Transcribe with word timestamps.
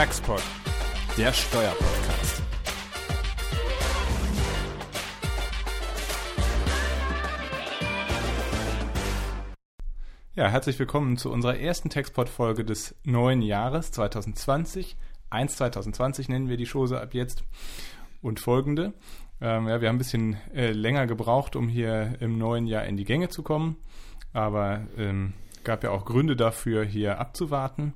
Taxpod, 0.00 0.42
der 1.18 1.30
Steuerpodcast. 1.30 2.42
Ja, 10.34 10.48
herzlich 10.48 10.78
willkommen 10.78 11.18
zu 11.18 11.30
unserer 11.30 11.58
ersten 11.58 11.90
Taxpod-Folge 11.90 12.64
des 12.64 12.94
neuen 13.04 13.42
Jahres 13.42 13.92
2020. 13.92 14.96
1 15.28 15.56
2020 15.56 16.30
nennen 16.30 16.48
wir 16.48 16.56
die 16.56 16.64
Chose 16.64 16.98
ab 16.98 17.12
jetzt. 17.12 17.44
Und 18.22 18.40
folgende. 18.40 18.94
Ähm, 19.42 19.68
ja, 19.68 19.82
wir 19.82 19.88
haben 19.88 19.96
ein 19.96 19.98
bisschen 19.98 20.38
äh, 20.54 20.72
länger 20.72 21.06
gebraucht, 21.06 21.56
um 21.56 21.68
hier 21.68 22.16
im 22.20 22.38
neuen 22.38 22.66
Jahr 22.66 22.86
in 22.86 22.96
die 22.96 23.04
Gänge 23.04 23.28
zu 23.28 23.42
kommen. 23.42 23.76
Aber 24.32 24.80
ähm, 24.96 25.34
gab 25.62 25.84
ja 25.84 25.90
auch 25.90 26.06
Gründe 26.06 26.36
dafür, 26.36 26.86
hier 26.86 27.20
abzuwarten. 27.20 27.92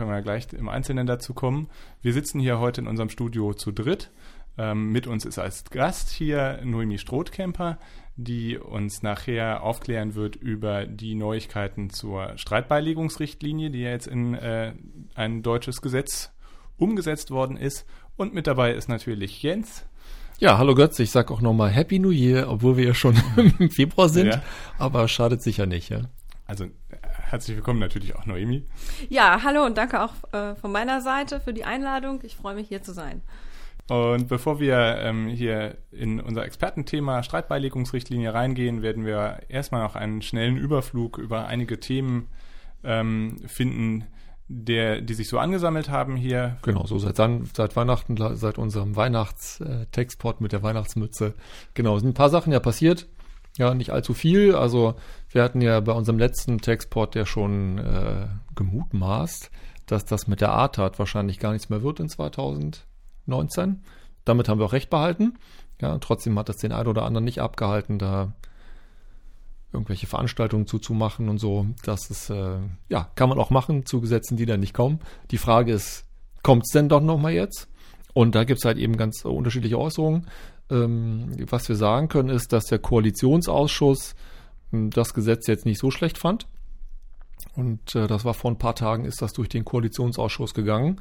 Können 0.00 0.12
wir 0.12 0.16
ja 0.16 0.22
gleich 0.22 0.50
im 0.54 0.70
Einzelnen 0.70 1.06
dazu 1.06 1.34
kommen. 1.34 1.68
Wir 2.00 2.14
sitzen 2.14 2.40
hier 2.40 2.58
heute 2.58 2.80
in 2.80 2.86
unserem 2.86 3.10
Studio 3.10 3.52
zu 3.52 3.70
dritt. 3.70 4.10
Ähm, 4.56 4.92
mit 4.92 5.06
uns 5.06 5.26
ist 5.26 5.38
als 5.38 5.64
Gast 5.64 6.08
hier 6.08 6.58
Noemi 6.64 6.96
Strothkemper, 6.96 7.76
die 8.16 8.56
uns 8.56 9.02
nachher 9.02 9.62
aufklären 9.62 10.14
wird 10.14 10.36
über 10.36 10.86
die 10.86 11.14
Neuigkeiten 11.14 11.90
zur 11.90 12.32
Streitbeilegungsrichtlinie, 12.38 13.68
die 13.68 13.80
ja 13.80 13.90
jetzt 13.90 14.06
in 14.06 14.32
äh, 14.32 14.72
ein 15.16 15.42
deutsches 15.42 15.82
Gesetz 15.82 16.32
umgesetzt 16.78 17.30
worden 17.30 17.58
ist. 17.58 17.84
Und 18.16 18.32
mit 18.32 18.46
dabei 18.46 18.72
ist 18.72 18.88
natürlich 18.88 19.42
Jens. 19.42 19.84
Ja, 20.38 20.56
hallo 20.56 20.74
Götz, 20.74 20.98
ich 20.98 21.10
sag 21.10 21.30
auch 21.30 21.42
nochmal 21.42 21.68
Happy 21.68 21.98
New 21.98 22.08
Year, 22.08 22.48
obwohl 22.48 22.78
wir 22.78 22.86
ja 22.86 22.94
schon 22.94 23.20
im 23.58 23.70
Februar 23.70 24.08
sind, 24.08 24.28
ja. 24.28 24.42
aber 24.78 25.06
schadet 25.08 25.42
sicher 25.42 25.66
nicht, 25.66 25.90
ja. 25.90 26.04
Also 26.46 26.68
herzlich 27.30 27.56
willkommen 27.56 27.78
natürlich 27.78 28.16
auch 28.16 28.26
Noemi. 28.26 28.64
Ja, 29.08 29.42
hallo 29.44 29.64
und 29.64 29.78
danke 29.78 30.02
auch 30.02 30.12
äh, 30.32 30.56
von 30.56 30.72
meiner 30.72 31.00
Seite 31.00 31.40
für 31.40 31.52
die 31.52 31.64
Einladung. 31.64 32.20
Ich 32.24 32.36
freue 32.36 32.54
mich 32.56 32.68
hier 32.68 32.82
zu 32.82 32.92
sein. 32.92 33.22
Und 33.88 34.28
bevor 34.28 34.60
wir 34.60 34.98
ähm, 35.00 35.28
hier 35.28 35.76
in 35.92 36.20
unser 36.20 36.44
Expertenthema 36.44 37.22
Streitbeilegungsrichtlinie 37.22 38.34
reingehen, 38.34 38.82
werden 38.82 39.04
wir 39.04 39.40
erstmal 39.48 39.82
noch 39.82 39.96
einen 39.96 40.22
schnellen 40.22 40.56
Überflug 40.56 41.18
über 41.18 41.46
einige 41.46 41.78
Themen 41.80 42.28
ähm, 42.82 43.38
finden, 43.46 44.06
der, 44.48 45.00
die 45.00 45.14
sich 45.14 45.28
so 45.28 45.38
angesammelt 45.38 45.88
haben 45.88 46.16
hier. 46.16 46.56
Genau, 46.62 46.84
so 46.86 46.98
seit, 46.98 47.16
seit 47.16 47.76
Weihnachten, 47.76 48.16
seit 48.36 48.58
unserem 48.58 48.96
Weihnachtstextport 48.96 50.40
mit 50.40 50.52
der 50.52 50.62
Weihnachtsmütze. 50.64 51.34
Genau, 51.74 51.98
sind 51.98 52.08
ein 52.08 52.14
paar 52.14 52.30
Sachen 52.30 52.52
ja 52.52 52.60
passiert. 52.60 53.06
Ja, 53.56 53.74
nicht 53.74 53.90
allzu 53.90 54.14
viel. 54.14 54.54
Also 54.54 54.94
wir 55.30 55.42
hatten 55.42 55.60
ja 55.60 55.80
bei 55.80 55.92
unserem 55.92 56.18
letzten 56.18 56.58
Textport 56.58 57.14
ja 57.14 57.24
schon 57.24 57.78
äh, 57.78 58.26
gemutmaßt, 58.56 59.50
dass 59.86 60.04
das 60.04 60.26
mit 60.26 60.40
der 60.40 60.52
ATAT 60.52 60.98
wahrscheinlich 60.98 61.38
gar 61.38 61.52
nichts 61.52 61.70
mehr 61.70 61.82
wird 61.82 62.00
in 62.00 62.08
2019. 62.08 63.82
Damit 64.24 64.48
haben 64.48 64.58
wir 64.58 64.66
auch 64.66 64.72
recht 64.72 64.90
behalten. 64.90 65.38
Ja, 65.80 65.98
trotzdem 65.98 66.38
hat 66.38 66.48
das 66.48 66.56
den 66.56 66.72
einen 66.72 66.88
oder 66.88 67.04
anderen 67.04 67.24
nicht 67.24 67.40
abgehalten, 67.40 67.98
da 67.98 68.32
irgendwelche 69.72 70.06
Veranstaltungen 70.06 70.66
zuzumachen 70.66 71.28
und 71.28 71.38
so. 71.38 71.66
Das 71.84 72.10
ist, 72.10 72.30
äh, 72.30 72.58
ja, 72.88 73.10
kann 73.14 73.28
man 73.28 73.38
auch 73.38 73.50
machen 73.50 73.86
zu 73.86 74.00
Gesetzen, 74.00 74.36
die 74.36 74.46
dann 74.46 74.60
nicht 74.60 74.74
kommen. 74.74 75.00
Die 75.30 75.38
Frage 75.38 75.72
ist, 75.72 76.04
kommt 76.42 76.64
es 76.66 76.72
denn 76.72 76.88
doch 76.88 77.00
nochmal 77.00 77.32
jetzt? 77.32 77.68
Und 78.12 78.34
da 78.34 78.44
gibt 78.44 78.58
es 78.58 78.64
halt 78.64 78.78
eben 78.78 78.96
ganz 78.96 79.24
unterschiedliche 79.24 79.78
Äußerungen. 79.78 80.26
Ähm, 80.70 81.36
was 81.48 81.68
wir 81.68 81.76
sagen 81.76 82.08
können, 82.08 82.30
ist, 82.30 82.52
dass 82.52 82.64
der 82.64 82.80
Koalitionsausschuss 82.80 84.16
das 84.72 85.14
Gesetz 85.14 85.46
jetzt 85.46 85.66
nicht 85.66 85.78
so 85.78 85.90
schlecht 85.90 86.18
fand. 86.18 86.46
Und 87.56 87.94
äh, 87.94 88.06
das 88.06 88.24
war 88.24 88.34
vor 88.34 88.50
ein 88.50 88.58
paar 88.58 88.74
Tagen, 88.74 89.04
ist 89.04 89.22
das 89.22 89.32
durch 89.32 89.48
den 89.48 89.64
Koalitionsausschuss 89.64 90.54
gegangen. 90.54 91.00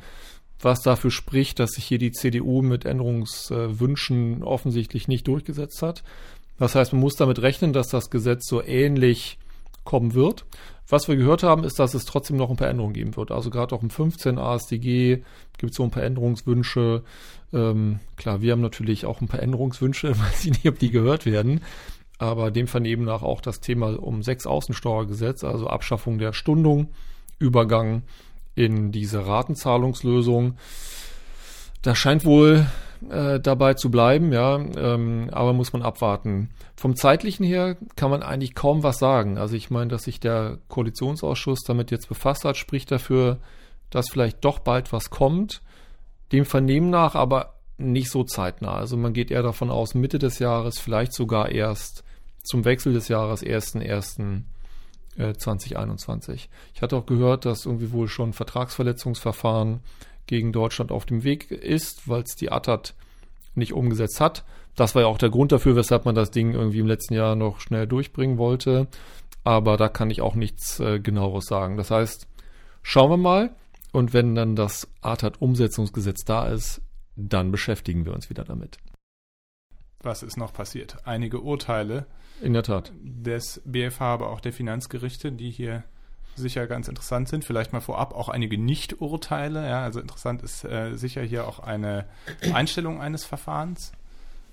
Was 0.61 0.81
dafür 0.81 1.11
spricht, 1.11 1.59
dass 1.59 1.71
sich 1.71 1.85
hier 1.85 1.99
die 1.99 2.11
CDU 2.11 2.61
mit 2.61 2.85
Änderungswünschen 2.85 4.43
offensichtlich 4.43 5.07
nicht 5.07 5.27
durchgesetzt 5.27 5.81
hat. 5.81 6.03
Das 6.57 6.75
heißt, 6.75 6.91
man 6.91 7.01
muss 7.01 7.15
damit 7.15 7.41
rechnen, 7.41 7.71
dass 7.71 7.87
das 7.87 8.09
Gesetz 8.09 8.47
so 8.47 8.61
ähnlich 8.61 9.37
kommen 9.85 10.13
wird. 10.13 10.45
Was 10.89 11.07
wir 11.07 11.15
gehört 11.15 11.43
haben, 11.43 11.63
ist, 11.63 11.79
dass 11.79 11.93
es 11.93 12.05
trotzdem 12.05 12.35
noch 12.35 12.49
ein 12.49 12.57
paar 12.57 12.67
Änderungen 12.67 12.93
geben 12.93 13.15
wird. 13.15 13.31
Also 13.31 13.49
gerade 13.49 13.73
auch 13.75 13.83
im 13.83 13.89
15 13.89 14.37
ASDG 14.37 15.23
gibt 15.57 15.71
es 15.71 15.77
so 15.77 15.83
ein 15.83 15.91
paar 15.91 16.03
Änderungswünsche. 16.03 17.03
Ähm, 17.53 17.99
klar, 18.17 18.41
wir 18.41 18.51
haben 18.51 18.61
natürlich 18.61 19.05
auch 19.05 19.21
ein 19.21 19.27
paar 19.27 19.41
Änderungswünsche, 19.41 20.09
weiß 20.19 20.45
ich 20.45 20.51
nicht, 20.51 20.67
ob 20.67 20.79
die 20.79 20.89
gehört 20.89 21.25
werden. 21.25 21.61
Aber 22.19 22.51
dem 22.51 22.67
vernehmen 22.67 23.05
nach 23.05 23.23
auch 23.23 23.41
das 23.41 23.61
Thema 23.61 23.97
um 23.97 24.21
sechs 24.21 24.45
Außensteuergesetz, 24.45 25.43
also 25.43 25.67
Abschaffung 25.67 26.19
der 26.19 26.33
Stundung, 26.33 26.89
Übergang 27.39 28.03
in 28.55 28.91
diese 28.91 29.25
Ratenzahlungslösung. 29.25 30.57
Das 31.81 31.97
scheint 31.97 32.25
wohl 32.25 32.67
äh, 33.09 33.39
dabei 33.39 33.75
zu 33.75 33.89
bleiben, 33.89 34.33
ja, 34.33 34.57
ähm, 34.57 35.29
aber 35.31 35.53
muss 35.53 35.71
man 35.71 35.81
abwarten. 35.81 36.49
Vom 36.75 36.97
zeitlichen 36.97 37.45
her 37.45 37.77
kann 37.95 38.11
man 38.11 38.21
eigentlich 38.21 38.53
kaum 38.53 38.83
was 38.83 38.99
sagen. 38.99 39.37
Also 39.37 39.55
ich 39.55 39.69
meine, 39.69 39.89
dass 39.89 40.03
sich 40.03 40.19
der 40.19 40.57
Koalitionsausschuss 40.67 41.61
damit 41.65 41.91
jetzt 41.91 42.09
befasst 42.09 42.43
hat, 42.43 42.57
spricht 42.57 42.91
dafür, 42.91 43.37
dass 43.89 44.09
vielleicht 44.09 44.43
doch 44.43 44.59
bald 44.59 44.91
was 44.91 45.09
kommt. 45.09 45.61
Dem 46.33 46.43
Vernehmen 46.43 46.89
nach 46.89 47.15
aber 47.15 47.53
nicht 47.77 48.11
so 48.11 48.25
zeitnah. 48.25 48.73
Also 48.73 48.97
man 48.97 49.13
geht 49.13 49.31
eher 49.31 49.43
davon 49.43 49.69
aus, 49.69 49.95
Mitte 49.95 50.19
des 50.19 50.39
Jahres, 50.39 50.79
vielleicht 50.79 51.13
sogar 51.13 51.49
erst 51.49 52.03
zum 52.43 52.65
Wechsel 52.65 52.93
des 52.93 53.07
Jahres 53.07 53.43
1.1.2021. 53.43 56.31
Äh, 56.31 56.37
ich 56.73 56.81
hatte 56.81 56.97
auch 56.97 57.05
gehört, 57.05 57.45
dass 57.45 57.65
irgendwie 57.65 57.91
wohl 57.91 58.07
schon 58.07 58.33
Vertragsverletzungsverfahren 58.33 59.81
gegen 60.27 60.51
Deutschland 60.51 60.91
auf 60.91 61.05
dem 61.05 61.23
Weg 61.23 61.51
ist, 61.51 62.07
weil 62.07 62.23
es 62.23 62.35
die 62.35 62.51
ATAT 62.51 62.95
nicht 63.55 63.73
umgesetzt 63.73 64.21
hat. 64.21 64.45
Das 64.75 64.95
war 64.95 65.01
ja 65.01 65.07
auch 65.07 65.17
der 65.17 65.29
Grund 65.29 65.51
dafür, 65.51 65.75
weshalb 65.75 66.05
man 66.05 66.15
das 66.15 66.31
Ding 66.31 66.53
irgendwie 66.53 66.79
im 66.79 66.87
letzten 66.87 67.15
Jahr 67.15 67.35
noch 67.35 67.59
schnell 67.59 67.87
durchbringen 67.87 68.37
wollte. 68.37 68.87
Aber 69.43 69.77
da 69.77 69.89
kann 69.89 70.09
ich 70.09 70.21
auch 70.21 70.35
nichts 70.35 70.79
äh, 70.79 70.99
genaueres 70.99 71.45
sagen. 71.45 71.77
Das 71.77 71.91
heißt, 71.91 72.27
schauen 72.81 73.09
wir 73.09 73.17
mal. 73.17 73.55
Und 73.91 74.13
wenn 74.13 74.35
dann 74.35 74.55
das 74.55 74.87
ATAT-Umsetzungsgesetz 75.01 76.23
da 76.23 76.47
ist, 76.47 76.81
dann 77.15 77.51
beschäftigen 77.51 78.05
wir 78.05 78.13
uns 78.13 78.29
wieder 78.29 78.43
damit. 78.43 78.77
Was 80.01 80.23
ist 80.23 80.37
noch 80.37 80.53
passiert? 80.53 80.97
Einige 81.05 81.41
Urteile. 81.41 82.05
In 82.41 82.53
der 82.53 82.63
Tat. 82.63 82.91
Des 83.01 83.61
BFH, 83.65 84.13
aber 84.13 84.29
auch 84.29 84.39
der 84.39 84.53
Finanzgerichte, 84.53 85.31
die 85.31 85.49
hier 85.49 85.83
sicher 86.35 86.67
ganz 86.67 86.87
interessant 86.87 87.27
sind. 87.27 87.43
Vielleicht 87.43 87.73
mal 87.73 87.81
vorab 87.81 88.13
auch 88.13 88.29
einige 88.29 88.57
Nicht-Urteile. 88.57 89.67
Ja, 89.67 89.83
also 89.83 89.99
interessant 89.99 90.41
ist 90.41 90.63
äh, 90.63 90.95
sicher 90.95 91.21
hier 91.21 91.47
auch 91.47 91.59
eine 91.59 92.05
Einstellung 92.53 93.01
eines 93.01 93.25
Verfahrens. 93.25 93.91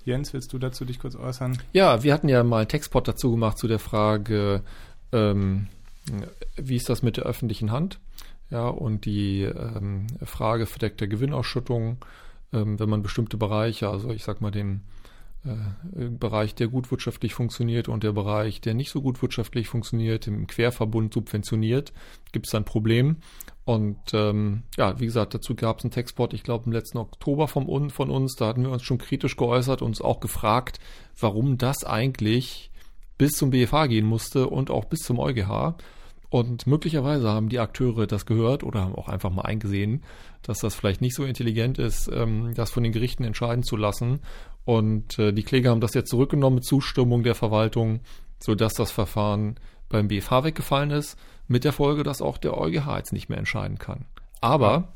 Jens, 0.03 0.33
willst 0.33 0.53
du 0.53 0.59
dazu 0.59 0.85
dich 0.85 0.99
kurz 0.99 1.15
äußern? 1.15 1.57
Ja, 1.73 2.03
wir 2.03 2.13
hatten 2.13 2.29
ja 2.29 2.43
mal 2.43 2.59
einen 2.59 2.67
Textpot 2.67 3.07
dazu 3.07 3.31
gemacht 3.31 3.57
zu 3.57 3.67
der 3.67 3.79
Frage, 3.79 4.63
ähm, 5.11 5.67
wie 6.55 6.75
ist 6.75 6.89
das 6.89 7.03
mit 7.03 7.17
der 7.17 7.25
öffentlichen 7.25 7.71
Hand? 7.71 7.99
Ja, 8.49 8.67
und 8.67 9.03
die 9.03 9.43
ähm, 9.43 10.07
Frage 10.23 10.65
verdeckter 10.65 11.07
Gewinnausschüttung, 11.07 11.97
ähm, 12.53 12.79
wenn 12.79 12.89
man 12.89 13.03
bestimmte 13.03 13.35
Bereiche, 13.35 13.89
also 13.89 14.11
ich 14.11 14.23
sag 14.23 14.39
mal 14.39 14.51
den 14.51 14.81
Bereich, 16.19 16.55
der 16.55 16.67
gut 16.67 16.91
wirtschaftlich 16.91 17.33
funktioniert 17.33 17.89
und 17.89 18.03
der 18.03 18.13
Bereich, 18.13 18.61
der 18.61 18.73
nicht 18.73 18.91
so 18.91 19.01
gut 19.01 19.21
wirtschaftlich 19.21 19.67
funktioniert, 19.67 20.27
im 20.27 20.47
Querverbund 20.47 21.13
subventioniert, 21.13 21.93
gibt 22.31 22.47
es 22.47 22.55
ein 22.55 22.65
Problem. 22.65 23.17
Und 23.65 24.13
ähm, 24.13 24.63
ja, 24.77 24.97
wie 24.99 25.05
gesagt, 25.05 25.33
dazu 25.33 25.53
gab 25.53 25.79
es 25.79 25.83
einen 25.83 25.91
Textport, 25.91 26.33
ich 26.33 26.43
glaube 26.43 26.65
im 26.67 26.71
letzten 26.71 26.99
Oktober 26.99 27.49
vom, 27.49 27.89
von 27.89 28.09
uns, 28.09 28.35
da 28.35 28.47
hatten 28.47 28.63
wir 28.63 28.71
uns 28.71 28.83
schon 28.83 28.97
kritisch 28.97 29.35
geäußert 29.35 29.81
und 29.81 29.89
uns 29.89 30.01
auch 30.01 30.21
gefragt, 30.21 30.79
warum 31.19 31.57
das 31.57 31.83
eigentlich 31.83 32.71
bis 33.17 33.33
zum 33.33 33.49
BFH 33.49 33.87
gehen 33.87 34.05
musste 34.05 34.47
und 34.47 34.71
auch 34.71 34.85
bis 34.85 34.99
zum 34.99 35.19
EuGH. 35.19 35.75
Und 36.29 36.67
möglicherweise 36.67 37.29
haben 37.29 37.49
die 37.49 37.59
Akteure 37.59 38.05
das 38.05 38.25
gehört 38.25 38.63
oder 38.63 38.81
haben 38.81 38.95
auch 38.95 39.07
einfach 39.07 39.31
mal 39.31 39.43
eingesehen, 39.43 40.03
dass 40.43 40.59
das 40.59 40.75
vielleicht 40.75 41.01
nicht 41.01 41.15
so 41.15 41.23
intelligent 41.23 41.77
ist, 41.77 42.09
ähm, 42.13 42.53
das 42.53 42.71
von 42.71 42.83
den 42.83 42.91
Gerichten 42.91 43.23
entscheiden 43.23 43.63
zu 43.63 43.77
lassen 43.77 44.19
und 44.67 45.17
äh, 45.17 45.31
die 45.31 45.43
Kläger 45.43 45.69
haben 45.69 45.79
das 45.79 45.93
jetzt 45.93 46.09
zurückgenommen 46.09 46.55
mit 46.55 46.65
Zustimmung 46.65 47.23
der 47.23 47.35
Verwaltung, 47.35 48.01
sodass 48.37 48.73
das 48.73 48.91
Verfahren 48.91 49.57
beim 49.87 50.09
BFH 50.09 50.43
weggefallen 50.43 50.91
ist, 50.91 51.17
mit 51.47 51.63
der 51.63 51.71
Folge, 51.71 52.03
dass 52.03 52.21
auch 52.21 52.37
der 52.37 52.57
EuGH 52.57 52.97
jetzt 52.97 53.13
nicht 53.13 53.29
mehr 53.29 53.37
entscheiden 53.37 53.79
kann. 53.79 54.07
Aber 54.41 54.89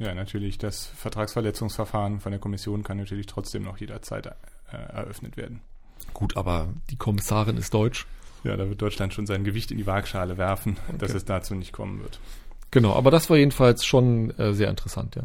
ja, 0.00 0.12
natürlich, 0.14 0.58
das 0.58 0.86
Vertragsverletzungsverfahren 0.86 2.18
von 2.18 2.32
der 2.32 2.40
Kommission 2.40 2.82
kann 2.82 2.96
natürlich 2.96 3.26
trotzdem 3.26 3.62
noch 3.62 3.78
jederzeit 3.78 4.26
äh, 4.26 4.32
eröffnet 4.72 5.36
werden. 5.36 5.60
Gut, 6.12 6.36
aber 6.36 6.66
die 6.90 6.96
Kommissarin 6.96 7.56
ist 7.56 7.72
deutsch. 7.72 8.04
Ja, 8.42 8.56
da 8.56 8.68
wird 8.68 8.82
Deutschland 8.82 9.14
schon 9.14 9.26
sein 9.26 9.44
Gewicht 9.44 9.70
in 9.70 9.78
die 9.78 9.86
Waagschale 9.86 10.38
werfen, 10.38 10.76
okay. 10.88 10.98
dass 10.98 11.14
es 11.14 11.24
dazu 11.24 11.54
nicht 11.54 11.70
kommen 11.72 12.00
wird. 12.02 12.18
Genau, 12.72 12.94
aber 12.94 13.12
das 13.12 13.30
war 13.30 13.36
jedenfalls 13.36 13.84
schon 13.84 14.36
äh, 14.38 14.54
sehr 14.54 14.70
interessant, 14.70 15.14
ja. 15.14 15.22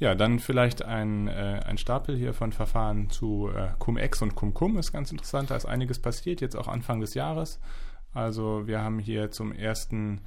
Ja, 0.00 0.14
dann 0.14 0.38
vielleicht 0.38 0.84
ein, 0.84 1.26
äh, 1.26 1.60
ein 1.66 1.76
Stapel 1.76 2.16
hier 2.16 2.32
von 2.32 2.52
Verfahren 2.52 3.10
zu 3.10 3.50
äh, 3.54 3.70
Cum-Ex 3.78 4.22
und 4.22 4.36
Cum-Cum 4.36 4.78
ist 4.78 4.92
ganz 4.92 5.10
interessant. 5.10 5.50
Da 5.50 5.56
ist 5.56 5.66
einiges 5.66 5.98
passiert, 5.98 6.40
jetzt 6.40 6.56
auch 6.56 6.68
Anfang 6.68 7.00
des 7.00 7.14
Jahres. 7.14 7.58
Also 8.14 8.66
wir 8.68 8.80
haben 8.80 9.00
hier 9.00 9.32
zum 9.32 9.52
ersten 9.52 10.20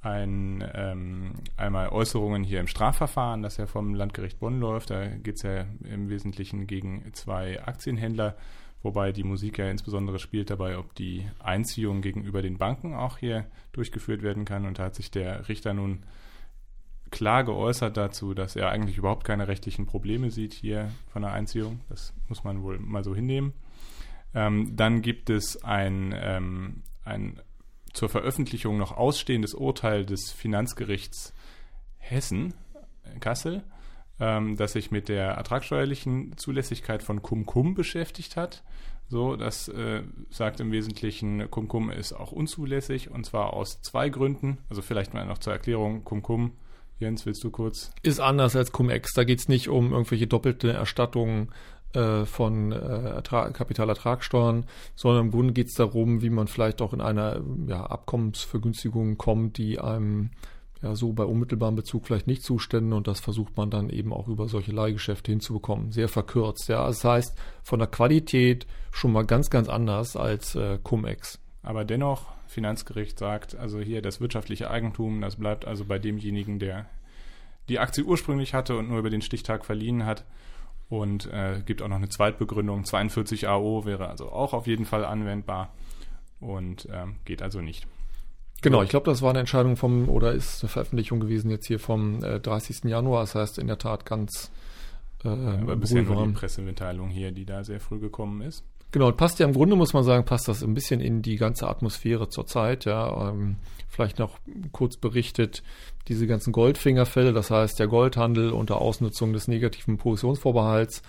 ein, 0.00 0.64
ähm, 0.74 1.34
einmal 1.56 1.88
Äußerungen 1.88 2.44
hier 2.44 2.60
im 2.60 2.68
Strafverfahren, 2.68 3.42
das 3.42 3.56
ja 3.56 3.66
vom 3.66 3.94
Landgericht 3.94 4.38
Bonn 4.38 4.60
läuft. 4.60 4.90
Da 4.90 5.06
geht 5.06 5.36
es 5.36 5.42
ja 5.42 5.64
im 5.82 6.08
Wesentlichen 6.08 6.68
gegen 6.68 7.12
zwei 7.12 7.60
Aktienhändler, 7.64 8.36
wobei 8.82 9.10
die 9.10 9.24
Musik 9.24 9.58
ja 9.58 9.68
insbesondere 9.68 10.20
spielt 10.20 10.50
dabei, 10.50 10.78
ob 10.78 10.94
die 10.94 11.26
Einziehung 11.40 12.00
gegenüber 12.00 12.42
den 12.42 12.58
Banken 12.58 12.94
auch 12.94 13.18
hier 13.18 13.46
durchgeführt 13.72 14.22
werden 14.22 14.44
kann. 14.44 14.66
Und 14.66 14.78
da 14.78 14.84
hat 14.84 14.94
sich 14.94 15.10
der 15.10 15.48
Richter 15.48 15.74
nun 15.74 16.04
klar 17.16 17.44
geäußert 17.44 17.96
dazu, 17.96 18.34
dass 18.34 18.56
er 18.56 18.68
eigentlich 18.68 18.98
überhaupt 18.98 19.24
keine 19.24 19.48
rechtlichen 19.48 19.86
Probleme 19.86 20.30
sieht 20.30 20.52
hier 20.52 20.90
von 21.08 21.22
der 21.22 21.32
Einziehung. 21.32 21.80
Das 21.88 22.12
muss 22.28 22.44
man 22.44 22.62
wohl 22.62 22.78
mal 22.78 23.04
so 23.04 23.14
hinnehmen. 23.14 23.54
Ähm, 24.34 24.76
dann 24.76 25.00
gibt 25.00 25.30
es 25.30 25.64
ein, 25.64 26.14
ähm, 26.14 26.82
ein 27.06 27.40
zur 27.94 28.10
Veröffentlichung 28.10 28.76
noch 28.76 28.94
ausstehendes 28.94 29.54
Urteil 29.54 30.04
des 30.04 30.30
Finanzgerichts 30.30 31.32
Hessen, 31.96 32.52
äh, 32.74 33.18
Kassel, 33.18 33.62
ähm, 34.20 34.58
das 34.58 34.72
sich 34.72 34.90
mit 34.90 35.08
der 35.08 35.28
ertragssteuerlichen 35.28 36.36
Zulässigkeit 36.36 37.02
von 37.02 37.22
Cum-Cum 37.22 37.72
beschäftigt 37.72 38.36
hat. 38.36 38.62
So, 39.08 39.36
das 39.36 39.68
äh, 39.68 40.02
sagt 40.28 40.60
im 40.60 40.70
Wesentlichen, 40.70 41.50
Cum-Cum 41.50 41.90
ist 41.90 42.12
auch 42.12 42.30
unzulässig 42.30 43.10
und 43.10 43.24
zwar 43.24 43.54
aus 43.54 43.80
zwei 43.80 44.10
Gründen. 44.10 44.58
Also 44.68 44.82
vielleicht 44.82 45.14
mal 45.14 45.24
noch 45.24 45.38
zur 45.38 45.54
Erklärung, 45.54 46.04
Cum-Cum 46.04 46.52
Jens, 46.98 47.26
willst 47.26 47.44
du 47.44 47.50
kurz? 47.50 47.90
Ist 48.02 48.20
anders 48.20 48.56
als 48.56 48.72
Cum-Ex. 48.72 49.12
Da 49.12 49.24
geht 49.24 49.40
es 49.40 49.48
nicht 49.48 49.68
um 49.68 49.92
irgendwelche 49.92 50.26
doppelte 50.26 50.72
Erstattungen 50.72 51.50
äh, 51.92 52.24
von 52.24 52.72
äh, 52.72 53.22
Kapitalertragssteuern, 53.22 54.64
sondern 54.94 55.26
im 55.26 55.30
Grunde 55.30 55.52
geht 55.52 55.68
es 55.68 55.74
darum, 55.74 56.22
wie 56.22 56.30
man 56.30 56.46
vielleicht 56.46 56.80
auch 56.80 56.92
in 56.92 57.00
einer 57.00 57.42
ja, 57.66 57.84
Abkommensvergünstigung 57.84 59.18
kommt, 59.18 59.58
die 59.58 59.78
einem 59.78 60.30
ja 60.82 60.94
so 60.94 61.12
bei 61.12 61.24
unmittelbarem 61.24 61.76
Bezug 61.76 62.06
vielleicht 62.06 62.26
nicht 62.26 62.42
zustände 62.42 62.96
und 62.96 63.06
das 63.08 63.20
versucht 63.20 63.56
man 63.56 63.70
dann 63.70 63.88
eben 63.88 64.12
auch 64.12 64.28
über 64.28 64.48
solche 64.48 64.72
Leihgeschäfte 64.72 65.32
hinzubekommen. 65.32 65.92
Sehr 65.92 66.08
verkürzt. 66.08 66.68
Ja, 66.68 66.86
das 66.86 67.04
heißt 67.04 67.36
von 67.62 67.78
der 67.78 67.88
Qualität 67.88 68.66
schon 68.90 69.12
mal 69.12 69.24
ganz, 69.24 69.50
ganz 69.50 69.68
anders 69.68 70.16
als 70.16 70.54
äh, 70.54 70.78
Cum-Ex. 70.82 71.40
Aber 71.62 71.84
dennoch 71.84 72.32
Finanzgericht 72.46 73.18
sagt, 73.18 73.56
also 73.56 73.80
hier 73.80 74.02
das 74.02 74.20
wirtschaftliche 74.20 74.70
Eigentum, 74.70 75.20
das 75.20 75.36
bleibt 75.36 75.64
also 75.64 75.84
bei 75.84 75.98
demjenigen, 75.98 76.58
der 76.58 76.86
die 77.68 77.78
Aktie 77.78 78.04
ursprünglich 78.04 78.54
hatte 78.54 78.76
und 78.76 78.88
nur 78.88 78.98
über 78.98 79.10
den 79.10 79.22
Stichtag 79.22 79.64
verliehen 79.64 80.04
hat. 80.04 80.24
Und 80.88 81.26
äh, 81.32 81.62
gibt 81.66 81.82
auch 81.82 81.88
noch 81.88 81.96
eine 81.96 82.08
Zweitbegründung. 82.08 82.84
42 82.84 83.48
AO 83.48 83.84
wäre 83.84 84.08
also 84.08 84.30
auch 84.30 84.52
auf 84.52 84.68
jeden 84.68 84.84
Fall 84.84 85.04
anwendbar 85.04 85.72
und 86.38 86.88
ähm, 86.92 87.16
geht 87.24 87.42
also 87.42 87.60
nicht. 87.60 87.88
Genau, 88.62 88.82
ich 88.82 88.88
glaube, 88.88 89.10
das 89.10 89.20
war 89.20 89.30
eine 89.30 89.40
Entscheidung 89.40 89.76
vom, 89.76 90.08
oder 90.08 90.32
ist 90.32 90.62
eine 90.62 90.68
Veröffentlichung 90.68 91.20
gewesen 91.20 91.50
jetzt 91.50 91.66
hier 91.66 91.78
vom 91.78 92.22
äh, 92.22 92.40
30. 92.40 92.84
Januar. 92.84 93.22
Das 93.22 93.34
heißt 93.34 93.58
in 93.58 93.66
der 93.66 93.78
Tat 93.78 94.06
ganz 94.06 94.50
äh, 95.24 95.28
ja, 95.28 95.74
bisher 95.74 96.02
nur 96.02 96.26
die 96.26 96.32
Pressemitteilung 96.32 97.08
hier, 97.08 97.32
die 97.32 97.44
da 97.44 97.64
sehr 97.64 97.80
früh 97.80 97.98
gekommen 97.98 98.40
ist. 98.42 98.64
Genau, 98.92 99.10
passt 99.12 99.38
ja 99.40 99.46
im 99.46 99.52
Grunde, 99.52 99.76
muss 99.76 99.92
man 99.92 100.04
sagen, 100.04 100.24
passt 100.24 100.48
das 100.48 100.62
ein 100.62 100.74
bisschen 100.74 101.00
in 101.00 101.20
die 101.20 101.36
ganze 101.36 101.68
Atmosphäre 101.68 102.28
zur 102.28 102.46
Zeit. 102.46 102.84
Ja, 102.84 103.30
ähm, 103.30 103.56
vielleicht 103.88 104.18
noch 104.18 104.38
kurz 104.72 104.96
berichtet, 104.96 105.62
diese 106.08 106.26
ganzen 106.26 106.52
Goldfingerfälle, 106.52 107.32
das 107.32 107.50
heißt 107.50 107.78
der 107.78 107.88
Goldhandel 107.88 108.50
unter 108.50 108.80
Ausnutzung 108.80 109.32
des 109.32 109.48
negativen 109.48 109.98
Positionsvorbehalts. 109.98 111.02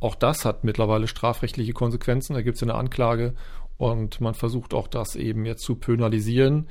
Auch 0.00 0.14
das 0.14 0.44
hat 0.44 0.64
mittlerweile 0.64 1.08
strafrechtliche 1.08 1.72
Konsequenzen. 1.72 2.34
Da 2.34 2.42
gibt 2.42 2.56
es 2.56 2.62
eine 2.62 2.74
Anklage 2.74 3.34
und 3.78 4.20
man 4.20 4.34
versucht 4.34 4.74
auch 4.74 4.88
das 4.88 5.16
eben 5.16 5.46
jetzt 5.46 5.62
zu 5.62 5.76
penalisieren. 5.76 6.68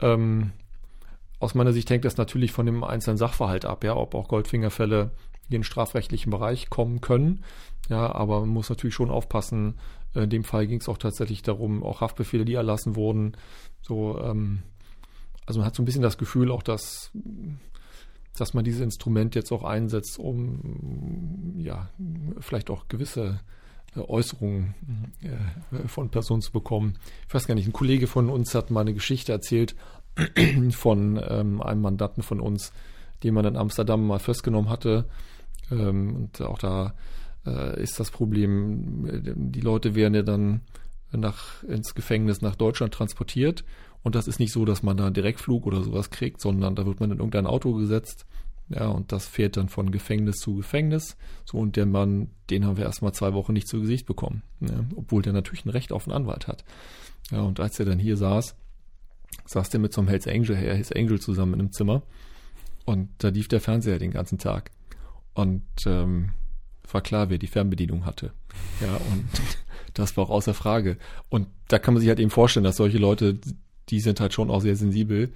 Ähm, 0.00 0.52
aus 1.38 1.54
meiner 1.54 1.72
Sicht 1.72 1.90
hängt 1.90 2.04
das 2.04 2.16
natürlich 2.16 2.52
von 2.52 2.66
dem 2.66 2.84
einzelnen 2.84 3.16
Sachverhalt 3.16 3.64
ab, 3.64 3.84
ja, 3.84 3.96
ob 3.96 4.14
auch 4.14 4.28
Goldfingerfälle 4.28 5.02
in 5.02 5.10
den 5.48 5.64
strafrechtlichen 5.64 6.30
Bereich 6.30 6.70
kommen 6.70 7.00
können. 7.00 7.44
Ja, 7.88 8.14
aber 8.14 8.40
man 8.40 8.50
muss 8.50 8.70
natürlich 8.70 8.94
schon 8.94 9.10
aufpassen. 9.10 9.74
In 10.14 10.30
dem 10.30 10.44
Fall 10.44 10.66
ging 10.66 10.80
es 10.80 10.88
auch 10.88 10.98
tatsächlich 10.98 11.42
darum, 11.42 11.82
auch 11.82 12.00
Haftbefehle, 12.00 12.44
die 12.44 12.54
erlassen 12.54 12.96
wurden. 12.96 13.36
So, 13.82 14.18
ähm, 14.20 14.62
also 15.46 15.60
man 15.60 15.66
hat 15.66 15.74
so 15.74 15.82
ein 15.82 15.86
bisschen 15.86 16.02
das 16.02 16.18
Gefühl 16.18 16.50
auch, 16.50 16.62
dass, 16.62 17.10
dass 18.36 18.54
man 18.54 18.64
dieses 18.64 18.80
Instrument 18.80 19.34
jetzt 19.34 19.52
auch 19.52 19.64
einsetzt, 19.64 20.18
um 20.18 21.54
ja 21.58 21.90
vielleicht 22.40 22.70
auch 22.70 22.88
gewisse 22.88 23.40
äh, 23.96 24.00
Äußerungen 24.00 24.74
äh, 25.22 25.88
von 25.88 26.10
Personen 26.10 26.42
zu 26.42 26.52
bekommen. 26.52 26.96
Ich 27.28 27.34
weiß 27.34 27.46
gar 27.46 27.54
nicht, 27.54 27.66
ein 27.66 27.72
Kollege 27.72 28.06
von 28.06 28.30
uns 28.30 28.54
hat 28.54 28.70
mal 28.70 28.80
eine 28.80 28.94
Geschichte 28.94 29.32
erzählt 29.32 29.74
von 30.70 31.20
ähm, 31.28 31.60
einem 31.60 31.82
Mandanten 31.82 32.22
von 32.22 32.40
uns, 32.40 32.72
den 33.22 33.34
man 33.34 33.44
in 33.44 33.56
Amsterdam 33.56 34.06
mal 34.06 34.18
festgenommen 34.18 34.70
hatte. 34.70 35.06
Ähm, 35.70 36.16
und 36.16 36.40
auch 36.42 36.58
da 36.58 36.94
äh, 37.46 37.82
ist 37.82 38.00
das 38.00 38.10
Problem, 38.10 39.06
die 39.52 39.60
Leute 39.60 39.94
werden 39.94 40.14
ja 40.14 40.22
dann 40.22 40.62
nach, 41.12 41.62
ins 41.64 41.94
Gefängnis 41.94 42.40
nach 42.40 42.56
Deutschland 42.56 42.94
transportiert. 42.94 43.64
Und 44.02 44.14
das 44.14 44.28
ist 44.28 44.38
nicht 44.38 44.52
so, 44.52 44.64
dass 44.64 44.82
man 44.82 44.96
da 44.96 45.06
einen 45.06 45.14
Direktflug 45.14 45.66
oder 45.66 45.82
sowas 45.82 46.10
kriegt, 46.10 46.40
sondern 46.40 46.74
da 46.74 46.84
wird 46.86 47.00
man 47.00 47.10
in 47.10 47.18
irgendein 47.18 47.46
Auto 47.46 47.72
gesetzt. 47.74 48.26
Ja, 48.68 48.88
und 48.88 49.12
das 49.12 49.26
fährt 49.26 49.56
dann 49.56 49.68
von 49.68 49.90
Gefängnis 49.90 50.36
zu 50.36 50.56
Gefängnis. 50.56 51.16
So, 51.44 51.58
und 51.58 51.76
der 51.76 51.86
Mann, 51.86 52.30
den 52.50 52.64
haben 52.64 52.76
wir 52.76 52.84
erstmal 52.84 53.12
zwei 53.12 53.34
Wochen 53.34 53.52
nicht 53.52 53.68
zu 53.68 53.80
Gesicht 53.80 54.06
bekommen. 54.06 54.42
Ja, 54.60 54.84
obwohl 54.96 55.22
der 55.22 55.32
natürlich 55.32 55.64
ein 55.66 55.70
Recht 55.70 55.92
auf 55.92 56.06
einen 56.06 56.16
Anwalt 56.16 56.48
hat. 56.48 56.64
Ja, 57.30 57.42
und 57.42 57.60
als 57.60 57.78
er 57.78 57.86
dann 57.86 57.98
hier 57.98 58.16
saß, 58.16 58.54
saß 59.46 59.70
der 59.70 59.80
mit 59.80 59.92
so 59.92 60.00
einem 60.00 60.08
Hells 60.08 60.26
Angel, 60.26 60.56
Hells 60.56 60.92
Angel 60.92 61.20
zusammen 61.20 61.54
in 61.54 61.60
einem 61.60 61.72
Zimmer. 61.72 62.02
Und 62.84 63.08
da 63.18 63.28
lief 63.28 63.48
der 63.48 63.60
Fernseher 63.60 63.98
den 63.98 64.10
ganzen 64.10 64.38
Tag. 64.38 64.70
Und 65.34 65.62
ähm, 65.86 66.30
war 66.94 67.02
klar, 67.02 67.28
wer 67.28 67.38
die 67.38 67.46
Fernbedienung 67.46 68.06
hatte. 68.06 68.32
Ja, 68.80 68.94
und 68.94 69.28
das 69.94 70.16
war 70.16 70.24
auch 70.24 70.30
außer 70.30 70.54
Frage. 70.54 70.96
Und 71.28 71.48
da 71.68 71.78
kann 71.78 71.94
man 71.94 72.00
sich 72.00 72.08
halt 72.08 72.20
eben 72.20 72.30
vorstellen, 72.30 72.64
dass 72.64 72.76
solche 72.76 72.98
Leute, 72.98 73.38
die 73.90 74.00
sind 74.00 74.20
halt 74.20 74.32
schon 74.32 74.50
auch 74.50 74.60
sehr 74.60 74.76
sensibel. 74.76 75.32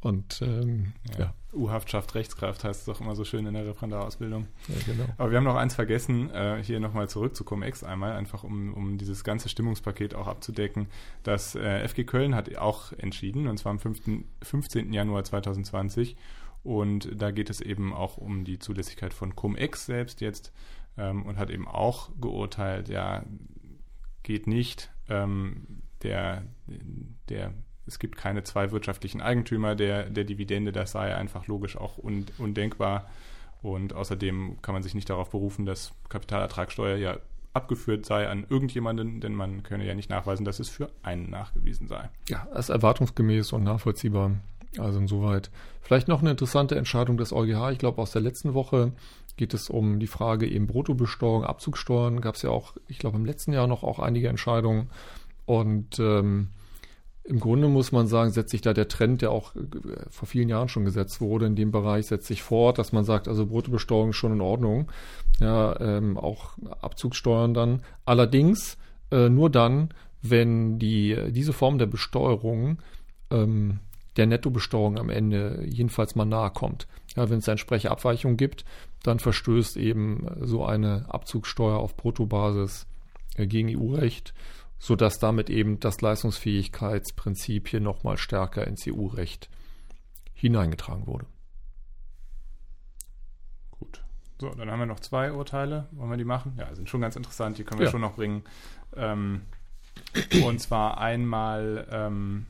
Und 0.00 0.42
ähm, 0.42 0.92
ja. 1.12 1.24
ja. 1.24 1.34
U-Haft 1.52 1.90
schafft 1.90 2.14
Rechtskraft, 2.14 2.64
heißt 2.64 2.80
es 2.80 2.86
doch 2.86 3.00
immer 3.00 3.16
so 3.16 3.24
schön 3.24 3.46
in 3.46 3.54
der 3.54 3.66
Referendarausbildung. 3.66 4.46
Ja, 4.68 4.74
genau. 4.92 5.04
Aber 5.16 5.30
wir 5.30 5.38
haben 5.38 5.44
noch 5.44 5.56
eins 5.56 5.74
vergessen, 5.74 6.30
äh, 6.30 6.62
hier 6.62 6.80
nochmal 6.80 7.08
zurück 7.08 7.34
zu 7.34 7.44
Cum-Ex 7.44 7.82
einmal, 7.82 8.12
einfach 8.12 8.44
um, 8.44 8.74
um 8.74 8.98
dieses 8.98 9.24
ganze 9.24 9.48
Stimmungspaket 9.48 10.14
auch 10.14 10.26
abzudecken. 10.26 10.88
Das 11.22 11.54
äh, 11.54 11.88
FG 11.88 12.04
Köln 12.04 12.34
hat 12.34 12.54
auch 12.56 12.92
entschieden, 12.92 13.46
und 13.46 13.58
zwar 13.58 13.70
am 13.70 13.78
5., 13.78 14.02
15. 14.42 14.92
Januar 14.92 15.24
2020. 15.24 16.16
Und 16.66 17.08
da 17.14 17.30
geht 17.30 17.48
es 17.48 17.60
eben 17.60 17.94
auch 17.94 18.16
um 18.16 18.44
die 18.44 18.58
Zulässigkeit 18.58 19.14
von 19.14 19.36
Cum-Ex 19.36 19.86
selbst 19.86 20.20
jetzt 20.20 20.52
ähm, 20.98 21.24
und 21.24 21.38
hat 21.38 21.48
eben 21.48 21.68
auch 21.68 22.10
geurteilt, 22.20 22.88
ja, 22.88 23.22
geht 24.24 24.48
nicht. 24.48 24.90
Ähm, 25.08 25.82
der, 26.02 26.42
der, 27.28 27.52
es 27.86 28.00
gibt 28.00 28.16
keine 28.16 28.42
zwei 28.42 28.72
wirtschaftlichen 28.72 29.20
Eigentümer 29.20 29.76
der, 29.76 30.10
der 30.10 30.24
Dividende, 30.24 30.72
das 30.72 30.90
sei 30.90 31.14
einfach 31.14 31.46
logisch 31.46 31.76
auch 31.76 31.98
un, 31.98 32.26
undenkbar. 32.36 33.08
Und 33.62 33.92
außerdem 33.92 34.60
kann 34.60 34.72
man 34.72 34.82
sich 34.82 34.94
nicht 34.94 35.08
darauf 35.08 35.30
berufen, 35.30 35.66
dass 35.66 35.94
Kapitalertragssteuer 36.08 36.96
ja 36.96 37.18
abgeführt 37.52 38.06
sei 38.06 38.28
an 38.28 38.44
irgendjemanden, 38.50 39.20
denn 39.20 39.36
man 39.36 39.62
könne 39.62 39.86
ja 39.86 39.94
nicht 39.94 40.10
nachweisen, 40.10 40.44
dass 40.44 40.58
es 40.58 40.68
für 40.68 40.90
einen 41.04 41.30
nachgewiesen 41.30 41.86
sei. 41.86 42.10
Ja, 42.28 42.48
das 42.52 42.68
ist 42.68 42.70
erwartungsgemäß 42.70 43.52
und 43.52 43.62
nachvollziehbar. 43.62 44.32
Also 44.78 44.98
insoweit. 44.98 45.50
Vielleicht 45.80 46.08
noch 46.08 46.20
eine 46.20 46.32
interessante 46.32 46.76
Entscheidung 46.76 47.16
des 47.16 47.32
EuGH, 47.32 47.70
ich 47.72 47.78
glaube 47.78 48.02
aus 48.02 48.10
der 48.10 48.22
letzten 48.22 48.54
Woche 48.54 48.92
geht 49.36 49.54
es 49.54 49.68
um 49.70 50.00
die 50.00 50.06
Frage 50.06 50.48
eben 50.48 50.66
Bruttobesteuerung, 50.66 51.44
Abzugssteuern. 51.44 52.20
Gab 52.20 52.36
es 52.36 52.42
ja 52.42 52.50
auch, 52.50 52.74
ich 52.88 52.98
glaube, 52.98 53.18
im 53.18 53.26
letzten 53.26 53.52
Jahr 53.52 53.66
noch 53.66 53.82
auch 53.82 53.98
einige 53.98 54.28
Entscheidungen. 54.28 54.88
Und 55.44 55.98
ähm, 55.98 56.48
im 57.22 57.40
Grunde 57.40 57.68
muss 57.68 57.92
man 57.92 58.06
sagen, 58.06 58.30
setzt 58.30 58.50
sich 58.50 58.62
da 58.62 58.72
der 58.72 58.88
Trend, 58.88 59.20
der 59.22 59.30
auch 59.30 59.54
äh, 59.54 59.60
vor 60.10 60.26
vielen 60.26 60.48
Jahren 60.48 60.68
schon 60.68 60.84
gesetzt 60.84 61.20
wurde, 61.20 61.46
in 61.46 61.56
dem 61.56 61.70
Bereich 61.70 62.06
setzt 62.06 62.26
sich 62.26 62.42
fort, 62.42 62.78
dass 62.78 62.92
man 62.92 63.04
sagt, 63.04 63.28
also 63.28 63.46
Bruttobesteuerung 63.46 64.10
ist 64.10 64.16
schon 64.16 64.32
in 64.32 64.40
Ordnung. 64.40 64.90
Ja, 65.40 65.78
ähm, 65.80 66.16
auch 66.16 66.56
Abzugssteuern 66.80 67.52
dann. 67.52 67.82
Allerdings 68.04 68.78
äh, 69.10 69.28
nur 69.28 69.50
dann, 69.50 69.90
wenn 70.22 70.78
die, 70.78 71.16
diese 71.30 71.52
Form 71.52 71.78
der 71.78 71.86
Besteuerung 71.86 72.78
ähm, 73.30 73.80
der 74.16 74.26
Nettobesteuerung 74.26 74.98
am 74.98 75.10
Ende 75.10 75.64
jedenfalls 75.66 76.14
mal 76.14 76.24
nahe 76.24 76.50
kommt. 76.50 76.86
Ja, 77.14 77.28
wenn 77.30 77.38
es 77.38 77.48
entsprechende 77.48 77.90
Abweichungen 77.90 78.36
gibt, 78.36 78.64
dann 79.02 79.18
verstößt 79.18 79.76
eben 79.76 80.26
so 80.40 80.64
eine 80.64 81.06
Abzugssteuer 81.08 81.78
auf 81.78 81.96
Bruttobasis 81.96 82.86
äh, 83.36 83.46
gegen 83.46 83.68
EU-Recht, 83.68 84.34
sodass 84.78 85.18
damit 85.18 85.50
eben 85.50 85.80
das 85.80 86.00
Leistungsfähigkeitsprinzip 86.00 87.68
hier 87.68 87.80
nochmal 87.80 88.16
stärker 88.16 88.66
ins 88.66 88.86
EU-Recht 88.86 89.48
hineingetragen 90.34 91.06
wurde. 91.06 91.26
Gut. 93.70 94.02
So, 94.38 94.50
dann 94.50 94.70
haben 94.70 94.80
wir 94.80 94.86
noch 94.86 95.00
zwei 95.00 95.32
Urteile. 95.32 95.88
Wollen 95.92 96.10
wir 96.10 96.18
die 96.18 96.24
machen? 96.24 96.54
Ja, 96.58 96.74
sind 96.74 96.88
schon 96.88 97.00
ganz 97.00 97.16
interessant. 97.16 97.58
Die 97.58 97.64
können 97.64 97.80
wir 97.80 97.86
ja. 97.86 97.90
schon 97.90 98.02
noch 98.02 98.16
bringen. 98.16 98.44
Ähm, 98.94 99.42
und 100.44 100.60
zwar 100.60 100.98
einmal 100.98 101.86
ähm, 101.90 102.46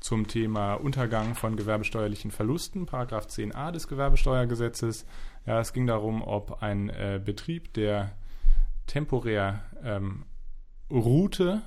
zum 0.00 0.28
Thema 0.28 0.74
Untergang 0.74 1.34
von 1.34 1.56
gewerbesteuerlichen 1.56 2.30
Verlusten, 2.30 2.86
Paragraph 2.86 3.26
10a 3.26 3.72
des 3.72 3.88
Gewerbesteuergesetzes. 3.88 5.06
Ja, 5.46 5.60
es 5.60 5.72
ging 5.72 5.86
darum, 5.86 6.22
ob 6.22 6.62
ein 6.62 6.88
äh, 6.88 7.20
Betrieb, 7.24 7.72
der 7.74 8.12
temporär 8.86 9.62
ähm, 9.82 10.24
ruhte, 10.90 11.62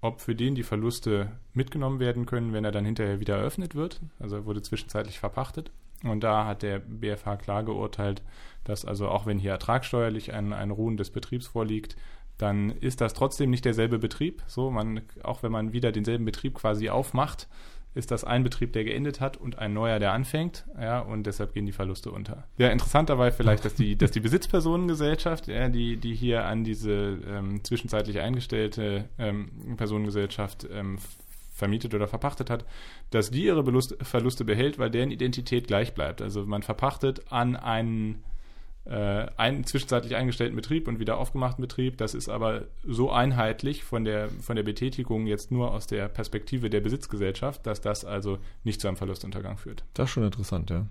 ob 0.00 0.20
für 0.20 0.34
den 0.34 0.54
die 0.54 0.62
Verluste 0.62 1.32
mitgenommen 1.52 2.00
werden 2.00 2.26
können, 2.26 2.52
wenn 2.52 2.64
er 2.64 2.72
dann 2.72 2.84
hinterher 2.84 3.20
wieder 3.20 3.36
eröffnet 3.36 3.74
wird. 3.74 4.00
Also 4.18 4.36
er 4.36 4.44
wurde 4.46 4.62
zwischenzeitlich 4.62 5.18
verpachtet. 5.18 5.70
Und 6.04 6.22
da 6.22 6.44
hat 6.44 6.62
der 6.62 6.78
BFH 6.78 7.36
klar 7.36 7.64
geurteilt, 7.64 8.22
dass 8.64 8.84
also 8.84 9.08
auch 9.08 9.26
wenn 9.26 9.38
hier 9.38 9.52
ertragssteuerlich 9.52 10.34
ein, 10.34 10.52
ein 10.52 10.70
Ruhen 10.70 10.96
des 10.96 11.10
Betriebs 11.10 11.46
vorliegt, 11.46 11.96
dann 12.38 12.70
ist 12.70 13.00
das 13.00 13.14
trotzdem 13.14 13.50
nicht 13.50 13.64
derselbe 13.64 13.98
Betrieb. 13.98 14.42
So, 14.46 14.70
man, 14.70 15.02
auch 15.22 15.42
wenn 15.42 15.52
man 15.52 15.72
wieder 15.72 15.90
denselben 15.90 16.26
Betrieb 16.26 16.54
quasi 16.54 16.90
aufmacht, 16.90 17.48
ist 17.96 18.10
das 18.10 18.24
ein 18.24 18.44
Betrieb, 18.44 18.74
der 18.74 18.84
geendet 18.84 19.20
hat 19.20 19.38
und 19.38 19.58
ein 19.58 19.72
neuer, 19.72 19.98
der 19.98 20.12
anfängt, 20.12 20.66
ja, 20.78 21.00
und 21.00 21.26
deshalb 21.26 21.54
gehen 21.54 21.64
die 21.64 21.72
Verluste 21.72 22.10
unter. 22.10 22.44
Ja, 22.58 22.68
interessant 22.68 23.08
dabei 23.08 23.30
vielleicht, 23.32 23.64
dass 23.64 23.74
die, 23.74 23.96
dass 23.96 24.10
die 24.10 24.20
Besitzpersonengesellschaft, 24.20 25.48
ja, 25.48 25.68
die, 25.70 25.96
die 25.96 26.14
hier 26.14 26.44
an 26.44 26.62
diese 26.62 27.18
ähm, 27.26 27.64
zwischenzeitlich 27.64 28.20
eingestellte 28.20 29.06
ähm, 29.18 29.50
Personengesellschaft 29.78 30.68
ähm, 30.70 30.98
vermietet 31.54 31.94
oder 31.94 32.06
verpachtet 32.06 32.50
hat, 32.50 32.66
dass 33.10 33.30
die 33.30 33.44
ihre 33.44 33.62
Belust 33.62 33.96
Verluste 34.02 34.44
behält, 34.44 34.78
weil 34.78 34.90
deren 34.90 35.10
Identität 35.10 35.66
gleich 35.66 35.94
bleibt. 35.94 36.20
Also 36.20 36.44
man 36.44 36.62
verpachtet 36.62 37.32
an 37.32 37.56
einen 37.56 38.22
äh, 38.88 39.26
einen 39.36 39.64
zwischenzeitlich 39.64 40.14
eingestellten 40.16 40.56
Betrieb 40.56 40.86
und 40.88 41.00
wieder 41.00 41.18
aufgemachten 41.18 41.62
Betrieb. 41.62 41.98
Das 41.98 42.14
ist 42.14 42.28
aber 42.28 42.62
so 42.86 43.10
einheitlich 43.10 43.84
von 43.84 44.04
der, 44.04 44.28
von 44.28 44.56
der 44.56 44.62
Betätigung 44.62 45.26
jetzt 45.26 45.50
nur 45.50 45.72
aus 45.72 45.86
der 45.86 46.08
Perspektive 46.08 46.70
der 46.70 46.80
Besitzgesellschaft, 46.80 47.66
dass 47.66 47.80
das 47.80 48.04
also 48.04 48.38
nicht 48.64 48.80
zu 48.80 48.88
einem 48.88 48.96
Verlustuntergang 48.96 49.58
führt. 49.58 49.84
Das 49.94 50.08
ist 50.08 50.12
schon 50.12 50.24
interessant, 50.24 50.70
ja. 50.70 50.86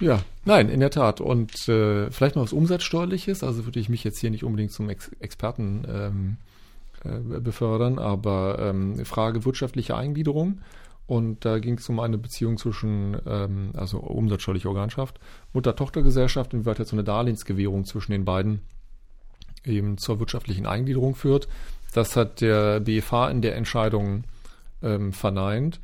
Ja, 0.00 0.22
nein, 0.44 0.68
in 0.68 0.80
der 0.80 0.90
Tat. 0.90 1.20
Und 1.20 1.68
äh, 1.68 2.10
vielleicht 2.10 2.36
noch 2.36 2.42
was 2.42 2.52
Umsatzsteuerliches. 2.52 3.44
Also 3.44 3.66
würde 3.66 3.78
ich 3.78 3.88
mich 3.88 4.02
jetzt 4.04 4.18
hier 4.18 4.30
nicht 4.30 4.44
unbedingt 4.44 4.72
zum 4.72 4.88
Ex 4.88 5.10
Experten 5.20 5.84
ähm, 5.88 6.36
äh, 7.04 7.40
befördern, 7.40 7.98
aber 7.98 8.58
ähm, 8.60 9.04
Frage 9.04 9.44
wirtschaftliche 9.44 9.96
Eingliederung. 9.96 10.60
Und 11.06 11.44
da 11.44 11.58
ging 11.58 11.78
es 11.78 11.88
um 11.88 12.00
eine 12.00 12.16
Beziehung 12.16 12.56
zwischen, 12.56 13.16
ähm, 13.26 13.72
also 13.74 13.98
umsatzsteuerliche 13.98 14.68
Organschaft, 14.68 15.18
Mutter-Tochter-Gesellschaft, 15.52 16.54
inwieweit 16.54 16.78
jetzt 16.78 16.90
so 16.90 16.96
eine 16.96 17.04
Darlehensgewährung 17.04 17.84
zwischen 17.84 18.12
den 18.12 18.24
beiden 18.24 18.62
eben 19.64 19.98
zur 19.98 20.18
wirtschaftlichen 20.20 20.66
Eingliederung 20.66 21.14
führt. 21.14 21.48
Das 21.92 22.16
hat 22.16 22.40
der 22.40 22.80
BFH 22.80 23.30
in 23.30 23.42
der 23.42 23.56
Entscheidung 23.56 24.24
ähm, 24.82 25.12
verneint. 25.12 25.80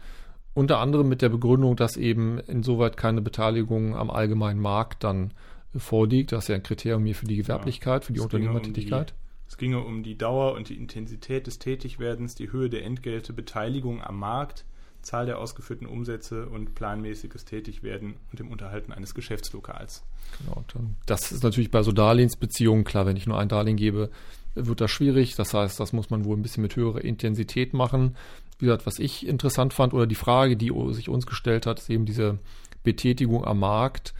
Unter 0.55 0.79
anderem 0.79 1.09
mit 1.09 1.23
der 1.23 1.29
Begründung, 1.29 1.77
dass 1.77 1.97
eben 1.97 2.39
insoweit 2.41 2.97
keine 2.97 3.21
Beteiligung 3.21 3.95
am 3.95 4.11
allgemeinen 4.11 4.61
Markt 4.61 5.05
dann 5.05 5.33
vorliegt. 5.77 6.33
Das 6.33 6.45
ist 6.45 6.49
ja 6.49 6.57
ein 6.57 6.63
Kriterium 6.63 7.05
hier 7.05 7.15
für 7.15 7.27
die 7.27 7.37
Gewerblichkeit, 7.37 8.05
für 8.05 8.13
die 8.13 8.21
Unternehmertätigkeit. 8.21 9.13
Um 9.13 9.17
es 9.47 9.57
ginge 9.57 9.81
um 9.81 10.03
die 10.03 10.19
Dauer 10.19 10.55
und 10.55 10.69
die 10.69 10.77
Intensität 10.77 11.47
des 11.47 11.59
Tätigwerdens, 11.59 12.35
die 12.35 12.53
Höhe 12.53 12.69
der 12.69 12.85
Entgelte, 12.85 13.33
Beteiligung 13.33 14.03
am 14.03 14.19
Markt, 14.19 14.65
Zahl 15.09 15.25
der 15.25 15.39
ausgeführten 15.39 15.87
Umsätze 15.87 16.47
und 16.47 16.75
planmäßiges 16.75 17.47
Tätigwerden 17.47 18.15
und 18.31 18.39
dem 18.39 18.51
Unterhalten 18.51 18.93
eines 18.93 19.15
Geschäftslokals. 19.15 20.05
Genau, 20.39 20.63
das 21.07 21.33
ist 21.33 21.43
natürlich 21.43 21.71
bei 21.71 21.83
so 21.83 21.93
Darlehensbeziehungen 21.93 22.85
klar, 22.85 23.07
wenn 23.07 23.17
ich 23.17 23.27
nur 23.27 23.39
ein 23.39 23.49
Darlehen 23.49 23.79
gebe, 23.79 24.11
wird 24.55 24.83
das 24.83 24.91
schwierig. 24.91 25.35
Das 25.35 25.55
heißt, 25.55 25.81
das 25.81 25.95
muss 25.95 26.11
man 26.11 26.27
wohl 26.27 26.37
ein 26.37 26.43
bisschen 26.43 26.63
mit 26.63 26.77
höherer 26.77 27.03
Intensität 27.03 27.73
machen. 27.73 28.17
Wie 28.59 28.67
gesagt, 28.67 28.85
was 28.85 28.99
ich 28.99 29.27
interessant 29.27 29.73
fand 29.73 29.95
oder 29.95 30.07
die 30.07 30.15
Frage, 30.15 30.59
die 30.59 30.73
sich 30.91 31.09
uns 31.09 31.27
gestellt 31.27 31.65
hat, 31.65 31.79
ist 31.79 31.89
eben 31.89 32.05
diese 32.05 32.39
Betätigung 32.83 33.47
am 33.47 33.61
Markt. 33.61 34.13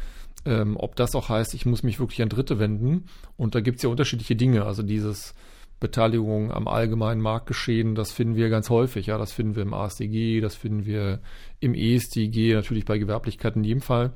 Ähm, 0.47 0.77
ob 0.79 0.97
das 0.97 1.15
auch 1.15 1.29
heißt, 1.29 1.53
ich 1.53 1.67
muss 1.67 1.83
mich 1.83 2.01
wirklich 2.01 2.23
an 2.23 2.31
Dritte 2.31 2.59
wenden. 2.59 3.05
Und 3.37 3.55
da 3.55 3.61
gibt 3.61 3.77
es 3.77 3.83
ja 3.83 3.91
unterschiedliche 3.91 4.37
Dinge. 4.37 4.65
Also 4.65 4.83
dieses 4.83 5.35
Beteiligung 5.81 6.53
am 6.53 6.67
allgemeinen 6.67 7.21
Marktgeschehen, 7.21 7.95
das 7.95 8.11
finden 8.11 8.37
wir 8.37 8.49
ganz 8.49 8.69
häufig. 8.71 9.07
Ja, 9.07 9.19
das 9.19 9.33
finden 9.33 9.55
wir 9.57 9.63
im 9.63 9.75
ASDG, 9.75 10.41
das 10.41 10.57
finden 10.57 10.87
wir 10.87 11.21
im 11.61 11.75
ESDG, 11.75 12.55
natürlich 12.55 12.85
bei 12.85 12.99
Gewerblichkeit 12.99 13.57
in 13.57 13.65
jedem 13.65 13.83
Fall. 13.83 14.15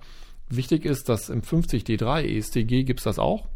Wichtig 0.49 0.85
ist, 0.85 1.09
dass 1.09 1.29
im 1.29 1.43
50D3 1.43 2.25
ESDG 2.25 2.85
gibt 2.85 3.01
es 3.01 3.05
das 3.05 3.19
auch. 3.19 3.47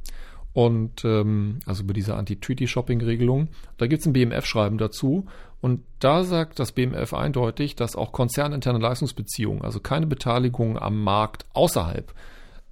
Und 0.53 1.05
ähm, 1.05 1.59
also 1.67 1.83
über 1.83 1.93
diese 1.93 2.15
Anti-Treaty-Shopping-Regelung. 2.15 3.49
Da 3.77 3.87
gibt 3.87 4.01
es 4.01 4.07
ein 4.07 4.15
BMF-Schreiben 4.15 4.79
dazu. 4.79 5.27
Und 5.61 5.83
da 5.99 6.25
sagt 6.25 6.59
das 6.59 6.73
BMF 6.73 7.13
eindeutig, 7.13 7.77
dass 7.77 7.97
auch 7.97 8.13
konzerninterne 8.13 8.79
Leistungsbeziehungen, 8.79 9.63
also 9.63 9.81
keine 9.81 10.07
Beteiligung 10.07 10.79
am 10.79 11.03
Markt 11.03 11.45
außerhalb 11.53 12.15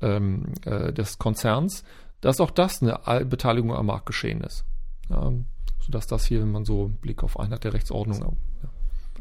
ähm, 0.00 0.54
äh, 0.64 0.92
des 0.92 1.18
Konzerns, 1.18 1.84
dass 2.20 2.40
auch 2.40 2.50
das 2.50 2.82
eine 2.82 3.26
Beteiligung 3.26 3.74
am 3.74 3.86
Marktgeschehen 3.86 4.40
ist. 4.40 4.64
Ja, 5.08 5.32
sodass 5.80 6.06
das 6.06 6.24
hier, 6.24 6.40
wenn 6.40 6.52
man 6.52 6.64
so 6.64 6.90
Blick 7.00 7.22
auf 7.22 7.38
Einheit 7.38 7.64
der 7.64 7.74
Rechtsordnung. 7.74 8.36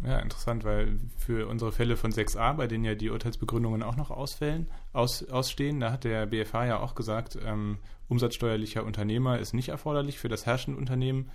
Ja. 0.02 0.12
ja, 0.12 0.20
interessant, 0.20 0.64
weil 0.64 1.00
für 1.18 1.48
unsere 1.48 1.72
Fälle 1.72 1.98
von 1.98 2.12
6a, 2.12 2.54
bei 2.54 2.68
denen 2.68 2.86
ja 2.86 2.96
die 2.96 3.10
Urteilsbegründungen 3.10 3.84
auch 3.84 3.98
noch 3.98 4.12
ausfällen, 4.12 4.68
aus, 4.94 5.28
ausstehen, 5.30 5.80
da 5.80 5.92
hat 5.92 6.06
der 6.06 6.26
BFH 6.26 6.66
ja 6.66 6.80
auch 6.80 6.96
gesagt, 6.96 7.38
ähm, 7.44 7.80
umsatzsteuerlicher 8.08 8.86
Unternehmer 8.86 9.40
ist 9.40 9.54
nicht 9.54 9.70
erforderlich 9.70 10.20
für 10.20 10.30
das 10.30 10.46
herrschende 10.46 10.80
Unternehmen. 10.80 11.30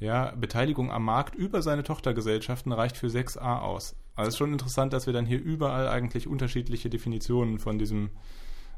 Ja, 0.00 0.32
Beteiligung 0.32 0.90
am 0.90 1.04
Markt 1.04 1.36
über 1.36 1.62
seine 1.62 1.84
Tochtergesellschaften 1.84 2.72
reicht 2.72 2.96
für 2.96 3.06
6a 3.06 3.60
aus. 3.60 3.94
Also 4.16 4.28
es 4.28 4.34
ist 4.34 4.38
schon 4.38 4.52
interessant, 4.52 4.92
dass 4.92 5.06
wir 5.06 5.12
dann 5.12 5.26
hier 5.26 5.40
überall 5.40 5.88
eigentlich 5.88 6.26
unterschiedliche 6.26 6.90
Definitionen 6.90 7.60
von 7.60 7.78
diesem 7.78 8.10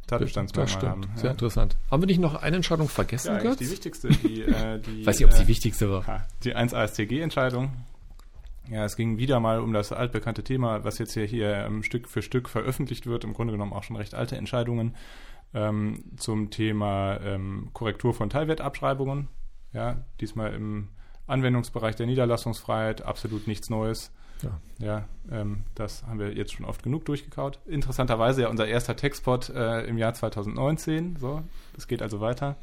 Tatbestandsmerkmal 0.06 0.90
haben. 0.90 1.02
Sehr 1.14 1.26
ja. 1.26 1.30
interessant. 1.30 1.76
Haben 1.90 2.02
wir 2.02 2.06
nicht 2.06 2.20
noch 2.20 2.34
eine 2.34 2.56
Entscheidung 2.56 2.88
vergessen, 2.88 3.34
ja, 3.34 3.38
Götz? 3.40 3.58
die 3.58 3.70
wichtigste. 3.70 4.08
Die, 4.08 4.42
äh, 4.42 4.78
die, 4.80 5.06
Weiß 5.06 5.18
nicht, 5.18 5.25
ob 5.25 5.32
es 5.32 5.38
die 5.38 5.44
äh, 5.44 5.49
wichtigste 5.49 5.90
war. 5.90 6.26
Die 6.42 6.54
1 6.54 6.75
ASTG-Entscheidung. 6.75 7.73
Ja, 8.70 8.84
es 8.84 8.96
ging 8.96 9.18
wieder 9.18 9.40
mal 9.40 9.61
um 9.61 9.73
das 9.73 9.92
altbekannte 9.92 10.42
Thema, 10.42 10.84
was 10.84 10.99
jetzt 10.99 11.12
hier, 11.12 11.25
hier 11.25 11.54
ähm, 11.66 11.82
Stück 11.82 12.08
für 12.08 12.23
Stück 12.23 12.49
veröffentlicht 12.49 13.06
wird, 13.06 13.25
im 13.25 13.34
Grunde 13.34 13.52
genommen 13.52 13.73
auch 13.73 13.82
schon 13.82 13.96
recht 13.96 14.14
alte 14.14 14.37
Entscheidungen 14.37 14.94
ähm, 15.52 16.04
zum 16.16 16.50
Thema 16.50 17.20
ähm, 17.20 17.70
Korrektur 17.73 18.14
von 18.14 18.30
Teilwertabschreibungen. 18.30 19.28
Ja, 19.73 20.04
diesmal 20.20 20.54
im 20.54 20.88
Anwendungsbereich 21.26 21.96
der 21.96 22.06
Niederlassungsfreiheit, 22.06 23.02
absolut 23.02 23.46
nichts 23.46 23.70
Neues. 23.70 24.12
Ja, 24.43 24.61
ja 24.79 25.09
ähm, 25.31 25.64
das 25.75 26.05
haben 26.07 26.19
wir 26.19 26.33
jetzt 26.33 26.53
schon 26.53 26.67
oft 26.67 26.83
genug 26.83 27.05
durchgekaut. 27.05 27.59
Interessanterweise 27.67 28.43
ja 28.43 28.49
unser 28.49 28.67
erster 28.67 28.97
Textpot 28.97 29.50
äh, 29.50 29.83
im 29.87 29.99
Jahr 29.99 30.14
2019. 30.14 31.17
So, 31.17 31.43
es 31.76 31.88
geht 31.88 32.03
also 32.03 32.21
weiter. 32.21 32.57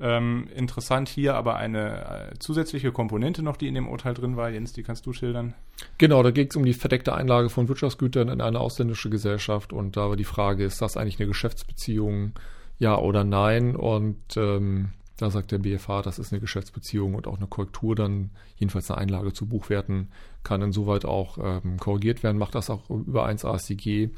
Ähm, 0.00 0.48
interessant 0.54 1.08
hier 1.08 1.34
aber 1.34 1.56
eine 1.56 2.30
äh, 2.30 2.38
zusätzliche 2.38 2.92
Komponente 2.92 3.42
noch, 3.42 3.56
die 3.56 3.66
in 3.66 3.74
dem 3.74 3.88
Urteil 3.88 4.14
drin 4.14 4.36
war. 4.36 4.48
Jens, 4.48 4.72
die 4.72 4.84
kannst 4.84 5.06
du 5.06 5.12
schildern. 5.12 5.54
Genau, 5.98 6.22
da 6.22 6.30
ging 6.30 6.46
es 6.48 6.56
um 6.56 6.64
die 6.64 6.72
verdeckte 6.72 7.14
Einlage 7.14 7.50
von 7.50 7.68
Wirtschaftsgütern 7.68 8.28
in 8.28 8.40
eine 8.40 8.60
ausländische 8.60 9.10
Gesellschaft 9.10 9.72
und 9.72 9.96
da 9.96 10.08
war 10.08 10.16
die 10.16 10.24
Frage, 10.24 10.64
ist 10.64 10.80
das 10.80 10.96
eigentlich 10.96 11.18
eine 11.18 11.26
Geschäftsbeziehung, 11.26 12.32
ja 12.78 12.96
oder 12.96 13.24
nein? 13.24 13.74
Und 13.74 14.36
ähm, 14.36 14.90
da 15.18 15.30
sagt 15.30 15.50
der 15.50 15.58
BFH, 15.58 16.02
das 16.02 16.18
ist 16.18 16.32
eine 16.32 16.40
Geschäftsbeziehung 16.40 17.14
und 17.14 17.26
auch 17.26 17.36
eine 17.36 17.48
Korrektur 17.48 17.94
dann, 17.94 18.30
jedenfalls 18.56 18.90
eine 18.90 19.00
Einlage 19.00 19.32
zu 19.32 19.46
Buchwerten, 19.46 20.10
kann 20.44 20.62
insoweit 20.62 21.04
auch 21.04 21.38
ähm, 21.42 21.76
korrigiert 21.78 22.22
werden, 22.22 22.38
macht 22.38 22.54
das 22.54 22.70
auch 22.70 22.88
über 22.88 23.26
1 23.26 23.44
ASDG 23.44 24.10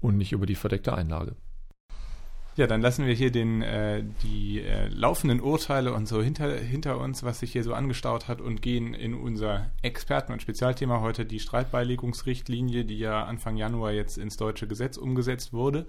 und 0.00 0.16
nicht 0.16 0.32
über 0.32 0.46
die 0.46 0.54
verdeckte 0.54 0.94
Einlage. 0.94 1.34
Ja, 2.56 2.68
dann 2.68 2.82
lassen 2.82 3.04
wir 3.04 3.14
hier 3.14 3.32
den, 3.32 3.62
äh, 3.62 4.04
die 4.22 4.60
äh, 4.60 4.86
laufenden 4.86 5.40
Urteile 5.40 5.92
und 5.92 6.06
so 6.06 6.22
hinter, 6.22 6.54
hinter 6.54 7.00
uns, 7.00 7.24
was 7.24 7.40
sich 7.40 7.50
hier 7.50 7.64
so 7.64 7.74
angestaut 7.74 8.28
hat, 8.28 8.40
und 8.40 8.62
gehen 8.62 8.94
in 8.94 9.14
unser 9.14 9.72
Experten- 9.82 10.32
und 10.32 10.40
Spezialthema 10.40 11.00
heute, 11.00 11.26
die 11.26 11.40
Streitbeilegungsrichtlinie, 11.40 12.84
die 12.84 12.98
ja 12.98 13.24
Anfang 13.24 13.56
Januar 13.56 13.90
jetzt 13.90 14.18
ins 14.18 14.36
deutsche 14.36 14.68
Gesetz 14.68 14.96
umgesetzt 14.96 15.52
wurde. 15.52 15.88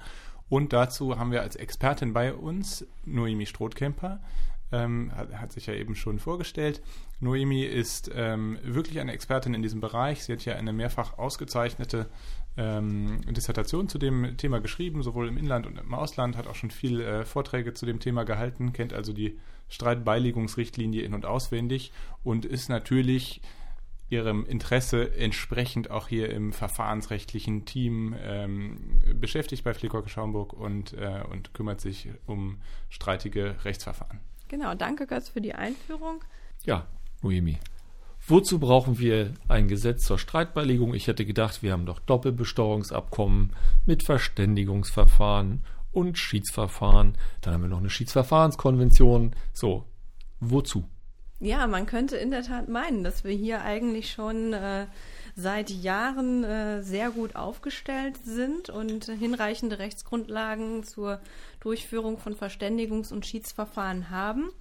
Und 0.49 0.73
dazu 0.73 1.19
haben 1.19 1.31
wir 1.31 1.41
als 1.41 1.55
Expertin 1.55 2.13
bei 2.13 2.33
uns 2.33 2.87
Noemi 3.05 3.45
Strothkemper 3.45 4.19
ähm, 4.71 5.11
hat, 5.15 5.33
hat, 5.33 5.51
sich 5.51 5.67
ja 5.67 5.73
eben 5.73 5.95
schon 5.95 6.19
vorgestellt. 6.19 6.81
Noemi 7.19 7.63
ist 7.63 8.11
ähm, 8.13 8.57
wirklich 8.63 8.99
eine 8.99 9.13
Expertin 9.13 9.53
in 9.53 9.61
diesem 9.61 9.79
Bereich. 9.79 10.23
Sie 10.23 10.33
hat 10.33 10.43
ja 10.45 10.55
eine 10.55 10.73
mehrfach 10.73 11.17
ausgezeichnete 11.17 12.07
ähm, 12.57 13.21
Dissertation 13.33 13.89
zu 13.89 13.97
dem 13.97 14.37
Thema 14.37 14.59
geschrieben, 14.59 15.03
sowohl 15.03 15.27
im 15.27 15.37
Inland 15.37 15.67
und 15.67 15.77
im 15.77 15.93
Ausland, 15.93 16.37
hat 16.37 16.47
auch 16.47 16.55
schon 16.55 16.71
viele 16.71 17.03
äh, 17.03 17.25
Vorträge 17.25 17.73
zu 17.73 17.85
dem 17.85 17.99
Thema 17.99 18.23
gehalten, 18.23 18.73
kennt 18.73 18.93
also 18.93 19.13
die 19.13 19.37
Streitbeilegungsrichtlinie 19.69 21.01
in- 21.01 21.13
und 21.13 21.25
auswendig 21.25 21.91
und 22.23 22.45
ist 22.45 22.69
natürlich 22.69 23.41
ihrem 24.09 24.45
Interesse 24.45 25.15
entsprechend 25.15 25.89
auch 25.89 26.07
hier 26.07 26.29
im 26.29 26.53
verfahrensrechtlichen 26.53 27.65
Team 27.65 28.15
ähm, 28.19 29.01
beschäftigt 29.19 29.63
bei 29.63 29.73
Flickor 29.73 30.07
Schaumburg 30.07 30.53
und, 30.53 30.93
äh, 30.93 31.23
und 31.29 31.53
kümmert 31.53 31.81
sich 31.81 32.09
um 32.27 32.61
streitige 32.89 33.55
Rechtsverfahren. 33.65 34.19
Genau, 34.47 34.75
danke 34.75 35.07
Götz 35.07 35.29
für 35.29 35.41
die 35.41 35.53
Einführung. 35.53 36.23
Ja, 36.63 36.87
Noemi. 37.21 37.57
Wozu 38.27 38.59
brauchen 38.59 38.97
wir 38.97 39.33
ein 39.47 39.67
Gesetz 39.67 40.03
zur 40.05 40.17
Streitbeilegung? 40.17 40.95
Ich 40.95 41.07
hätte 41.07 41.25
gedacht, 41.25 41.61
wir 41.61 41.71
haben 41.71 41.85
doch 41.85 41.99
Doppelbesteuerungsabkommen 41.99 43.53
mit 43.85 44.03
Verständigungsverfahren 44.03 45.63
und 45.91 46.17
Schiedsverfahren. 46.17 47.17
Dann 47.41 47.53
haben 47.53 47.61
wir 47.61 47.69
noch 47.69 47.79
eine 47.79 47.91
Schiedsverfahrenskonvention. 47.91 49.35
So, 49.53 49.85
wozu? 50.39 50.85
Ja, 51.39 51.67
man 51.67 51.85
könnte 51.85 52.17
in 52.17 52.31
der 52.31 52.43
Tat 52.43 52.67
meinen, 52.67 53.03
dass 53.03 53.23
wir 53.23 53.33
hier 53.33 53.61
eigentlich 53.61 54.11
schon 54.11 54.53
äh, 54.53 54.87
seit 55.35 55.69
Jahren 55.69 56.43
äh, 56.43 56.81
sehr 56.81 57.11
gut 57.11 57.35
aufgestellt 57.35 58.17
sind 58.23 58.69
und 58.69 59.05
hinreichende 59.05 59.79
Rechtsgrundlagen 59.79 60.83
zur 60.83 61.19
Durchführung 61.59 62.17
von 62.17 62.35
Verständigungs- 62.35 63.11
und 63.11 63.25
Schiedsverfahren 63.25 64.09
haben. 64.09 64.51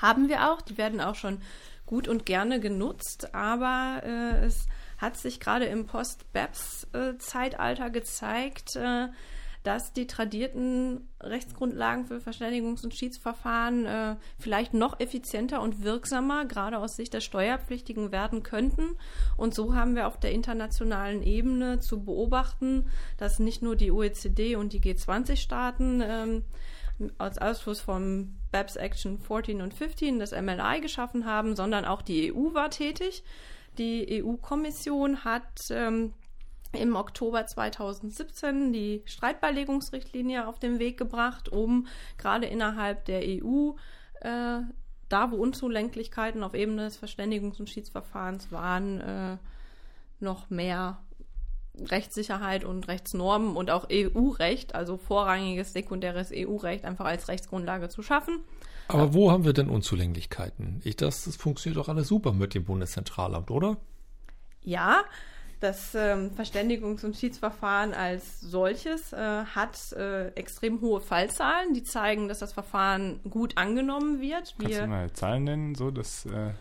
Haben 0.00 0.28
wir 0.28 0.50
auch, 0.50 0.62
die 0.62 0.78
werden 0.78 1.00
auch 1.00 1.14
schon 1.14 1.42
gut 1.84 2.08
und 2.08 2.24
gerne 2.24 2.60
genutzt, 2.60 3.34
aber 3.34 4.02
äh, 4.04 4.46
es 4.46 4.66
hat 4.98 5.16
sich 5.16 5.40
gerade 5.40 5.64
im 5.66 5.86
Post-BEPS-Zeitalter 5.86 7.90
gezeigt, 7.90 8.76
äh, 8.76 9.08
dass 9.62 9.92
die 9.92 10.06
tradierten 10.06 11.08
Rechtsgrundlagen 11.20 12.06
für 12.06 12.18
Verständigungs- 12.18 12.84
und 12.84 12.94
Schiedsverfahren 12.94 13.86
äh, 13.86 14.16
vielleicht 14.38 14.74
noch 14.74 15.00
effizienter 15.00 15.60
und 15.60 15.82
wirksamer, 15.82 16.46
gerade 16.46 16.78
aus 16.78 16.96
Sicht 16.96 17.14
der 17.14 17.20
Steuerpflichtigen, 17.20 18.12
werden 18.12 18.42
könnten. 18.42 18.96
Und 19.36 19.54
so 19.54 19.74
haben 19.74 19.96
wir 19.96 20.06
auf 20.06 20.18
der 20.18 20.32
internationalen 20.32 21.22
Ebene 21.22 21.80
zu 21.80 22.04
beobachten, 22.04 22.86
dass 23.16 23.38
nicht 23.38 23.62
nur 23.62 23.76
die 23.76 23.90
OECD 23.90 24.56
und 24.56 24.72
die 24.72 24.80
G20-Staaten 24.80 26.02
ähm, 26.04 26.44
als 27.18 27.38
Ausfluss 27.38 27.80
vom 27.80 28.34
BEPS 28.50 28.76
Action 28.76 29.18
14 29.18 29.62
und 29.62 29.74
15 29.74 30.18
das 30.18 30.32
MLI 30.32 30.80
geschaffen 30.80 31.26
haben, 31.26 31.54
sondern 31.54 31.84
auch 31.84 32.02
die 32.02 32.32
EU 32.32 32.54
war 32.54 32.70
tätig. 32.70 33.22
Die 33.78 34.22
EU-Kommission 34.24 35.24
hat 35.24 35.70
ähm, 35.70 36.12
im 36.72 36.96
Oktober 36.96 37.46
2017 37.46 38.72
die 38.72 39.02
Streitbeilegungsrichtlinie 39.06 40.46
auf 40.46 40.58
den 40.58 40.78
Weg 40.78 40.98
gebracht, 40.98 41.48
um 41.48 41.86
gerade 42.18 42.46
innerhalb 42.46 43.04
der 43.06 43.22
EU 43.24 43.72
äh, 44.20 44.60
da, 45.08 45.30
wo 45.30 45.36
Unzulänglichkeiten 45.36 46.42
auf 46.42 46.54
Ebene 46.54 46.84
des 46.84 47.02
Verständigungs- 47.02 47.58
und 47.58 47.70
Schiedsverfahrens 47.70 48.52
waren, 48.52 49.00
äh, 49.00 49.36
noch 50.20 50.50
mehr 50.50 50.98
Rechtssicherheit 51.80 52.64
und 52.64 52.88
Rechtsnormen 52.88 53.56
und 53.56 53.70
auch 53.70 53.86
EU-Recht, 53.90 54.74
also 54.74 54.96
vorrangiges 54.96 55.72
sekundäres 55.72 56.30
EU-Recht, 56.34 56.84
einfach 56.84 57.04
als 57.04 57.28
Rechtsgrundlage 57.28 57.88
zu 57.88 58.02
schaffen. 58.02 58.40
Aber 58.88 59.14
wo 59.14 59.30
haben 59.30 59.44
wir 59.44 59.52
denn 59.52 59.68
Unzulänglichkeiten? 59.68 60.80
Ich, 60.84 60.96
das, 60.96 61.24
das 61.24 61.36
funktioniert 61.36 61.78
doch 61.78 61.88
alles 61.88 62.08
super 62.08 62.32
mit 62.32 62.54
dem 62.54 62.64
Bundeszentralamt, 62.64 63.50
oder? 63.50 63.76
Ja, 64.62 65.04
das 65.60 65.94
ähm, 65.94 66.30
Verständigungs- 66.36 67.04
und 67.04 67.16
Schiedsverfahren 67.16 67.92
als 67.92 68.40
solches 68.40 69.12
äh, 69.12 69.44
hat 69.44 69.92
äh, 69.92 70.28
extrem 70.28 70.80
hohe 70.80 71.00
Fallzahlen, 71.00 71.74
die 71.74 71.82
zeigen, 71.82 72.28
dass 72.28 72.38
das 72.38 72.52
Verfahren 72.52 73.20
gut 73.28 73.56
angenommen 73.56 74.20
wird. 74.20 74.54
Kannst 74.58 74.74
Wir, 74.76 74.82
du 74.82 74.86
mal 74.88 75.12
Zahlen 75.12 75.44
nennen, 75.44 75.74
so 75.74 75.90
dass, 75.90 76.26
äh, 76.26 76.52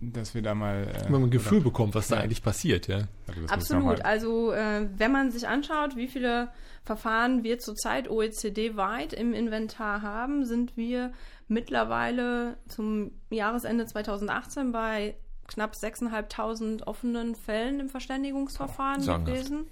dass 0.00 0.34
wir 0.34 0.42
da 0.42 0.54
mal. 0.54 0.82
Äh, 0.88 1.04
Wenn 1.04 1.12
man 1.12 1.22
ein 1.24 1.30
Gefühl 1.30 1.58
oder- 1.58 1.64
bekommt, 1.64 1.94
was 1.94 2.08
da 2.08 2.16
Ja. 2.16 2.22
eigentlich 2.22 2.42
passiert, 2.42 2.88
ja. 2.88 3.02
Also 3.28 3.46
Absolut. 3.48 4.04
Also 4.04 4.52
äh, 4.52 4.88
wenn 4.96 5.12
man 5.12 5.30
sich 5.30 5.46
anschaut, 5.46 5.96
wie 5.96 6.08
viele 6.08 6.48
Verfahren 6.84 7.44
wir 7.44 7.58
zurzeit 7.60 8.10
OECD-weit 8.10 9.12
im 9.12 9.32
Inventar 9.32 10.02
haben, 10.02 10.44
sind 10.44 10.76
wir 10.76 11.12
mittlerweile 11.46 12.56
zum 12.66 13.12
Jahresende 13.30 13.86
2018 13.86 14.72
bei 14.72 15.14
knapp 15.48 15.74
6.500 15.74 16.84
offenen 16.84 17.34
Fällen 17.34 17.80
im 17.80 17.88
Verständigungsverfahren 17.88 19.00
Sagenhaft. 19.00 19.26
gewesen. 19.26 19.70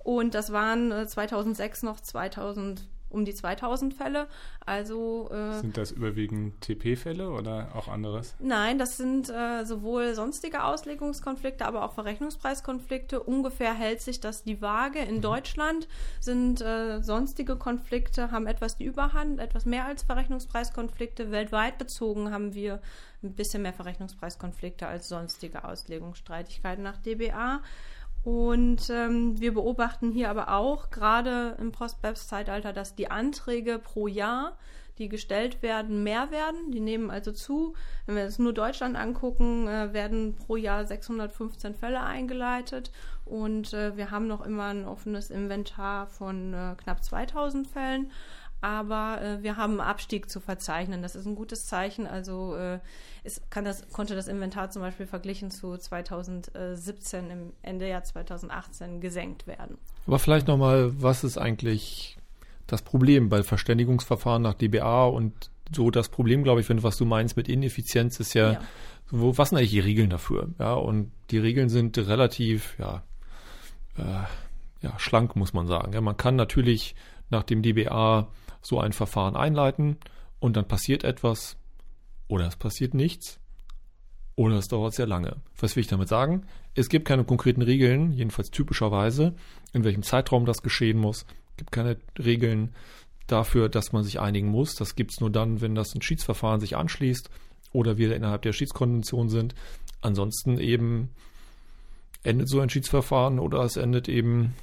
Und 0.00 0.34
das 0.34 0.52
waren 0.52 0.90
äh, 0.90 1.06
2006 1.06 1.82
noch 1.84 2.00
2000 2.00 2.88
um 3.12 3.24
die 3.24 3.34
2000 3.34 3.94
Fälle. 3.94 4.26
Also 4.64 5.30
äh, 5.30 5.60
Sind 5.60 5.76
das 5.76 5.92
überwiegend 5.92 6.60
TP-Fälle 6.60 7.30
oder 7.30 7.68
auch 7.74 7.88
anderes? 7.88 8.34
Nein, 8.38 8.78
das 8.78 8.96
sind 8.96 9.28
äh, 9.28 9.64
sowohl 9.64 10.14
sonstige 10.14 10.64
Auslegungskonflikte, 10.64 11.64
aber 11.66 11.84
auch 11.84 11.92
Verrechnungspreiskonflikte. 11.92 13.22
Ungefähr 13.22 13.74
hält 13.74 14.00
sich 14.00 14.20
das 14.20 14.42
die 14.44 14.60
Waage. 14.62 15.00
In 15.00 15.20
Deutschland 15.20 15.88
sind 16.20 16.60
äh, 16.60 17.02
sonstige 17.02 17.56
Konflikte, 17.56 18.30
haben 18.30 18.46
etwas 18.46 18.76
die 18.76 18.84
Überhand, 18.84 19.40
etwas 19.40 19.66
mehr 19.66 19.84
als 19.84 20.02
Verrechnungspreiskonflikte. 20.02 21.30
Weltweit 21.30 21.78
bezogen 21.78 22.32
haben 22.32 22.54
wir 22.54 22.80
ein 23.22 23.34
bisschen 23.34 23.62
mehr 23.62 23.72
Verrechnungspreiskonflikte 23.72 24.86
als 24.86 25.08
sonstige 25.08 25.64
Auslegungsstreitigkeiten 25.64 26.82
nach 26.82 26.96
DBA. 26.98 27.62
Und 28.24 28.88
ähm, 28.90 29.40
wir 29.40 29.52
beobachten 29.52 30.12
hier 30.12 30.30
aber 30.30 30.54
auch 30.54 30.90
gerade 30.90 31.56
im 31.58 31.72
Post-BEPS-Zeitalter, 31.72 32.72
dass 32.72 32.94
die 32.94 33.10
Anträge 33.10 33.80
pro 33.80 34.06
Jahr, 34.06 34.56
die 34.98 35.08
gestellt 35.08 35.62
werden, 35.62 36.04
mehr 36.04 36.30
werden. 36.30 36.70
Die 36.70 36.80
nehmen 36.80 37.10
also 37.10 37.32
zu. 37.32 37.74
Wenn 38.06 38.14
wir 38.14 38.22
jetzt 38.22 38.38
nur 38.38 38.52
Deutschland 38.52 38.94
angucken, 38.96 39.66
äh, 39.66 39.92
werden 39.92 40.36
pro 40.36 40.56
Jahr 40.56 40.84
615 40.84 41.74
Fälle 41.74 42.00
eingeleitet. 42.00 42.92
Und 43.24 43.72
äh, 43.72 43.96
wir 43.96 44.10
haben 44.10 44.28
noch 44.28 44.44
immer 44.44 44.66
ein 44.66 44.84
offenes 44.84 45.30
Inventar 45.30 46.06
von 46.06 46.54
äh, 46.54 46.74
knapp 46.76 47.02
2000 47.02 47.66
Fällen. 47.66 48.10
Aber 48.62 49.20
äh, 49.20 49.42
wir 49.42 49.56
haben 49.56 49.72
einen 49.72 49.88
Abstieg 49.88 50.30
zu 50.30 50.40
verzeichnen. 50.40 51.02
Das 51.02 51.14
ist 51.16 51.26
ein 51.26 51.34
gutes 51.34 51.66
Zeichen. 51.66 52.06
Also 52.06 52.54
äh, 52.54 52.78
es 53.24 53.42
kann 53.50 53.64
das, 53.64 53.88
konnte 53.90 54.14
das 54.14 54.28
Inventar 54.28 54.70
zum 54.70 54.82
Beispiel 54.82 55.06
verglichen 55.06 55.50
zu 55.50 55.76
2017 55.76 57.30
im 57.30 57.52
Ende 57.62 57.88
Jahr 57.88 58.04
2018 58.04 59.00
gesenkt 59.00 59.46
werden. 59.46 59.78
Aber 60.06 60.18
vielleicht 60.18 60.46
nochmal, 60.48 60.92
was 61.02 61.24
ist 61.24 61.38
eigentlich 61.38 62.16
das 62.66 62.82
Problem 62.82 63.28
bei 63.28 63.42
Verständigungsverfahren 63.42 64.42
nach 64.42 64.54
DBA 64.54 65.06
und 65.06 65.50
so 65.74 65.90
das 65.90 66.08
Problem, 66.08 66.44
glaube 66.44 66.60
ich, 66.60 66.68
wenn 66.68 66.82
was 66.82 66.96
du 66.96 67.04
meinst 67.04 67.36
mit 67.36 67.48
Ineffizienz 67.48 68.20
ist 68.20 68.34
ja, 68.34 68.52
Ja. 68.52 68.60
wo, 69.10 69.36
was 69.38 69.48
sind 69.48 69.58
eigentlich 69.58 69.70
die 69.72 69.80
Regeln 69.80 70.10
dafür? 70.10 70.50
Ja, 70.58 70.74
und 70.74 71.10
die 71.30 71.38
Regeln 71.38 71.68
sind 71.68 71.98
relativ, 71.98 72.78
ja, 72.78 73.02
äh, 73.98 74.02
ja, 74.82 74.98
schlank, 74.98 75.34
muss 75.34 75.52
man 75.52 75.66
sagen. 75.66 75.92
Ja, 75.92 76.00
man 76.00 76.16
kann 76.16 76.36
natürlich 76.36 76.94
nach 77.30 77.42
dem 77.42 77.62
DBA 77.62 78.28
so 78.62 78.80
ein 78.80 78.92
Verfahren 78.92 79.36
einleiten 79.36 79.96
und 80.38 80.56
dann 80.56 80.66
passiert 80.66 81.04
etwas 81.04 81.56
oder 82.28 82.46
es 82.46 82.56
passiert 82.56 82.94
nichts 82.94 83.38
oder 84.34 84.56
es 84.56 84.68
dauert 84.68 84.94
sehr 84.94 85.06
lange. 85.06 85.36
Was 85.58 85.76
will 85.76 85.82
ich 85.82 85.88
damit 85.88 86.08
sagen? 86.08 86.44
Es 86.74 86.88
gibt 86.88 87.06
keine 87.06 87.24
konkreten 87.24 87.62
Regeln, 87.62 88.12
jedenfalls 88.12 88.50
typischerweise, 88.50 89.34
in 89.72 89.84
welchem 89.84 90.02
Zeitraum 90.02 90.46
das 90.46 90.62
geschehen 90.62 90.98
muss. 90.98 91.26
Es 91.50 91.56
gibt 91.56 91.72
keine 91.72 91.98
Regeln 92.18 92.74
dafür, 93.26 93.68
dass 93.68 93.92
man 93.92 94.04
sich 94.04 94.20
einigen 94.20 94.48
muss. 94.48 94.74
Das 94.74 94.94
gibt 94.94 95.12
es 95.12 95.20
nur 95.20 95.30
dann, 95.30 95.60
wenn 95.60 95.74
das 95.74 95.94
ein 95.94 96.02
Schiedsverfahren 96.02 96.60
sich 96.60 96.76
anschließt 96.76 97.30
oder 97.72 97.98
wir 97.98 98.14
innerhalb 98.14 98.42
der 98.42 98.52
Schiedskonvention 98.52 99.28
sind. 99.28 99.54
Ansonsten 100.00 100.58
eben 100.58 101.10
endet 102.22 102.48
so 102.48 102.60
ein 102.60 102.70
Schiedsverfahren 102.70 103.38
oder 103.38 103.62
es 103.62 103.76
endet 103.76 104.08
eben 104.08 104.54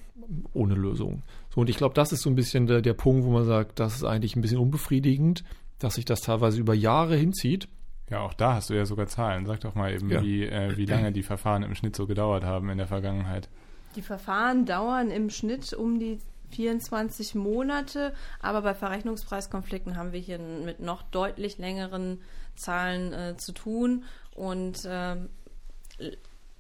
ohne 0.54 0.76
Lösung. 0.76 1.24
So, 1.54 1.62
und 1.62 1.70
ich 1.70 1.78
glaube, 1.78 1.96
das 1.96 2.12
ist 2.12 2.22
so 2.22 2.30
ein 2.30 2.36
bisschen 2.36 2.68
der, 2.68 2.82
der 2.82 2.94
Punkt, 2.94 3.26
wo 3.26 3.32
man 3.32 3.46
sagt, 3.46 3.80
das 3.80 3.96
ist 3.96 4.04
eigentlich 4.04 4.36
ein 4.36 4.42
bisschen 4.42 4.60
unbefriedigend, 4.60 5.44
dass 5.80 5.96
sich 5.96 6.06
das 6.06 6.22
teilweise 6.22 6.60
über 6.60 6.74
Jahre 6.74 7.16
hinzieht. 7.16 7.68
Ja, 8.10 8.22
auch 8.22 8.34
da 8.34 8.56
hast 8.56 8.70
du 8.70 8.74
ja 8.76 8.86
sogar 8.86 9.08
Zahlen. 9.08 9.46
Sag 9.46 9.62
doch 9.62 9.76
mal 9.76 9.94
eben, 9.94 10.10
Ja. 10.10 10.22
wie, 10.22 10.44
äh, 10.46 10.76
wie 10.78 10.86
lange 10.86 11.12
die 11.12 11.24
Verfahren 11.24 11.64
im 11.64 11.76
Schnitt 11.76 11.96
so 11.96 12.08
gedauert 12.08 12.44
haben 12.44 12.70
in 12.70 12.78
der 12.78 12.88
Vergangenheit. 12.88 13.50
Die 13.96 14.02
Verfahren 14.02 14.66
dauern 14.66 15.10
im 15.10 15.30
Schnitt 15.30 15.74
um 15.74 16.00
die 16.00 16.20
24 16.52 17.36
Monate, 17.36 18.14
aber 18.40 18.62
bei 18.64 18.74
Verrechnungspreiskonflikten 18.74 19.96
haben 19.98 20.14
wir 20.14 20.20
hier 20.20 20.40
mit 20.40 20.80
noch 20.80 21.04
deutlich 21.04 21.58
längeren 21.60 22.22
Zahlen 22.56 23.14
äh, 23.14 23.38
zu 23.38 23.52
tun. 23.52 24.04
Und 24.36 24.82
ähm, 24.88 25.30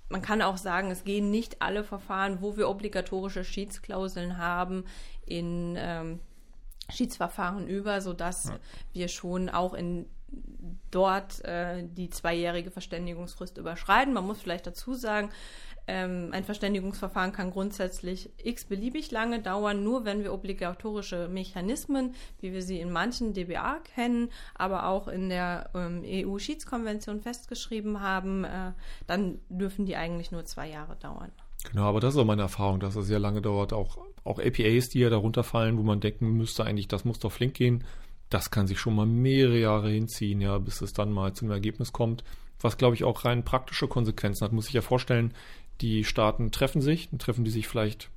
man 0.09 0.21
kann 0.21 0.41
auch 0.41 0.57
sagen, 0.57 0.91
es 0.91 1.03
gehen 1.03 1.31
nicht 1.31 1.61
alle 1.61 1.83
Verfahren, 1.83 2.41
wo 2.41 2.57
wir 2.57 2.67
obligatorische 2.69 3.43
Schiedsklauseln 3.43 4.37
haben, 4.37 4.85
in 5.25 5.75
ähm, 5.77 6.19
Schiedsverfahren 6.89 7.67
über, 7.67 8.01
sodass 8.01 8.45
Ja. 8.45 8.59
wir 8.93 9.07
schon 9.07 9.49
auch 9.49 9.73
in 9.73 10.07
dort 10.91 11.43
äh, 11.45 11.83
die 11.83 12.09
zweijährige 12.09 12.71
Verständigungsfrist 12.71 13.57
überschreiten. 13.57 14.13
Man 14.13 14.25
muss 14.25 14.41
vielleicht 14.41 14.67
dazu 14.67 14.93
sagen, 14.93 15.31
ähm, 15.89 16.29
ein 16.31 16.43
Verständigungsverfahren 16.43 17.33
kann 17.33 17.51
grundsätzlich 17.51 18.29
x-beliebig 18.43 19.09
lange 19.09 19.41
dauern, 19.41 19.83
nur 19.83 20.05
wenn 20.05 20.23
wir 20.23 20.33
obligatorische 20.33 21.27
Mechanismen, 21.27 22.13
wie 22.39 22.53
wir 22.53 22.61
sie 22.61 22.79
in 22.79 22.91
manchen 22.91 23.33
DBA 23.33 23.79
kennen, 23.95 24.29
aber 24.53 24.85
auch 24.85 25.07
in 25.07 25.29
der 25.29 25.71
ähm, 25.73 26.03
EU-Schiedskonvention 26.05 27.21
festgeschrieben 27.21 28.01
haben, 28.01 28.43
äh, 28.43 28.73
dann 29.07 29.39
dürfen 29.49 29.85
die 29.85 29.95
eigentlich 29.95 30.31
nur 30.31 30.45
zwei 30.45 30.69
Jahre 30.69 30.95
dauern. 30.95 31.31
Genau, 31.71 31.83
aber 31.83 31.99
das 31.99 32.13
ist 32.13 32.19
auch 32.19 32.25
meine 32.25 32.43
Erfahrung, 32.43 32.79
dass 32.79 32.95
es 32.95 33.07
sehr 33.07 33.19
lange 33.19 33.41
dauert. 33.41 33.73
Auch, 33.73 33.97
auch 34.23 34.39
APAs, 34.39 34.89
die 34.89 34.99
ja 34.99 35.09
darunter 35.09 35.43
fallen, 35.43 35.77
wo 35.77 35.83
man 35.83 35.99
denken 35.99 36.37
müsste, 36.37 36.63
eigentlich, 36.63 36.87
das 36.87 37.03
muss 37.03 37.19
doch 37.19 37.31
flink 37.31 37.55
gehen. 37.55 37.83
das 38.29 38.51
kann 38.51 38.67
sich 38.67 38.79
schon 38.79 38.95
mal 38.95 39.07
mehrere 39.07 39.57
Jahre 39.57 39.89
hinziehen, 39.89 40.39
ja, 40.39 40.59
bis 40.59 40.81
es 40.81 40.93
dann 40.93 41.11
mal 41.11 41.33
zu 41.33 41.45
einem 41.45 41.51
Ergebnis 41.51 41.91
kommt. 41.91 42.23
Was, 42.61 42.77
glaube 42.77 42.95
ich, 42.95 43.03
auch 43.03 43.25
rein 43.25 43.43
praktische 43.43 43.87
Konsequenzen 43.87 44.45
hat. 44.45 44.51
Muss 44.51 44.67
ich 44.67 44.73
ja 44.73 44.81
vorstellen, 44.81 45.33
die 45.81 46.03
Staaten 46.03 46.51
treffen 46.51 46.81
sich, 46.81 47.09
dann 47.09 47.19
treffen 47.19 47.45
die 47.45 47.51
sich 47.51 47.67
vielleicht 47.67 48.09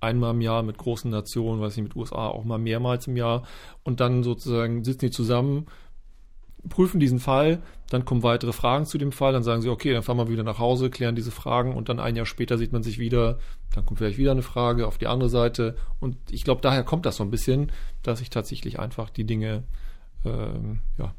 einmal 0.00 0.32
im 0.32 0.40
Jahr 0.40 0.62
mit 0.62 0.78
großen 0.78 1.10
Nationen, 1.10 1.60
weiß 1.60 1.76
ich, 1.76 1.82
mit 1.82 1.96
USA 1.96 2.28
auch 2.28 2.44
mal 2.44 2.58
mehrmals 2.58 3.06
im 3.06 3.16
Jahr. 3.16 3.44
Und 3.82 4.00
dann 4.00 4.22
sozusagen 4.22 4.84
sitzen 4.84 5.06
die 5.06 5.10
zusammen, 5.10 5.66
prüfen 6.68 7.00
diesen 7.00 7.18
Fall, 7.18 7.62
dann 7.90 8.04
kommen 8.04 8.22
weitere 8.22 8.52
Fragen 8.52 8.86
zu 8.86 8.96
dem 8.98 9.12
Fall, 9.12 9.32
dann 9.32 9.42
sagen 9.42 9.62
sie, 9.62 9.68
okay, 9.68 9.92
dann 9.92 10.02
fahren 10.02 10.16
wir 10.16 10.28
wieder 10.28 10.42
nach 10.42 10.58
Hause, 10.58 10.90
klären 10.90 11.14
diese 11.14 11.30
Fragen 11.30 11.74
und 11.74 11.88
dann 11.88 12.00
ein 12.00 12.16
Jahr 12.16 12.26
später 12.26 12.56
sieht 12.56 12.72
man 12.72 12.82
sich 12.82 12.98
wieder, 12.98 13.38
dann 13.74 13.84
kommt 13.84 13.98
vielleicht 13.98 14.18
wieder 14.18 14.30
eine 14.30 14.42
Frage 14.42 14.86
auf 14.86 14.98
die 14.98 15.06
andere 15.06 15.28
Seite. 15.28 15.76
Und 16.00 16.16
ich 16.30 16.44
glaube, 16.44 16.62
daher 16.62 16.84
kommt 16.84 17.06
das 17.06 17.16
so 17.16 17.24
ein 17.24 17.30
bisschen, 17.30 17.72
dass 18.02 18.20
sich 18.20 18.30
tatsächlich 18.30 18.78
einfach 18.78 19.10
die 19.10 19.24
Dinge 19.24 19.64
ähm, 20.24 20.80
ja, 20.98 21.14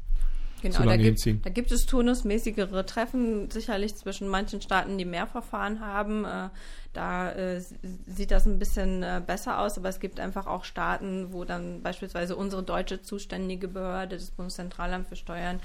Genau, 0.62 0.84
da 0.84 0.96
gibt, 0.96 1.24
da 1.44 1.50
gibt, 1.50 1.70
es 1.70 1.86
turnusmäßigere 1.86 2.86
Treffen, 2.86 3.50
sicherlich 3.50 3.94
zwischen 3.94 4.26
manchen 4.26 4.60
Staaten, 4.62 4.96
die 4.96 5.04
mehr 5.04 5.26
Verfahren 5.26 5.80
haben. 5.80 6.24
Äh, 6.24 6.48
da 6.92 7.30
äh, 7.32 7.60
sieht 8.06 8.30
das 8.30 8.46
ein 8.46 8.58
bisschen 8.58 9.02
äh, 9.02 9.20
besser 9.24 9.60
aus, 9.60 9.76
aber 9.76 9.90
es 9.90 10.00
gibt 10.00 10.18
einfach 10.18 10.46
auch 10.46 10.64
Staaten, 10.64 11.32
wo 11.32 11.44
dann 11.44 11.82
beispielsweise 11.82 12.36
unsere 12.36 12.62
deutsche 12.62 13.02
zuständige 13.02 13.68
Behörde, 13.68 14.16
das 14.16 14.30
Bundeszentralamt 14.30 15.08
für 15.08 15.16
Steuern, 15.16 15.60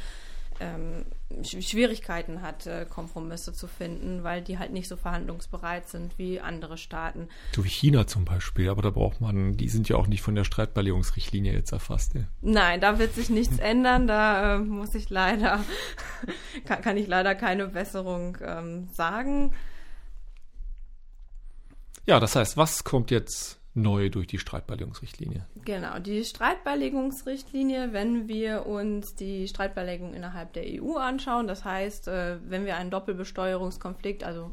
ähm, 0.61 1.05
Schwierigkeiten 1.43 2.41
hat, 2.41 2.67
äh, 2.67 2.85
Kompromisse 2.87 3.53
zu 3.53 3.67
finden, 3.67 4.23
weil 4.23 4.41
die 4.41 4.59
halt 4.59 4.71
nicht 4.71 4.87
so 4.87 4.95
verhandlungsbereit 4.95 5.89
sind 5.89 6.17
wie 6.17 6.39
andere 6.39 6.77
Staaten. 6.77 7.29
So 7.55 7.63
wie 7.63 7.69
China 7.69 8.05
zum 8.05 8.25
Beispiel, 8.25 8.69
aber 8.69 8.81
da 8.81 8.89
braucht 8.89 9.21
man, 9.21 9.57
die 9.57 9.69
sind 9.69 9.89
ja 9.89 9.95
auch 9.95 10.07
nicht 10.07 10.21
von 10.21 10.35
der 10.35 10.43
Streitbeilegungsrichtlinie 10.43 11.53
jetzt 11.53 11.71
erfasst. 11.71 12.13
Ja. 12.13 12.21
Nein, 12.41 12.81
da 12.81 12.99
wird 12.99 13.15
sich 13.15 13.29
nichts 13.29 13.59
ändern, 13.59 14.07
da 14.07 14.55
äh, 14.55 14.59
muss 14.59 14.93
ich 14.93 15.09
leider, 15.09 15.63
kann, 16.65 16.81
kann, 16.81 16.97
ich 16.97 17.07
leider 17.07 17.35
keine 17.35 17.67
Besserung 17.67 18.37
ähm, 18.41 18.89
sagen. 18.93 19.53
Ja, 22.05 22.19
das 22.19 22.35
heißt, 22.35 22.57
was 22.57 22.83
kommt 22.83 23.11
jetzt 23.11 23.60
neu 23.73 24.09
durch 24.09 24.27
die 24.27 24.37
Streitbeilegungsrichtlinie. 24.37 25.45
Genau, 25.63 25.99
die 25.99 26.23
Streitbeilegungsrichtlinie, 26.23 27.93
wenn 27.93 28.27
wir 28.27 28.65
uns 28.65 29.15
die 29.15 29.47
Streitbeilegung 29.47 30.13
innerhalb 30.13 30.53
der 30.53 30.63
EU 30.65 30.97
anschauen, 30.97 31.47
das 31.47 31.63
heißt, 31.63 32.07
äh, 32.09 32.37
wenn 32.49 32.65
wir 32.65 32.75
einen 32.75 32.91
Doppelbesteuerungskonflikt, 32.91 34.23
also 34.23 34.51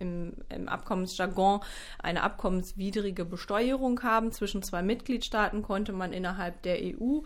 im, 0.00 0.32
im 0.48 0.68
Abkommensjargon 0.68 1.60
eine 1.98 2.22
abkommenswidrige 2.22 3.24
Besteuerung 3.24 4.02
haben 4.02 4.32
zwischen 4.32 4.62
zwei 4.62 4.82
Mitgliedstaaten, 4.82 5.62
konnte 5.62 5.92
man 5.92 6.12
innerhalb 6.12 6.62
der 6.62 6.78
EU 6.80 7.20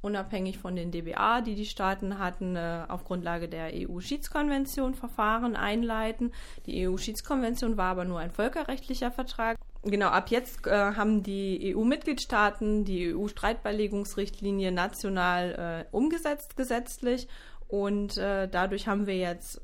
unabhängig 0.00 0.58
von 0.58 0.76
den 0.76 0.92
DBA, 0.92 1.40
die 1.40 1.54
die 1.54 1.66
Staaten 1.66 2.18
hatten, 2.18 2.56
äh, 2.56 2.84
auf 2.88 3.04
Grundlage 3.04 3.48
der 3.48 3.72
EU-Schiedskonvention 3.74 4.94
Verfahren 4.94 5.56
einleiten. 5.56 6.32
Die 6.66 6.86
EU-Schiedskonvention 6.86 7.76
war 7.76 7.90
aber 7.90 8.04
nur 8.04 8.20
ein 8.20 8.30
völkerrechtlicher 8.30 9.10
Vertrag 9.10 9.57
Genau, 9.84 10.08
ab 10.08 10.30
jetzt 10.30 10.66
äh, 10.66 10.70
haben 10.70 11.22
die 11.22 11.74
EU-Mitgliedstaaten 11.74 12.84
die 12.84 13.14
EU-Streitbeilegungsrichtlinie 13.14 14.72
national 14.72 15.86
äh, 15.90 15.96
umgesetzt 15.96 16.56
gesetzlich 16.56 17.28
und 17.68 18.18
äh, 18.18 18.48
dadurch 18.48 18.88
haben 18.88 19.06
wir 19.06 19.16
jetzt 19.16 19.60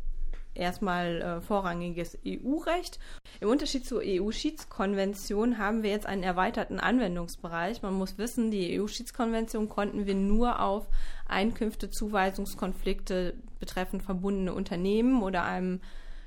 erstmal 0.55 1.21
äh, 1.21 1.41
vorrangiges 1.41 2.19
EU-Recht. 2.27 2.99
Im 3.41 3.49
Unterschied 3.49 3.87
zur 3.87 4.03
EU-Schiedskonvention 4.05 5.59
haben 5.59 5.83
wir 5.83 5.91
jetzt 5.91 6.07
einen 6.07 6.23
erweiterten 6.23 6.79
Anwendungsbereich. 6.79 7.83
Man 7.83 7.95
muss 7.95 8.19
wissen, 8.19 8.51
die 8.51 8.81
EU-Schiedskonvention 8.81 9.69
konnten 9.69 10.07
wir 10.07 10.15
nur 10.15 10.61
auf 10.61 10.87
Einkünfte, 11.27 11.91
Zuweisungskonflikte 11.91 13.35
betreffend 13.59 14.03
verbundene 14.03 14.55
Unternehmen 14.55 15.23
oder 15.23 15.45
einem 15.45 15.81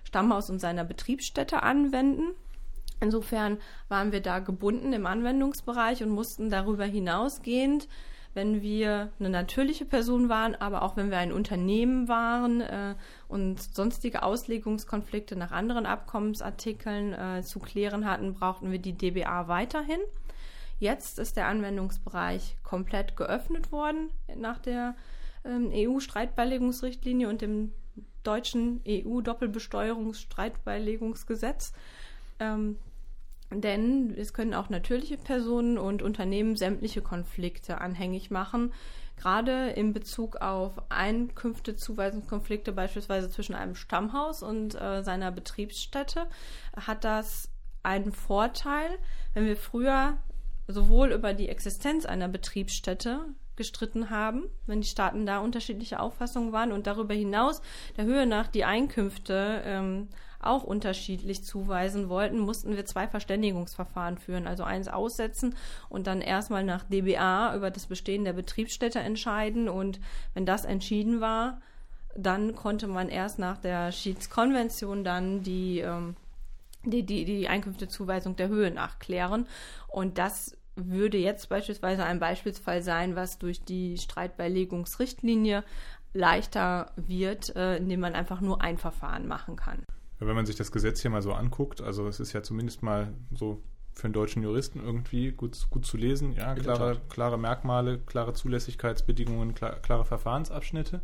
Stammhaus 0.04 0.50
und 0.50 0.60
seiner 0.60 0.84
Betriebsstätte 0.84 1.64
anwenden. 1.64 2.34
Insofern 3.00 3.58
waren 3.90 4.12
wir 4.12 4.22
da 4.22 4.40
gebunden 4.40 4.94
im 4.94 5.06
Anwendungsbereich 5.06 6.04
und 6.04 6.10
mussten 6.10 6.50
darüber 6.50 6.86
hinausgehend, 6.86 7.88
wenn 8.34 8.62
wir 8.62 9.12
eine 9.20 9.30
natürliche 9.30 9.86
Person 9.86 10.30
waren, 10.30 10.56
aber 10.56 10.84
auch 10.84 10.96
wenn 10.96 11.10
wir 11.10 11.18
ein 11.18 11.32
Unternehmen 11.32 12.08
waren 12.08 12.62
äh, 12.62 12.94
und 13.28 13.60
sonstige 13.60 14.22
Auslegungskonflikte 14.22 15.36
nach 15.36 15.52
anderen 15.52 15.88
Abkommensartikeln 15.88 17.14
äh, 17.14 17.42
zu 17.42 17.60
klären 17.60 18.06
hatten, 18.06 18.36
brauchten 18.36 18.72
wir 18.72 18.80
die 18.80 18.94
DBA 18.94 19.48
weiterhin. 19.48 20.00
Jetzt 20.80 21.18
ist 21.18 21.36
der 21.36 21.48
Anwendungsbereich 21.48 22.58
komplett 22.64 23.18
geöffnet 23.18 23.72
worden 23.72 24.12
nach 24.36 24.60
der 24.60 24.96
ähm, 25.44 25.72
EU-Streitbeilegungsrichtlinie 25.74 27.28
und 27.30 27.42
dem 27.42 27.72
deutschen 28.22 28.82
EU-Doppelbesteuerungsstreitbeilegungsgesetz. 28.88 31.74
Ähm, 32.40 32.78
denn 33.50 34.14
es 34.18 34.34
können 34.34 34.54
auch 34.54 34.70
natürliche 34.70 35.18
Personen 35.18 35.78
und 35.78 36.02
Unternehmen 36.02 36.58
sämtliche 36.58 37.02
Konflikte 37.02 37.80
anhängig 37.80 38.30
machen. 38.30 38.74
Gerade 39.16 39.70
in 39.70 39.94
Bezug 39.94 40.38
auf 40.38 40.74
Einkünfte, 40.90 41.76
Zuweisungskonflikte 41.76 42.72
beispielsweise 42.72 43.30
zwischen 43.30 43.56
einem 43.56 43.74
Stammhaus 43.74 44.44
und 44.44 44.80
äh, 44.80 45.02
seiner 45.02 45.32
Betriebsstätte 45.32 46.28
hat 46.76 47.04
das 47.04 47.50
einen 47.84 48.12
Vorteil, 48.12 48.90
wenn 49.34 49.46
wir 49.46 49.56
früher 49.56 50.18
sowohl 50.68 51.14
über 51.14 51.34
die 51.34 51.48
Existenz 51.50 52.06
einer 52.06 52.28
Betriebsstätte 52.28 53.22
gestritten 53.56 54.10
haben, 54.10 54.44
wenn 54.68 54.82
die 54.82 54.88
Staaten 54.88 55.26
da 55.26 55.40
unterschiedliche 55.40 56.00
Auffassungen 56.00 56.52
waren 56.52 56.72
und 56.72 56.86
darüber 56.86 57.14
hinaus 57.14 57.62
der 57.96 58.06
Höhe 58.06 58.28
nach 58.28 58.48
die 58.48 58.66
Einkünfte 58.66 59.64
ähm, 59.66 60.10
auch 60.40 60.64
unterschiedlich 60.64 61.44
zuweisen 61.44 62.10
wollten, 62.10 62.40
mussten 62.40 62.76
wir 62.76 62.86
zwei 62.86 63.08
Verständigungsverfahren 63.08 64.18
führen. 64.18 64.48
Also 64.48 64.64
eins 64.64 64.88
aussetzen 64.88 65.56
und 65.90 66.08
dann 66.08 66.22
erstmal 66.22 66.64
nach 66.64 66.84
DBA 66.84 67.56
über 67.56 67.72
das 67.72 67.88
Bestehen 67.88 68.24
der 68.24 68.34
Betriebsstätte 68.34 69.00
entscheiden. 69.00 69.70
Und 69.70 70.00
wenn 70.34 70.46
das 70.46 70.66
entschieden 70.66 71.22
war, 71.22 71.62
dann 72.16 72.56
konnte 72.56 72.88
man 72.88 73.10
erst 73.10 73.40
nach 73.40 73.58
der 73.58 73.92
Schiedskonvention 73.92 75.04
dann 75.04 75.44
die, 75.44 75.80
ähm, 75.80 76.16
die, 76.84 77.04
die, 77.04 77.26
die 77.26 77.48
Einkünftezuweisung 77.48 78.36
der 78.36 78.50
Höhe 78.50 78.72
nachklären. 78.72 79.48
Und 79.88 80.18
das 80.18 80.58
würde 80.76 81.18
jetzt 81.18 81.50
beispielsweise 81.50 82.06
ein 82.06 82.20
Beispielsfall 82.20 82.82
sein, 82.82 83.16
was 83.16 83.40
durch 83.40 83.64
die 83.64 83.98
Streitbeilegungsrichtlinie 83.98 85.64
leichter 86.14 86.92
wird, 86.96 87.56
äh, 87.56 87.78
indem 87.78 88.02
man 88.02 88.14
einfach 88.14 88.42
nur 88.42 88.62
ein 88.62 88.78
Verfahren 88.78 89.28
machen 89.28 89.56
kann. 89.56 89.84
Wenn 90.20 90.36
man 90.36 90.46
sich 90.46 90.56
das 90.56 90.72
Gesetz 90.72 91.02
hier 91.02 91.12
mal 91.12 91.22
so 91.22 91.34
anguckt, 91.34 91.82
also 91.82 92.08
es 92.08 92.20
ist 92.20 92.34
ja 92.34 92.42
zumindest 92.42 92.82
mal 92.82 93.14
so 93.34 93.62
für 93.94 94.06
einen 94.06 94.14
deutschen 94.14 94.44
Juristen 94.44 94.80
irgendwie 94.80 95.32
gut, 95.32 95.58
gut 95.70 95.86
zu 95.86 95.98
lesen. 95.98 96.34
Ja, 96.34 96.54
klare, 96.56 97.02
klare 97.10 97.38
Merkmale, 97.38 98.00
klare 98.00 98.34
Zulässigkeitsbedingungen, 98.34 99.54
klar, 99.56 99.74
klare 99.82 100.06
Verfahrensabschnitte. 100.06 101.02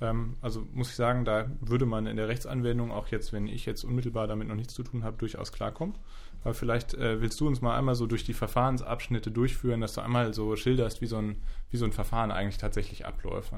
Ähm, 0.00 0.36
also 0.40 0.66
muss 0.72 0.90
ich 0.90 0.96
sagen, 0.96 1.24
da 1.24 1.50
würde 1.60 1.86
man 1.86 2.06
in 2.06 2.16
der 2.16 2.28
Rechtsanwendung 2.28 2.90
auch 2.90 3.08
jetzt, 3.08 3.32
wenn 3.32 3.46
ich 3.46 3.66
jetzt 3.66 3.84
unmittelbar 3.84 4.26
damit 4.26 4.48
noch 4.48 4.54
nichts 4.54 4.74
zu 4.74 4.82
tun 4.82 5.04
habe, 5.04 5.16
durchaus 5.18 5.52
klarkommen. 5.52 5.94
Aber 6.42 6.54
vielleicht 6.54 6.94
äh, 6.94 7.20
willst 7.20 7.40
du 7.40 7.46
uns 7.46 7.60
mal 7.60 7.76
einmal 7.76 7.94
so 7.94 8.06
durch 8.06 8.24
die 8.24 8.34
Verfahrensabschnitte 8.34 9.30
durchführen, 9.30 9.80
dass 9.80 9.94
du 9.94 10.00
einmal 10.00 10.34
so 10.34 10.56
schilderst, 10.56 11.00
wie 11.00 11.06
so 11.06 11.18
ein, 11.18 11.36
wie 11.70 11.76
so 11.76 11.84
ein 11.84 11.92
Verfahren 11.92 12.30
eigentlich 12.30 12.58
tatsächlich 12.58 13.06
abläuft. 13.06 13.52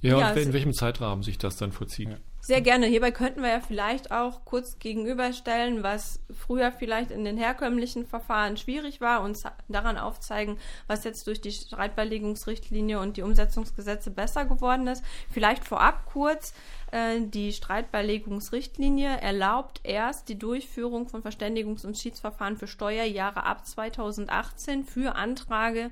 Ja, 0.00 0.18
ja 0.18 0.30
und 0.30 0.38
in 0.38 0.52
welchem 0.52 0.72
Zeitrahmen 0.72 1.22
sich 1.22 1.38
das 1.38 1.56
dann 1.56 1.72
vollzieht. 1.72 2.08
Ja. 2.08 2.16
Sehr 2.46 2.60
gerne. 2.60 2.86
Hierbei 2.86 3.10
könnten 3.10 3.42
wir 3.42 3.48
ja 3.48 3.60
vielleicht 3.60 4.12
auch 4.12 4.44
kurz 4.44 4.78
gegenüberstellen, 4.78 5.82
was 5.82 6.20
früher 6.30 6.70
vielleicht 6.70 7.10
in 7.10 7.24
den 7.24 7.36
herkömmlichen 7.36 8.06
Verfahren 8.06 8.56
schwierig 8.56 9.00
war, 9.00 9.22
und 9.22 9.36
daran 9.66 9.98
aufzeigen, 9.98 10.56
was 10.86 11.02
jetzt 11.02 11.26
durch 11.26 11.40
die 11.40 11.50
Streitbeilegungsrichtlinie 11.50 13.00
und 13.00 13.16
die 13.16 13.22
Umsetzungsgesetze 13.22 14.12
besser 14.12 14.44
geworden 14.44 14.86
ist. 14.86 15.04
Vielleicht 15.28 15.64
vorab 15.64 16.06
kurz. 16.06 16.54
Äh, 16.92 17.22
die 17.22 17.52
Streitbeilegungsrichtlinie 17.52 19.20
erlaubt 19.20 19.80
erst 19.82 20.28
die 20.28 20.38
Durchführung 20.38 21.08
von 21.08 21.24
Verständigungs- 21.24 21.84
und 21.84 21.98
Schiedsverfahren 21.98 22.56
für 22.56 22.68
Steuerjahre 22.68 23.42
ab 23.42 23.66
2018 23.66 24.84
für 24.84 25.16
Anträge, 25.16 25.90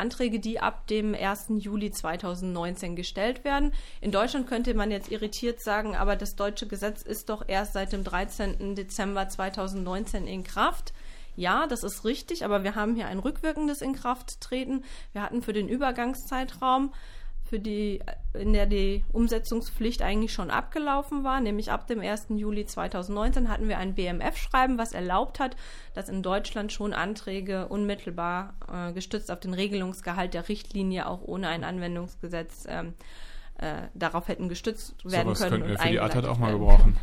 Anträge, 0.00 0.40
die 0.40 0.58
ab 0.58 0.86
dem 0.88 1.14
1. 1.14 1.46
Juli 1.58 1.90
2019 1.92 2.96
gestellt 2.96 3.44
werden. 3.44 3.72
In 4.00 4.10
Deutschland 4.10 4.48
könnte 4.48 4.74
man 4.74 4.90
jetzt 4.90 5.10
irritiert 5.10 5.60
sagen, 5.60 5.94
aber 5.94 6.16
das 6.16 6.34
deutsche 6.34 6.66
Gesetz 6.66 7.02
ist 7.02 7.28
doch 7.28 7.44
erst 7.46 7.74
seit 7.74 7.92
dem 7.92 8.02
13. 8.02 8.74
Dezember 8.74 9.28
2019 9.28 10.26
in 10.26 10.42
Kraft. 10.42 10.92
Ja, 11.36 11.66
das 11.66 11.84
ist 11.84 12.04
richtig, 12.04 12.44
aber 12.44 12.64
wir 12.64 12.74
haben 12.74 12.96
hier 12.96 13.06
ein 13.06 13.18
rückwirkendes 13.18 13.82
Inkrafttreten. 13.82 14.84
Wir 15.12 15.22
hatten 15.22 15.42
für 15.42 15.52
den 15.52 15.68
Übergangszeitraum 15.68 16.92
für 17.50 17.58
die, 17.58 17.98
in 18.32 18.52
der 18.52 18.66
die 18.66 19.04
Umsetzungspflicht 19.12 20.02
eigentlich 20.02 20.32
schon 20.32 20.52
abgelaufen 20.52 21.24
war, 21.24 21.40
nämlich 21.40 21.72
ab 21.72 21.88
dem 21.88 21.98
1. 21.98 22.28
Juli 22.36 22.64
2019 22.64 23.48
hatten 23.48 23.68
wir 23.68 23.78
ein 23.78 23.96
BMF-Schreiben, 23.96 24.78
was 24.78 24.92
erlaubt 24.92 25.40
hat, 25.40 25.56
dass 25.92 26.08
in 26.08 26.22
Deutschland 26.22 26.72
schon 26.72 26.92
Anträge 26.92 27.66
unmittelbar 27.66 28.54
äh, 28.72 28.92
gestützt 28.92 29.32
auf 29.32 29.40
den 29.40 29.52
Regelungsgehalt 29.52 30.32
der 30.32 30.48
Richtlinie 30.48 31.08
auch 31.08 31.22
ohne 31.22 31.48
ein 31.48 31.64
Anwendungsgesetz 31.64 32.66
ähm, 32.68 32.94
äh, 33.60 33.88
darauf 33.94 34.28
hätten 34.28 34.48
gestützt 34.48 34.94
werden 35.04 35.26
Sowas 35.26 35.38
können. 35.38 35.50
könnten 35.50 35.68
wir 35.68 35.74
und 35.74 35.82
für 35.82 35.88
die 35.90 36.00
ATAT 36.00 36.24
auch 36.24 36.38
mal 36.38 36.52
gebrauchen. 36.52 36.96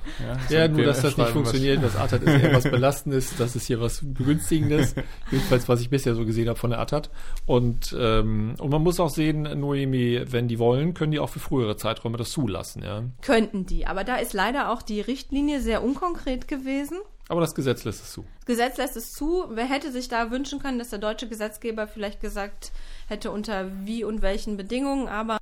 so 0.47 0.55
Ja, 0.55 0.63
ein 0.63 0.73
nur 0.73 0.85
dass 0.85 1.01
das 1.01 1.15
nicht 1.15 1.29
funktioniert. 1.29 1.83
Das 1.83 1.95
ATAT 1.95 2.23
ist 2.23 2.43
eher 2.43 2.55
was 2.55 2.63
Belastendes, 2.63 3.37
das 3.37 3.55
ist 3.55 3.67
hier 3.67 3.79
was 3.79 4.01
Begünstigendes. 4.03 4.95
Jedenfalls, 5.31 5.69
was 5.69 5.81
ich 5.81 5.91
bisher 5.91 6.15
so 6.15 6.25
gesehen 6.25 6.49
habe 6.49 6.57
von 6.57 6.71
der 6.71 6.79
ATAT. 6.79 7.11
Und, 7.45 7.95
ähm, 7.99 8.55
und 8.59 8.69
man 8.71 8.81
muss 8.81 8.99
auch 8.99 9.11
sehen, 9.11 9.43
Noemi, 9.43 10.23
wenn 10.25 10.47
die 10.47 10.57
wollen, 10.57 10.95
können 10.95 11.11
die 11.11 11.19
auch 11.19 11.29
für 11.29 11.39
frühere 11.39 11.77
Zeiträume 11.77 12.17
das 12.17 12.31
zulassen, 12.31 12.83
ja. 12.83 13.03
Könnten 13.21 13.67
die, 13.67 13.85
aber 13.85 14.03
da 14.03 14.15
ist 14.15 14.33
leider 14.33 14.71
auch 14.71 14.81
die 14.81 15.01
Richtlinie 15.01 15.61
sehr 15.61 15.83
unkonkret 15.83 16.47
gewesen. 16.47 16.97
Aber 17.29 17.41
das 17.41 17.53
Gesetz 17.53 17.83
lässt 17.83 18.03
es 18.03 18.11
zu. 18.13 18.25
Das 18.37 18.45
Gesetz 18.45 18.77
lässt 18.77 18.97
es 18.97 19.11
zu. 19.11 19.45
Wer 19.49 19.65
hätte 19.65 19.91
sich 19.91 20.07
da 20.07 20.31
wünschen 20.31 20.59
können, 20.59 20.79
dass 20.79 20.89
der 20.89 20.99
deutsche 20.99 21.27
Gesetzgeber 21.27 21.85
vielleicht 21.85 22.21
gesagt 22.21 22.71
hätte, 23.07 23.31
unter 23.31 23.69
wie 23.85 24.03
und 24.03 24.21
welchen 24.21 24.57
Bedingungen, 24.57 25.07
aber 25.07 25.37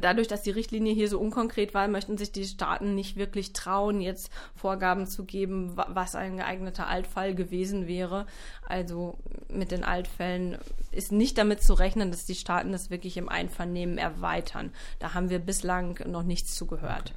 dadurch, 0.00 0.28
dass 0.28 0.42
die 0.42 0.50
Richtlinie 0.50 0.92
hier 0.94 1.08
so 1.08 1.18
unkonkret 1.18 1.74
war, 1.74 1.88
möchten 1.88 2.18
sich 2.18 2.32
die 2.32 2.44
Staaten 2.44 2.94
nicht 2.94 3.16
wirklich 3.16 3.52
trauen, 3.52 4.00
jetzt 4.00 4.30
Vorgaben 4.54 5.06
zu 5.06 5.24
geben, 5.24 5.76
wa- 5.76 5.88
was 5.90 6.14
ein 6.14 6.36
geeigneter 6.36 6.86
Altfall 6.86 7.34
gewesen 7.34 7.86
wäre. 7.86 8.26
Also 8.66 9.18
mit 9.48 9.70
den 9.70 9.84
Altfällen 9.84 10.58
ist 10.92 11.12
nicht 11.12 11.38
damit 11.38 11.62
zu 11.62 11.74
rechnen, 11.74 12.10
dass 12.10 12.26
die 12.26 12.34
Staaten 12.34 12.72
das 12.72 12.90
wirklich 12.90 13.16
im 13.16 13.28
Einvernehmen 13.28 13.98
erweitern. 13.98 14.72
Da 14.98 15.14
haben 15.14 15.30
wir 15.30 15.38
bislang 15.38 15.98
noch 16.06 16.22
nichts 16.22 16.54
zu 16.54 16.66
gehört. 16.66 17.14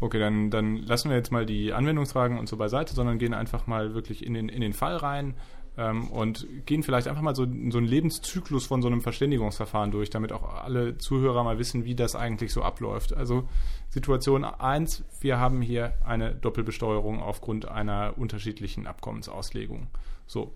Okay, 0.00 0.18
dann, 0.18 0.50
dann 0.50 0.76
lassen 0.76 1.08
wir 1.08 1.16
jetzt 1.16 1.32
mal 1.32 1.46
die 1.46 1.72
Anwendungsfragen 1.72 2.38
und 2.38 2.48
so 2.48 2.56
beiseite, 2.56 2.94
sondern 2.94 3.18
gehen 3.18 3.32
einfach 3.32 3.66
mal 3.66 3.94
wirklich 3.94 4.26
in 4.26 4.34
den, 4.34 4.48
in 4.48 4.60
den 4.60 4.72
Fall 4.72 4.96
rein 4.96 5.34
ähm, 5.76 6.08
und 6.08 6.46
gehen 6.66 6.82
vielleicht 6.82 7.08
einfach 7.08 7.22
mal 7.22 7.34
so, 7.34 7.44
so 7.44 7.78
einen 7.78 7.86
Lebenszyklus 7.86 8.66
von 8.66 8.82
so 8.82 8.88
einem 8.88 9.00
Verständigungsverfahren 9.00 9.90
durch, 9.90 10.10
damit 10.10 10.32
auch 10.32 10.62
alle 10.62 10.98
Zuhörer 10.98 11.42
mal 11.42 11.58
wissen, 11.58 11.84
wie 11.84 11.94
das 11.94 12.14
eigentlich 12.14 12.52
so 12.52 12.62
abläuft. 12.62 13.12
Also 13.12 13.48
Situation 13.88 14.44
1, 14.44 15.04
wir 15.20 15.38
haben 15.38 15.62
hier 15.62 15.94
eine 16.04 16.34
Doppelbesteuerung 16.34 17.20
aufgrund 17.20 17.68
einer 17.68 18.14
unterschiedlichen 18.16 18.86
Abkommensauslegung. 18.86 19.88
So, 20.26 20.54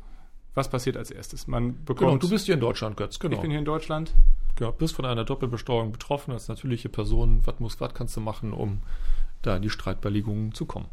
was 0.54 0.68
passiert 0.68 0.96
als 0.96 1.10
erstes? 1.10 1.46
Man 1.46 1.84
bekommt. 1.84 2.10
Genau, 2.10 2.16
du 2.16 2.30
bist 2.30 2.46
hier 2.46 2.54
in 2.54 2.60
Deutschland, 2.60 2.96
Götz, 2.96 3.18
genau. 3.18 3.36
Ich 3.36 3.40
bin 3.40 3.50
hier 3.50 3.60
in 3.60 3.64
Deutschland. 3.64 4.14
genau, 4.56 4.72
bist 4.72 4.94
von 4.94 5.04
einer 5.04 5.24
Doppelbesteuerung 5.24 5.92
betroffen 5.92 6.32
als 6.32 6.48
natürliche 6.48 6.88
Person. 6.88 7.42
Was 7.44 7.58
muss, 7.60 7.80
was 7.80 7.94
kannst 7.94 8.16
du 8.16 8.20
machen, 8.20 8.52
um 8.52 8.82
da 9.42 9.56
in 9.56 9.62
die 9.62 9.70
Streitbeilegung 9.70 10.54
zu 10.54 10.66
kommen? 10.66 10.86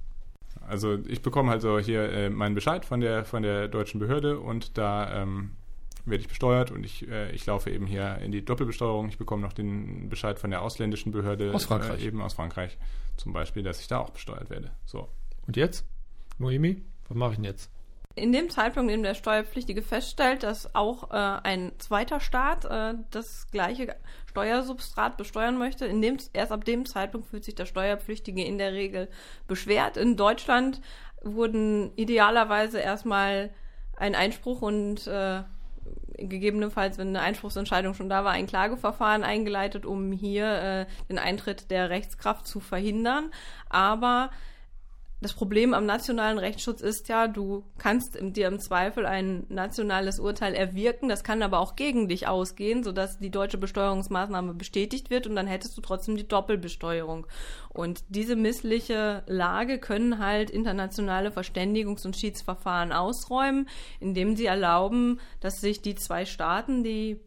Also 0.67 0.97
ich 1.07 1.21
bekomme 1.21 1.51
also 1.51 1.79
hier 1.79 2.09
äh, 2.11 2.29
meinen 2.29 2.55
Bescheid 2.55 2.85
von 2.85 2.99
der 2.99 3.25
von 3.25 3.43
der 3.43 3.67
deutschen 3.67 3.99
Behörde 3.99 4.39
und 4.39 4.77
da 4.77 5.21
ähm, 5.21 5.51
werde 6.05 6.21
ich 6.21 6.27
besteuert 6.27 6.71
und 6.71 6.83
ich, 6.85 7.07
äh, 7.07 7.31
ich 7.31 7.45
laufe 7.45 7.71
eben 7.71 7.87
hier 7.87 8.17
in 8.19 8.31
die 8.31 8.45
Doppelbesteuerung. 8.45 9.09
Ich 9.09 9.17
bekomme 9.17 9.41
noch 9.41 9.53
den 9.53 10.09
Bescheid 10.09 10.39
von 10.39 10.51
der 10.51 10.61
ausländischen 10.61 11.11
Behörde 11.11 11.53
Aus 11.53 11.65
Frankreich. 11.65 12.03
Äh, 12.03 12.07
eben 12.07 12.21
aus 12.21 12.33
Frankreich 12.33 12.77
zum 13.17 13.33
Beispiel, 13.33 13.63
dass 13.63 13.79
ich 13.79 13.87
da 13.87 13.99
auch 13.99 14.11
besteuert 14.11 14.49
werde. 14.49 14.71
So. 14.85 15.07
Und 15.47 15.57
jetzt? 15.57 15.85
Noemi, 16.37 16.81
was 17.07 17.17
mache 17.17 17.31
ich 17.31 17.35
denn 17.37 17.45
jetzt? 17.45 17.71
In 18.15 18.31
dem 18.31 18.49
Zeitpunkt, 18.49 18.89
in 18.89 18.99
dem 18.99 19.03
der 19.03 19.13
Steuerpflichtige 19.13 19.81
feststellt, 19.81 20.43
dass 20.43 20.73
auch 20.73 21.11
äh, 21.11 21.15
ein 21.15 21.73
zweiter 21.79 22.21
Staat 22.21 22.63
äh, 22.63 22.93
das 23.11 23.51
gleiche 23.51 23.95
Steuersubstrat 24.25 25.17
besteuern 25.17 25.57
möchte, 25.57 25.85
in 25.85 26.01
dem, 26.01 26.17
erst 26.31 26.53
ab 26.53 26.63
dem 26.63 26.85
Zeitpunkt 26.85 27.27
fühlt 27.27 27.43
sich 27.43 27.55
der 27.55 27.65
Steuerpflichtige 27.65 28.43
in 28.43 28.57
der 28.57 28.71
Regel 28.71 29.09
beschwert. 29.47 29.97
In 29.97 30.15
Deutschland 30.15 30.81
wurden 31.21 31.91
idealerweise 31.97 32.79
erstmal 32.79 33.49
ein 33.97 34.15
Einspruch 34.15 34.61
und 34.61 35.07
äh, 35.07 35.43
gegebenenfalls, 36.17 36.97
wenn 36.97 37.09
eine 37.09 37.21
Einspruchsentscheidung 37.21 37.93
schon 37.93 38.09
da 38.09 38.23
war, 38.23 38.31
ein 38.31 38.47
Klageverfahren 38.47 39.23
eingeleitet, 39.23 39.85
um 39.85 40.11
hier 40.11 40.45
äh, 40.45 40.85
den 41.09 41.19
Eintritt 41.19 41.69
der 41.71 41.89
Rechtskraft 41.89 42.47
zu 42.47 42.59
verhindern. 42.59 43.31
Aber 43.69 44.29
das 45.25 45.33
Problem 45.33 45.73
am 45.73 45.87
nationalen 45.87 46.37
Rechtsschutz 46.37 46.81
ist 46.81 47.09
ja, 47.09 47.27
du 47.27 47.63
kannst 47.79 48.15
dir 48.21 48.47
im 48.47 48.59
Zweifel 48.59 49.07
ein 49.07 49.47
nationales 49.49 50.19
Urteil 50.19 50.53
erwirken, 50.53 51.09
das 51.09 51.23
kann 51.23 51.41
aber 51.41 51.57
auch 51.57 51.75
gegen 51.75 52.07
dich 52.07 52.27
ausgehen, 52.27 52.83
sodass 52.83 53.17
die 53.17 53.31
deutsche 53.31 53.57
Besteuerungsmaßnahme 53.57 54.53
bestätigt 54.53 55.09
wird 55.09 55.25
und 55.25 55.35
dann 55.35 55.47
hättest 55.47 55.75
du 55.75 55.81
trotzdem 55.81 56.15
die 56.15 56.27
Doppelbesteuerung. 56.27 57.25
Und 57.69 58.03
diese 58.09 58.35
missliche 58.35 59.23
Lage 59.25 59.79
können 59.79 60.19
halt 60.19 60.51
internationale 60.51 61.29
Verständigungs- 61.29 62.05
und 62.05 62.15
Schiedsverfahren 62.15 62.91
ausräumen, 62.91 63.67
indem 63.99 64.35
sie 64.35 64.45
erlauben, 64.45 65.19
dass 65.39 65.55
sich 65.59 65.81
die 65.81 65.95
zwei 65.95 66.25
Staaten, 66.25 66.83
die 66.83 67.19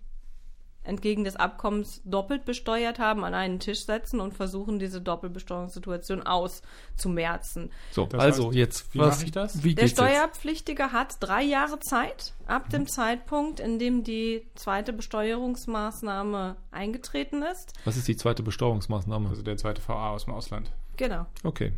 entgegen 0.88 1.24
des 1.24 1.36
Abkommens 1.36 2.00
doppelt 2.04 2.44
besteuert 2.44 2.98
haben, 2.98 3.24
an 3.24 3.34
einen 3.34 3.60
Tisch 3.60 3.84
setzen 3.84 4.20
und 4.20 4.34
versuchen, 4.34 4.78
diese 4.78 5.00
Doppelbesteuerungssituation 5.00 6.22
auszumerzen. 6.22 7.70
So, 7.92 8.06
Das 8.06 8.20
also 8.20 8.46
heißt, 8.48 8.56
jetzt, 8.56 8.94
wie 8.94 8.98
mache 8.98 9.24
ich 9.24 9.30
das? 9.32 9.62
Wie 9.62 9.74
Der 9.74 9.84
geht's 9.84 9.98
jetzt? 9.98 10.08
Steuerpflichtige 10.10 10.92
hat 10.92 11.16
drei 11.20 11.42
Jahre 11.42 11.78
Zeit 11.80 12.34
ab 12.46 12.70
dem 12.70 12.86
Zeitpunkt, 12.88 13.60
in 13.60 13.78
dem 13.78 14.02
die 14.02 14.46
zweite 14.54 14.92
Besteuerungsmaßnahme 14.92 16.56
eingetreten 16.70 17.42
ist. 17.42 17.72
Was 17.84 17.96
ist 17.96 18.08
die 18.08 18.16
zweite 18.16 18.42
Besteuerungsmaßnahme? 18.42 19.28
Also 19.28 19.42
der 19.42 19.56
zweite 19.56 19.82
VA 19.86 20.10
aus 20.10 20.24
dem 20.24 20.34
Ausland. 20.34 20.70
Genau. 20.96 21.26
Okay. 21.44 21.72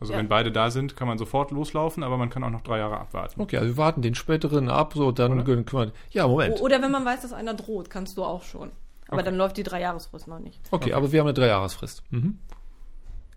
Also 0.00 0.12
Ja. 0.12 0.18
wenn 0.18 0.28
beide 0.28 0.52
da 0.52 0.70
sind, 0.70 0.94
kann 0.96 1.08
man 1.08 1.16
sofort 1.18 1.50
loslaufen, 1.50 2.02
aber 2.02 2.16
man 2.18 2.28
kann 2.30 2.44
auch 2.44 2.50
noch 2.50 2.60
drei 2.60 2.78
Jahre 2.78 2.98
abwarten. 2.98 3.40
Okay, 3.40 3.56
also 3.56 3.68
wir 3.68 3.76
warten 3.78 4.02
den 4.02 4.14
späteren 4.14 4.68
ab, 4.68 4.92
so 4.94 5.10
dann 5.12 5.32
Oder? 5.32 5.44
können 5.44 5.64
wir. 5.70 5.92
Ja, 6.10 6.28
Moment. 6.28 6.60
Oder 6.60 6.82
wenn 6.82 6.90
man 6.92 7.04
weiß, 7.04 7.22
dass 7.22 7.32
einer 7.32 7.54
droht, 7.54 7.88
kannst 7.90 8.16
du 8.18 8.24
auch 8.24 8.42
schon. 8.42 8.70
Aber 9.08 9.18
Okay. 9.18 9.24
dann 9.26 9.36
läuft 9.36 9.56
die 9.56 9.62
Dreijahresfrist 9.62 10.28
noch 10.28 10.38
nicht. 10.40 10.60
Okay, 10.70 10.92
aber 10.92 11.12
wir 11.12 11.20
haben 11.20 11.26
eine 11.28 11.34
Dreijahresfrist. 11.34 12.02
Mhm. 12.10 12.38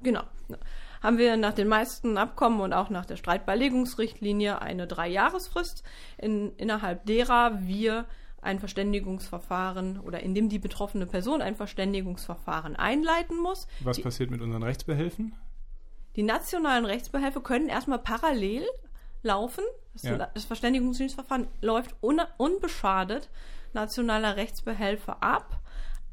Genau. 0.01 0.23
Haben 1.01 1.17
wir 1.17 1.37
nach 1.37 1.53
den 1.53 1.67
meisten 1.69 2.17
Abkommen 2.17 2.59
und 2.59 2.73
auch 2.73 2.89
nach 2.89 3.05
der 3.05 3.15
Streitbeilegungsrichtlinie 3.15 4.61
eine 4.61 4.85
Dreijahresfrist, 4.87 5.83
in, 6.17 6.51
innerhalb 6.57 7.05
derer 7.05 7.59
wir 7.61 8.05
ein 8.41 8.59
Verständigungsverfahren 8.59 9.99
oder 9.99 10.21
in 10.21 10.33
dem 10.33 10.49
die 10.49 10.59
betroffene 10.59 11.05
Person 11.05 11.41
ein 11.41 11.55
Verständigungsverfahren 11.55 12.75
einleiten 12.75 13.37
muss. 13.41 13.67
Was 13.81 13.97
Die- 13.97 14.03
passiert 14.03 14.31
mit 14.31 14.41
unseren 14.41 14.63
Rechtsbehelfen? 14.63 15.33
Die 16.15 16.23
nationalen 16.23 16.85
Rechtsbehelfe 16.85 17.41
können 17.41 17.69
erstmal 17.69 17.99
parallel 17.99 18.65
laufen. 19.23 19.63
Das, 19.93 20.03
Ja. 20.03 20.17
das 20.33 20.45
Verständigungsverfahren 20.45 21.47
läuft 21.61 21.95
un 22.01 22.21
unbeschadet 22.37 23.29
nationaler 23.73 24.35
Rechtsbehelfe 24.35 25.21
ab. 25.21 25.59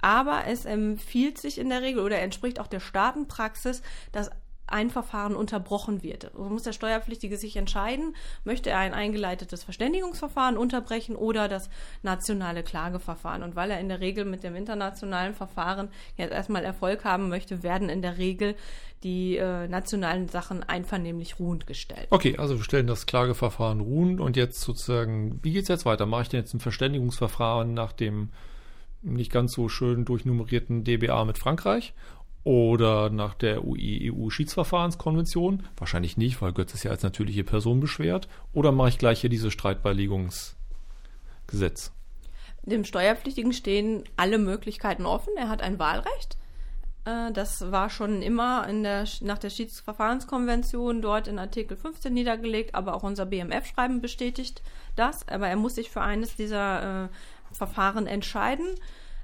Aber 0.00 0.44
es 0.46 0.66
empfiehlt 0.66 1.38
sich 1.38 1.58
in 1.58 1.70
der 1.70 1.82
Regel 1.82 2.02
oder 2.02 2.18
entspricht 2.18 2.60
auch 2.60 2.66
der 2.66 2.80
Staatenpraxis, 2.80 3.82
dass 4.12 4.30
ein 4.66 4.90
Verfahren 4.90 5.36
unterbrochen 5.36 6.02
wird. 6.02 6.30
So 6.34 6.44
muss 6.44 6.64
der 6.64 6.72
Steuerpflichtige 6.72 7.36
sich 7.36 7.56
entscheiden, 7.56 8.14
möchte 8.44 8.70
er 8.70 8.78
ein 8.78 8.94
eingeleitetes 8.94 9.64
Verständigungsverfahren 9.64 10.56
unterbrechen 10.56 11.16
oder 11.16 11.48
das 11.48 11.70
nationale 12.02 12.62
Klageverfahren. 12.62 13.42
Und 13.42 13.56
weil 13.56 13.70
er 13.70 13.80
in 13.80 13.88
der 13.88 14.00
Regel 14.00 14.24
mit 14.24 14.42
dem 14.42 14.56
internationalen 14.56 15.34
Verfahren 15.34 15.88
jetzt 16.16 16.32
erstmal 16.32 16.64
Erfolg 16.64 17.04
haben 17.04 17.28
möchte, 17.28 17.62
werden 17.62 17.88
in 17.88 18.02
der 18.02 18.18
Regel 18.18 18.56
die 19.02 19.36
äh, 19.36 19.68
nationalen 19.68 20.28
Sachen 20.28 20.62
einvernehmlich 20.62 21.38
ruhend 21.38 21.66
gestellt. 21.66 22.08
Okay, 22.10 22.36
also 22.38 22.56
wir 22.56 22.64
stellen 22.64 22.86
das 22.86 23.06
Klageverfahren 23.06 23.80
ruhen 23.80 24.20
und 24.20 24.36
jetzt 24.36 24.60
sozusagen, 24.60 25.38
wie 25.42 25.52
geht's 25.52 25.68
jetzt 25.68 25.84
weiter? 25.84 26.06
Mache 26.06 26.22
ich 26.22 26.28
denn 26.30 26.40
jetzt 26.40 26.54
ein 26.54 26.60
Verständigungsverfahren 26.60 27.72
nach 27.74 27.92
dem 27.92 28.30
nicht 29.02 29.30
ganz 29.30 29.52
so 29.52 29.68
schön 29.68 30.04
durchnummerierten 30.04 30.84
DBA 30.84 31.24
mit 31.24 31.38
Frankreich 31.38 31.94
oder 32.46 33.10
nach 33.10 33.34
der 33.34 33.62
EU-Schiedsverfahrenskonvention? 33.66 35.64
Wahrscheinlich 35.76 36.16
nicht, 36.16 36.40
weil 36.40 36.52
Götz 36.52 36.74
ist 36.74 36.84
ja 36.84 36.92
als 36.92 37.02
natürliche 37.02 37.42
Person 37.42 37.80
beschwert. 37.80 38.28
Oder 38.52 38.70
mache 38.70 38.90
ich 38.90 38.98
gleich 38.98 39.20
hier 39.20 39.30
dieses 39.30 39.52
Streitbeilegungsgesetz? 39.52 41.90
Dem 42.62 42.84
Steuerpflichtigen 42.84 43.52
stehen 43.52 44.04
alle 44.16 44.38
Möglichkeiten 44.38 45.06
offen. 45.06 45.32
Er 45.36 45.48
hat 45.48 45.60
ein 45.60 45.80
Wahlrecht. 45.80 46.36
Äh, 47.04 47.32
Das 47.32 47.72
war 47.72 47.90
schon 47.90 48.22
immer 48.22 48.72
der, 48.72 49.08
nach 49.22 49.38
der 49.38 49.50
Schiedsverfahrenskonvention 49.50 51.02
dort 51.02 51.26
in 51.26 51.40
Artikel 51.40 51.76
15 51.76 52.14
niedergelegt, 52.14 52.76
aber 52.76 52.94
auch 52.94 53.02
unser 53.02 53.26
BMF-Schreiben 53.26 54.00
bestätigt 54.00 54.62
das. 54.94 55.26
Aber 55.26 55.48
er 55.48 55.56
muss 55.56 55.74
sich 55.74 55.90
für 55.90 56.02
eines 56.02 56.36
dieser 56.36 57.06
äh, 57.06 57.08
Verfahren 57.50 58.06
entscheiden. 58.06 58.68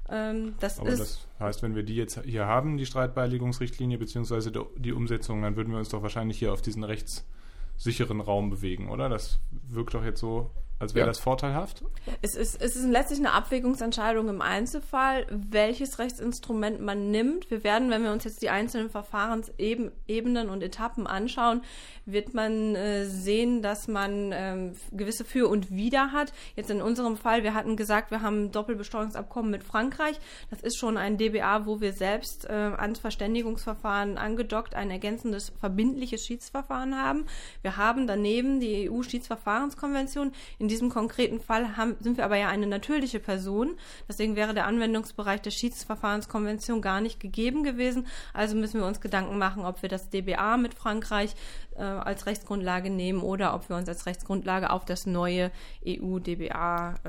Ähm, 0.09 0.55
das 0.61 0.79
Aber 0.79 0.89
ist 0.89 1.01
das 1.01 1.29
heißt, 1.41 1.63
wenn 1.63 1.75
wir 1.75 1.83
die 1.83 1.97
jetzt 1.97 2.23
hier 2.25 2.47
haben, 2.47 2.77
die 2.77 2.87
Streitbeilegungsrichtlinie 2.87 3.99
beziehungsweise 3.99 4.53
die 4.77 4.93
Umsetzung, 4.93 5.43
dann 5.43 5.57
würden 5.57 5.71
wir 5.73 5.79
uns 5.79 5.89
doch 5.91 6.03
wahrscheinlich 6.03 6.39
hier 6.39 6.53
auf 6.53 6.63
diesen 6.63 6.85
rechtssicheren 6.85 8.21
Raum 8.21 8.51
bewegen, 8.51 8.89
oder? 8.89 9.09
Das 9.09 9.41
wirkt 9.69 9.95
doch 9.95 10.05
jetzt 10.05 10.21
so, 10.21 10.51
Also 10.83 10.97
wäre 10.97 11.07
Ja. 11.07 11.11
das 11.11 11.21
vorteilhaft? 11.21 11.85
Es 12.23 12.35
ist, 12.35 12.61
es 12.61 12.75
ist 12.75 12.87
letztlich 12.87 13.21
eine 13.21 13.33
Abwägungsentscheidung 13.33 14.29
im 14.29 14.43
Einzelfall, 14.43 15.27
welches 15.31 16.01
Rechtsinstrument 16.01 16.81
man 16.81 17.13
nimmt. 17.13 17.53
Wir 17.53 17.63
werden, 17.63 17.89
wenn 17.91 18.03
wir 18.03 18.11
uns 18.11 18.25
jetzt 18.25 18.43
die 18.43 18.51
einzelnen 18.51 18.91
Verfahrensebenen 18.91 20.51
und 20.51 20.61
Etappen 20.61 21.07
anschauen, 21.07 21.63
wird 22.05 22.35
man 22.35 22.75
äh, 22.75 23.05
sehen, 23.05 23.63
dass 23.63 23.87
man 23.87 24.33
ähm, 24.35 24.73
gewisse 24.91 25.25
Für 25.25 25.49
und 25.49 25.71
Wider 25.71 26.11
hat. 26.11 26.33
Jetzt 26.57 26.69
in 26.69 26.83
unserem 26.83 27.17
Fall, 27.17 27.45
wir 27.45 27.55
hatten 27.55 27.77
gesagt, 27.77 28.11
wir 28.11 28.21
haben 28.23 28.47
ein 28.47 28.51
Doppelbesteuerungsabkommen 28.51 29.53
mit 29.53 29.63
Frankreich. 29.63 30.19
Das 30.51 30.63
ist 30.63 30.77
schon 30.79 30.97
ein 30.97 31.17
DBA, 31.17 31.65
wo 31.65 31.81
wir 31.81 31.93
selbst 31.93 32.45
äh, 32.47 32.53
ans 32.53 32.99
Verständigungsverfahren 32.99 34.19
angedockt 34.19 34.75
ein 34.75 34.91
ergänzendes 34.91 35.53
verbindliches 35.61 36.27
Schiedsverfahren 36.27 37.01
haben. 37.01 37.27
Wir 37.63 37.77
haben 37.77 38.09
daneben 38.09 38.59
die 38.59 38.91
EU-Schiedsverfahrenskonvention. 38.91 40.33
In 40.59 40.72
diesem 40.73 40.89
konkreten 40.89 41.39
Fall 41.41 41.77
haben, 41.77 41.97
sind 42.01 42.17
wir 42.17 42.25
aber 42.25 42.37
ja 42.37 42.49
eine 42.49 42.67
natürliche 42.67 43.21
Person. 43.21 43.77
Deswegen 44.09 44.37
wäre 44.37 44.55
der 44.55 44.67
Anwendungsbereich 44.67 45.43
der 45.43 45.51
Schiedsverfahrenskonvention 45.51 46.81
gar 46.81 47.03
nicht 47.03 47.21
gegeben 47.21 47.63
gewesen. 47.63 48.07
Also 48.33 48.57
müssen 48.57 48.81
wir 48.81 48.87
uns 48.87 49.01
Gedanken 49.01 49.37
machen, 49.37 49.65
ob 49.65 49.83
wir 49.83 49.91
das 49.91 50.09
DBA 50.09 50.57
mit 50.57 50.73
Frankreich 50.73 51.35
äh, 51.77 51.83
als 51.83 52.25
Rechtsgrundlage 52.25 52.89
nehmen 52.89 53.21
oder 53.21 53.55
ob 53.55 53.69
wir 53.69 53.77
uns 53.77 53.89
als 53.89 54.07
Rechtsgrundlage 54.07 54.71
auf 54.71 54.87
das 54.87 55.05
neue 55.05 55.51
EU-DBA 55.87 56.95
äh, 57.05 57.09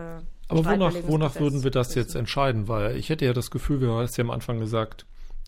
Aber 0.49 0.65
wonach, 0.65 0.93
wonach 1.07 1.39
würden 1.39 1.63
wir 1.63 1.71
das 1.71 1.95
jetzt 1.95 2.15
entscheiden? 2.15 2.67
Weil 2.67 2.97
ich 2.97 3.09
hätte 3.09 3.23
ja 3.23 3.31
das 3.31 3.49
Gefühl, 3.49 3.79
wir 3.79 3.89
haben 3.89 4.03
es 4.03 4.17
ja 4.17 4.25
am 4.25 4.31
Anfang 4.31 4.59
gesagt, 4.59 5.05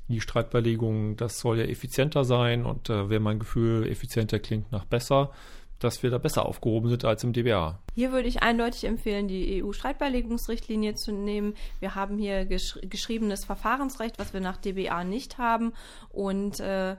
die 0.08 0.22
Streitbeilegung, 0.22 1.18
das 1.18 1.40
soll 1.40 1.60
ja 1.60 1.66
effizienter 1.66 2.24
sein 2.24 2.66
und 2.66 2.90
äh, 2.90 3.10
wenn 3.10 3.24
mein 3.24 3.40
Gefühl 3.40 3.88
effizienter 3.88 4.40
klingt 4.40 4.72
nach 4.72 4.86
besser, 4.86 5.32
dass 5.80 6.04
wir 6.04 6.10
da 6.10 6.18
besser 6.18 6.46
aufgehoben 6.46 6.90
sind 6.90 7.06
als 7.06 7.24
im 7.24 7.34
DBA. 7.34 7.80
Hier 7.94 8.12
würde 8.12 8.28
ich 8.28 8.42
eindeutig 8.42 8.86
empfehlen, 8.86 9.28
die 9.28 9.64
EU-Streitbeilegungsrichtlinie 9.64 10.96
zu 10.96 11.12
nehmen. 11.12 11.56
Wir 11.80 11.96
haben 11.96 12.18
hier 12.18 12.46
gesch 12.46 12.80
geschriebenes 12.82 13.46
Verfahrensrecht, 13.46 14.20
was 14.20 14.34
wir 14.34 14.42
nach 14.42 14.58
DBA 14.58 15.04
nicht 15.04 15.38
haben. 15.38 15.74
Und 16.10 16.60
äh, 16.60 16.96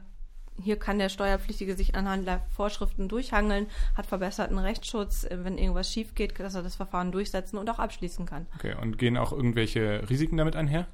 hier 0.63 0.79
kann 0.79 0.99
der 0.99 1.09
Steuerpflichtige 1.09 1.75
sich 1.75 1.95
anhand 1.95 2.27
der 2.27 2.41
Vorschriften 2.51 3.09
durchhangeln, 3.09 3.67
hat 3.95 4.07
verbesserten 4.07 4.59
Rechtsschutz, 4.59 5.25
äh, 5.25 5.45
wenn 5.45 5.59
irgendwas 5.59 5.93
schief 5.93 6.15
geht, 6.15 6.39
dass 6.39 6.55
er 6.55 6.63
das 6.63 6.77
Verfahren 6.77 7.13
durchsetzen 7.13 7.59
und 7.59 7.69
auch 7.71 7.79
abschließen 7.79 8.27
kann. 8.27 8.47
Okay, 8.57 8.75
und 8.81 8.99
gehen 8.99 9.17
auch 9.17 9.33
irgendwelche 9.33 10.09
Risiken 10.09 10.37
damit 10.37 10.57
einher? 10.57 10.87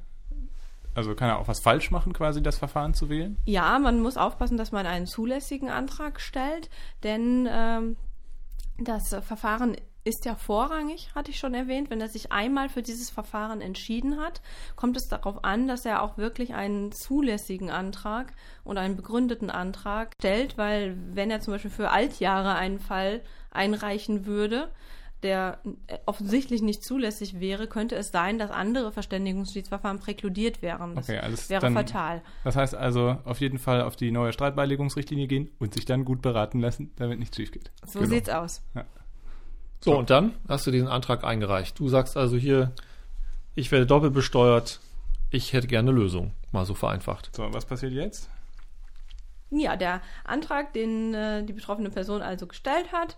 Also 0.95 1.15
kann 1.15 1.29
er 1.29 1.39
auch 1.39 1.49
was 1.49 1.61
falsch 1.61 1.91
machen, 1.91 2.13
quasi 2.13 2.43
das 2.43 2.59
Verfahren 2.59 2.95
zu 2.95 3.09
wählen? 3.09 3.37
Ja, 3.47 3.79
man 3.79 4.01
muss 4.01 4.17
aufpassen, 4.17 4.57
dass 4.57 4.73
man 4.73 4.87
einen 4.87 5.07
zulässigen 5.07 5.71
Antrag 5.71 6.21
stellt, 6.21 6.69
denn 7.03 7.49
ähm, 7.51 7.97
das 8.79 9.09
Verfahren 9.23 9.77
ist 10.05 10.25
ja 10.25 10.35
vorrangig, 10.35 11.11
hatte 11.15 11.31
ich 11.31 11.39
schon 11.39 11.55
erwähnt. 11.55 11.89
Wenn 11.89 12.01
er 12.01 12.09
sich 12.09 12.33
einmal 12.33 12.69
für 12.69 12.83
dieses 12.83 13.11
Verfahren 13.11 13.61
entschieden 13.61 14.21
hat, 14.21 14.41
kommt 14.75 14.97
es 14.97 15.09
darauf 15.09 15.45
an, 15.45 15.69
dass 15.69 15.87
er 15.87 16.03
auch 16.03 16.19
wirklich 16.19 16.55
einen 16.55 16.91
zulässigen 16.91 17.71
Antrag 17.71 18.33
und 18.65 18.79
einen 18.79 18.97
begründeten 18.97 19.51
Antrag 19.51 20.15
stellt, 20.19 20.59
weil 20.59 20.97
wenn 21.15 21.31
er 21.31 21.41
zum 21.41 21.53
Beispiel 21.53 21.71
für 21.71 21.91
Altjahre 21.91 22.55
einen 22.57 22.81
Fall 22.81 23.23
einreichen 23.53 24.27
würde, 24.27 24.73
der 25.23 25.59
äh, 25.87 25.99
offensichtlich 26.07 26.63
nicht 26.63 26.83
zulässig 26.85 27.41
wäre, 27.41 27.67
könnte 27.67 27.95
es 27.97 28.11
sein, 28.11 28.39
dass 28.39 28.51
andere 28.51 28.93
Verständigungsschiedsverfahren 28.93 29.99
präkludiert 30.01 30.63
wären. 30.63 30.95
Das 30.95 31.09
Okay, 31.09 31.19
alles 31.19 31.49
wäre 31.51 31.61
dann- 31.63 31.75
fatal. 31.75 32.23
Das 32.45 32.57
heißt 32.57 32.75
also, 32.75 33.17
auf 33.25 33.41
jeden 33.41 33.59
Fall 33.59 33.83
auf 33.83 33.97
die 33.97 34.11
neue 34.11 34.33
Streitbeilegungsrichtlinie 34.33 35.27
gehen 35.27 35.51
und 35.59 35.75
sich 35.75 35.85
dann 35.85 36.05
gut 36.05 36.23
beraten 36.23 36.61
lassen, 36.61 36.91
damit 36.97 37.19
nichts 37.19 37.37
schief 37.37 37.53
geht. 37.53 37.71
So 37.87 38.01
Genau. 38.01 38.11
sieht's 38.11 38.29
aus. 38.29 38.63
So, 39.81 39.97
und 39.99 40.11
dann 40.11 40.35
hast 40.49 40.67
du 40.67 40.71
diesen 40.71 40.89
Antrag 40.89 41.25
eingereicht. 41.25 41.79
Du 41.79 41.89
sagst 41.89 42.17
also 42.17 42.37
hier, 42.37 42.73
ich 43.55 43.71
werde 43.73 43.87
doppelt 43.87 44.13
besteuert, 44.15 44.81
ich 45.31 45.53
hätte 45.53 45.67
gerne 45.67 45.91
eine 45.91 45.99
Lösung. 45.99 46.33
Mal 46.53 46.65
so 46.67 46.75
vereinfacht. 46.75 47.35
So, 47.35 47.53
was 47.53 47.65
passiert 47.65 47.93
jetzt? 47.93 48.29
Ja, 49.51 49.77
der 49.77 50.01
Antrag, 50.25 50.73
den 50.73 51.13
äh, 51.13 51.45
die 51.45 51.53
betroffene 51.53 51.91
Person 51.91 52.23
also 52.23 52.47
gestellt 52.47 52.91
hat, 52.93 53.17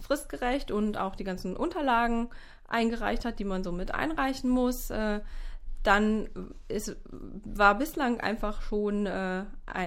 fristgerecht 0.00 0.70
und 0.70 0.96
auch 0.96 1.16
die 1.16 1.24
ganzen 1.24 1.56
Unterlagen 1.56 2.28
eingereicht 2.68 3.24
hat, 3.24 3.38
die 3.38 3.44
man 3.44 3.64
so 3.64 3.72
mit 3.72 3.94
einreichen 3.94 4.50
muss, 4.50 4.90
äh, 4.90 5.20
dann 5.82 6.28
ist, 6.66 6.96
war 7.10 7.76
bislang 7.76 8.20
einfach 8.20 8.62
schon 8.62 9.06
äh, 9.06 9.44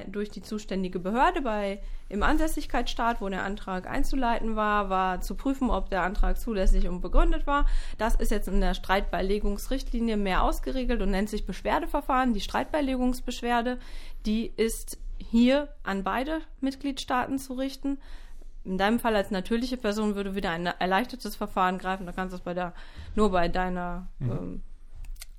durch 0.08 0.32
die 0.32 0.42
zuständige 0.42 1.00
Behörde 1.00 1.42
bei 1.42 1.82
im 2.08 2.24
Ansässigkeitsstaat, 2.24 3.22
wo 3.22 3.30
der 3.30 3.44
Antrag 3.44 3.88
einzuleiten 3.88 4.56
war, 4.56 4.90
war 4.90 5.22
zu 5.22 5.36
prüfen, 5.36 5.70
ob 5.70 5.90
der 5.90 6.04
Antrag 6.04 6.40
zulässig 6.40 6.88
und 6.88 7.02
begründet 7.02 7.46
war. 7.46 7.66
Das 7.98 8.16
ist 8.16 8.32
jetzt 8.32 8.48
in 8.48 8.62
der 8.62 8.74
Streitbeilegungsrichtlinie 8.74 10.18
mehr 10.18 10.44
ausgeregelt 10.44 11.02
und 11.02 11.12
nennt 11.12 11.30
sich 11.30 11.46
Beschwerdeverfahren. 11.46 12.34
Die 12.34 12.42
Streitbeilegungsbeschwerde, 12.42 13.78
die 14.26 14.48
ist 14.48 14.98
hier 15.18 15.70
an 15.84 16.04
beide 16.04 16.42
Mitgliedstaaten 16.62 17.38
zu 17.38 17.54
richten. 17.54 18.00
In 18.64 18.78
deinem 18.78 19.00
Fall 19.00 19.16
als 19.16 19.32
natürliche 19.32 19.78
Person 19.78 20.16
würde 20.16 20.36
wieder 20.36 20.52
ein 20.52 20.66
erleichtertes 20.66 21.36
Verfahren 21.36 21.78
greifen. 21.78 22.06
Da 22.06 22.12
kannst 22.12 22.34
du 22.34 22.38
es 22.38 22.44
bei 22.44 22.54
der, 22.54 22.74
nur 23.16 23.32
bei 23.32 23.48
deiner 23.48 24.08
ähm, 24.22 24.62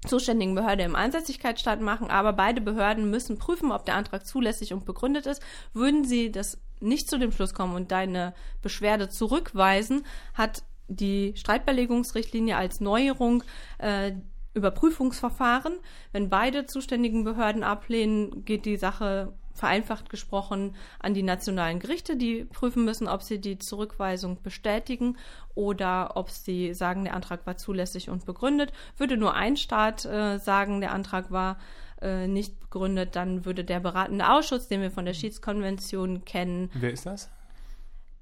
zuständigen 0.06 0.54
Behörde 0.54 0.82
im 0.82 0.96
Einsässigkeitsstaat 0.96 1.80
machen, 1.80 2.10
aber 2.10 2.32
beide 2.32 2.60
Behörden 2.60 3.10
müssen 3.10 3.38
prüfen, 3.38 3.70
ob 3.70 3.84
der 3.84 3.94
Antrag 3.94 4.26
zulässig 4.26 4.72
und 4.72 4.84
begründet 4.84 5.26
ist. 5.26 5.42
Würden 5.72 6.04
sie 6.04 6.32
das 6.32 6.58
nicht 6.80 7.08
zu 7.08 7.18
dem 7.18 7.32
Schluss 7.32 7.54
kommen 7.54 7.76
und 7.76 7.92
deine 7.92 8.34
Beschwerde 8.60 9.08
zurückweisen, 9.08 10.04
hat 10.34 10.64
die 10.88 11.32
Streitbeilegungsrichtlinie 11.36 12.56
als 12.56 12.80
Neuerung 12.80 13.44
äh, 13.78 14.12
Überprüfungsverfahren. 14.54 15.74
Wenn 16.10 16.28
beide 16.28 16.66
zuständigen 16.66 17.24
Behörden 17.24 17.62
ablehnen, 17.62 18.44
geht 18.44 18.66
die 18.66 18.76
Sache 18.76 19.32
vereinfacht 19.54 20.10
gesprochen 20.10 20.74
an 20.98 21.14
die 21.14 21.22
nationalen 21.22 21.78
Gerichte, 21.78 22.16
die 22.16 22.44
prüfen 22.44 22.84
müssen, 22.84 23.08
ob 23.08 23.22
sie 23.22 23.40
die 23.40 23.58
Zurückweisung 23.58 24.42
bestätigen 24.42 25.16
oder 25.54 26.16
ob 26.16 26.30
sie 26.30 26.74
sagen, 26.74 27.04
der 27.04 27.14
Antrag 27.14 27.46
war 27.46 27.56
zulässig 27.56 28.08
und 28.08 28.24
begründet. 28.24 28.72
Würde 28.96 29.16
nur 29.16 29.34
ein 29.34 29.56
Staat 29.56 30.04
äh, 30.04 30.38
sagen, 30.38 30.80
der 30.80 30.92
Antrag 30.92 31.30
war 31.30 31.58
äh, 32.00 32.26
nicht 32.26 32.58
begründet, 32.60 33.16
dann 33.16 33.44
würde 33.44 33.64
der 33.64 33.80
beratende 33.80 34.30
Ausschuss, 34.30 34.68
den 34.68 34.80
wir 34.80 34.90
von 34.90 35.04
der 35.04 35.14
Schiedskonvention 35.14 36.24
kennen, 36.24 36.70
Wer 36.74 36.92
ist 36.92 37.06
das? 37.06 37.30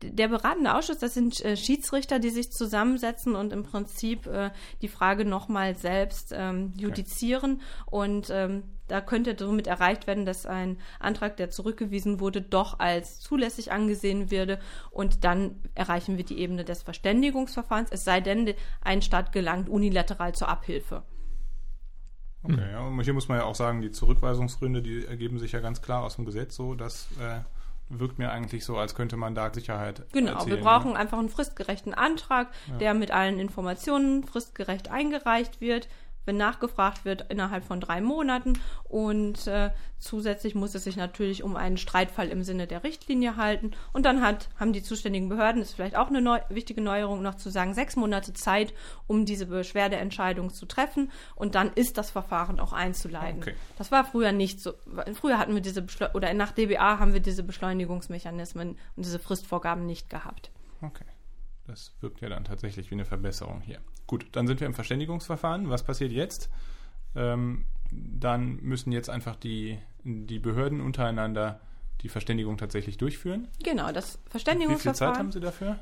Der 0.03 0.29
beratende 0.29 0.75
Ausschuss, 0.75 0.99
das 0.99 1.15
sind 1.15 1.45
äh, 1.45 1.57
Schiedsrichter, 1.57 2.19
die 2.19 2.31
sich 2.31 2.53
zusammensetzen 2.53 3.35
und 3.35 3.53
im 3.53 3.63
Prinzip 3.63 4.27
äh, 4.27 4.51
die 4.83 4.89
Frage 4.89 5.25
nochmal 5.25 5.77
selbst 5.77 6.33
ähm, 6.37 6.73
judizieren. 6.77 7.61
Und 7.87 8.31
ähm, 8.31 8.63
da 8.89 9.01
könnte 9.01 9.37
somit 9.39 9.67
erreicht 9.67 10.07
werden, 10.07 10.27
dass 10.27 10.47
ein 10.47 10.79
Antrag, 10.99 11.37
der 11.37 11.51
zurückgewiesen 11.51 12.19
wurde, 12.19 12.43
doch 12.43 12.81
als 12.81 13.21
zulässig 13.21 13.73
angesehen 13.73 14.31
würde. 14.31 14.59
Und 14.91 15.25
dann 15.25 15.57
erreichen 15.75 16.17
wir 16.17 16.25
die 16.25 16.39
Ebene 16.39 16.65
des 16.65 16.83
Verständigungsverfahrens, 16.83 17.91
es 17.93 18.05
sei 18.05 18.21
denn, 18.21 18.53
ein 18.81 19.03
Staat 19.03 19.33
gelangt 19.33 19.69
unilateral 19.69 20.35
zur 20.35 20.49
Abhilfe. 20.49 21.03
Okay, 22.43 22.73
ja, 22.73 22.81
und 22.81 22.99
hier 23.03 23.13
muss 23.13 23.29
man 23.29 23.39
ja 23.39 23.45
auch 23.45 23.55
sagen, 23.55 23.83
die 23.83 23.91
Zurückweisungsgründe, 23.91 24.81
die 24.81 25.05
ergeben 25.05 25.39
sich 25.39 25.53
ja 25.53 25.61
ganz 25.61 25.83
klar 25.83 26.03
aus 26.03 26.17
dem 26.17 26.25
Gesetz 26.25 26.57
so, 26.57 26.75
das 26.75 27.09
äh, 27.21 27.41
wirkt 27.91 28.19
mir 28.19 28.31
eigentlich 28.31 28.65
so, 28.65 28.77
als 28.77 28.95
könnte 28.95 29.17
man 29.17 29.35
da 29.35 29.53
Sicherheit 29.53 30.03
Genau, 30.13 30.33
erzielen, 30.33 30.57
wir 30.57 30.65
brauchen 30.65 30.97
einfach 30.97 31.19
einen 31.19 31.29
fristgerechten 31.29 31.93
Antrag, 31.93 32.49
der 32.79 32.95
mit 32.95 33.11
allen 33.11 33.39
Informationen 33.39 34.25
fristgerecht 34.25 34.91
eingereicht 34.91 35.61
wird, 35.61 35.89
wenn 36.27 36.37
nachgefragt 36.37 37.05
wird, 37.05 37.31
innerhalb 37.31 37.65
von 37.65 37.81
drei 37.81 38.01
Monaten. 38.01 38.55
Und 38.85 39.47
äh, 39.47 39.71
zusätzlich 39.99 40.55
muss 40.55 40.75
es 40.75 40.85
sich 40.85 40.97
natürlich 40.97 41.43
um 41.43 41.57
einen 41.57 41.77
Streitfall 41.77 42.29
im 42.29 42.43
Sinne 42.43 42.67
der 42.67 42.85
Richtlinie 42.85 43.37
halten. 43.37 43.73
Und 43.93 44.05
dann 44.05 44.23
hat, 44.23 44.49
haben 44.59 44.73
die 44.73 44.83
zuständigen 44.83 45.29
Behörden, 45.29 45.63
ist 45.63 45.75
vielleicht 45.75 45.97
auch 45.97 46.09
eine 46.09 46.21
neu, 46.21 46.41
wichtige 46.49 46.81
Neuerung 46.81 47.23
noch 47.23 47.37
zu 47.37 47.51
sagen, 47.51 47.75
sechs 47.75 47.97
Monate 47.97 48.33
Zeit, 48.33 48.75
um 49.07 49.25
diese 49.25 49.47
Beschwerdeentscheidung 49.47 50.53
zu 50.53 50.67
treffen. 50.67 51.11
Und 51.35 51.55
dann 51.55 51.73
ist 51.73 51.99
das 51.99 52.11
Verfahren 52.11 52.61
auch 52.61 52.73
einzuleiten. 52.73 53.43
Okay. 53.43 53.55
Das 53.79 53.91
war 53.91 54.05
früher 54.05 54.33
nicht 54.33 54.61
so. 54.61 54.75
Früher 55.15 55.39
hatten 55.39 55.55
wir 55.55 55.63
diese, 55.63 55.83
Beschleu 55.83 56.09
oder 56.15 56.33
nach 56.35 56.53
DBA 56.53 56.99
haben 56.99 57.13
wir 57.13 57.21
diese 57.21 57.43
Beschleunigungsmechanismen 57.43 58.71
und 58.97 59.05
diese 59.05 59.19
Fristvorgaben 59.19 59.87
nicht 59.87 60.11
gehabt. 60.11 60.51
Okay. 60.83 61.05
Das 61.67 61.95
wirkt 62.01 62.21
ja 62.21 62.29
dann 62.29 62.45
tatsächlich 62.45 62.91
wie 62.91 62.97
eine 62.97 63.05
Verbesserung 63.05 63.61
hier. 63.61 63.81
Gut, 64.11 64.27
dann 64.33 64.49
sind 64.49 64.59
wir 64.59 64.67
im 64.67 64.75
Verständigungsverfahren. 64.75 65.71
Was 65.71 65.85
passiert 65.85 66.11
jetzt? 66.11 66.51
Ähm, 67.15 67.65
dann 67.93 68.57
müssen 68.57 68.91
jetzt 68.91 69.09
einfach 69.09 69.37
die, 69.37 69.79
die 70.03 70.41
Behörden 70.41 70.81
untereinander 70.81 71.61
die 72.01 72.09
Verständigung 72.09 72.57
tatsächlich 72.57 72.99
durchführen. 72.99 73.47
Genau, 73.63 73.93
das 73.93 74.19
Verständigungsverfahren 74.29 75.31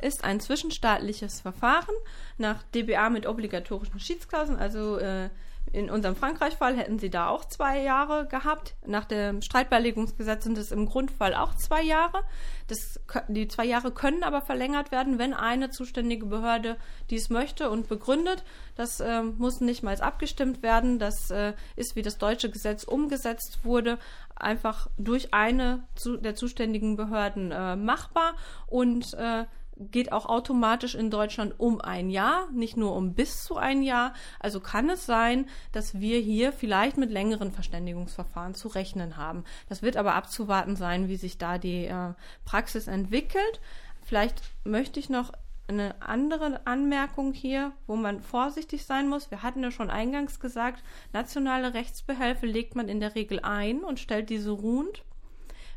ist 0.03 0.25
ein 0.25 0.41
zwischenstaatliches 0.41 1.41
Verfahren 1.41 1.95
nach 2.37 2.63
DBA 2.75 3.09
mit 3.09 3.27
obligatorischen 3.27 3.99
Schiedsklauseln. 3.99 4.59
Also 4.59 4.99
äh, 4.99 5.31
In 5.73 5.91
unserem 5.91 6.17
Frankreich-Fall 6.17 6.77
hätten 6.77 6.99
sie 6.99 7.11
da 7.11 7.29
auch 7.29 7.45
zwei 7.45 7.83
Jahre 7.83 8.27
gehabt. 8.27 8.75
Nach 8.87 9.05
dem 9.05 9.43
Streitbeilegungsgesetz 9.43 10.45
sind 10.45 10.57
es 10.59 10.73
im 10.73 10.87
Grundfall 10.87 11.35
auch 11.35 11.55
zwei 11.55 11.83
Jahre. 11.83 12.23
Das, 12.69 13.01
die 13.29 13.49
zwei 13.49 13.65
Jahre 13.65 13.91
können 13.91 14.23
aber 14.23 14.41
verlängert 14.43 14.91
werden, 14.93 15.19
wenn 15.19 15.35
eine 15.35 15.71
zuständige 15.71 16.27
Behörde 16.27 16.77
dies 17.11 17.31
möchte 17.31 17.71
und 17.71 17.89
begründet. 17.89 18.45
Das 18.77 19.01
äh, 19.01 19.23
muss 19.23 19.61
nicht 19.61 19.83
mal 19.83 19.99
abgestimmt 20.01 20.63
werden. 20.63 20.99
Das 20.99 21.31
äh, 21.31 21.55
ist, 21.77 21.97
wie 21.97 22.03
das 22.03 22.19
deutsche 22.19 22.51
Gesetz 22.51 22.85
umgesetzt 22.85 23.61
wurde, 23.65 23.99
einfach 24.37 24.89
durch 24.97 25.35
eine 25.35 25.85
zu, 25.95 26.17
der 26.17 26.35
zuständigen 26.35 26.97
Behörden 26.97 27.53
äh, 27.53 27.77
machbar 27.77 28.35
und 28.67 29.15
äh, 29.15 29.45
geht 29.79 30.13
auch 30.13 30.27
automatisch 30.27 30.95
in 30.95 31.11
Deutschland 31.11 31.55
um 31.59 31.81
ein 31.81 32.11
Jahr, 32.11 32.49
nicht 32.53 32.77
nur 32.77 32.95
um 32.95 33.15
bis 33.15 33.45
zu 33.45 33.57
ein 33.57 33.83
Jahr. 33.83 34.13
Also 34.41 34.61
kann 34.61 34.91
es 34.91 35.07
sein, 35.07 35.47
dass 35.73 36.01
wir 36.01 36.19
hier 36.19 36.53
vielleicht 36.53 36.97
mit 36.97 37.11
längeren 37.11 37.53
Verständigungsverfahren 37.53 38.55
zu 38.55 38.69
rechnen 38.69 39.17
haben. 39.17 39.45
Das 39.69 39.83
wird 39.83 39.97
aber 39.97 40.15
abzuwarten 40.15 40.77
sein, 40.77 41.09
wie 41.09 41.17
sich 41.17 41.39
da 41.39 41.59
die 41.59 41.87
äh, 41.87 42.15
Praxis 42.45 42.89
entwickelt. 42.89 43.61
Vielleicht 44.03 44.43
möchte 44.65 45.01
ich 45.01 45.11
noch 45.11 45.33
eine 45.69 46.01
andere 46.01 46.67
Anmerkung 46.67 47.35
hier, 47.35 47.73
wo 47.87 47.95
man 47.95 48.21
vorsichtig 48.21 48.87
sein 48.87 49.09
muss. 49.09 49.31
Wir 49.31 49.43
hatten 49.43 49.63
ja 49.63 49.71
schon 49.71 49.91
eingangs 49.91 50.41
gesagt, 50.41 50.83
nationale 51.13 51.75
Rechtsbehelfe 51.75 52.47
legt 52.47 52.75
man 52.75 52.89
in 52.89 53.01
der 53.01 53.15
Regel 53.15 53.41
ein 53.41 53.81
und 53.81 54.01
stellt 54.01 54.31
diese 54.31 54.51
ruhend. 54.51 55.05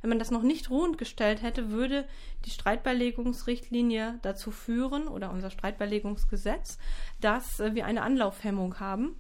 Wenn 0.01 0.09
man 0.09 0.19
das 0.19 0.31
noch 0.31 0.41
nicht 0.41 0.69
ruhend 0.69 0.97
gestellt 0.97 1.41
hätte, 1.41 1.69
würde 1.69 2.05
die 2.45 2.49
Streitbeilegungsrichtlinie 2.49 4.19
dazu 4.21 4.51
führen 4.51 5.07
oder 5.07 5.31
unser 5.31 5.51
Streitbeilegungsgesetz, 5.51 6.77
dass 7.19 7.59
äh, 7.59 7.75
wir 7.75 7.85
eine 7.85 8.01
Anlaufhemmung 8.01 8.79
haben 8.79 9.15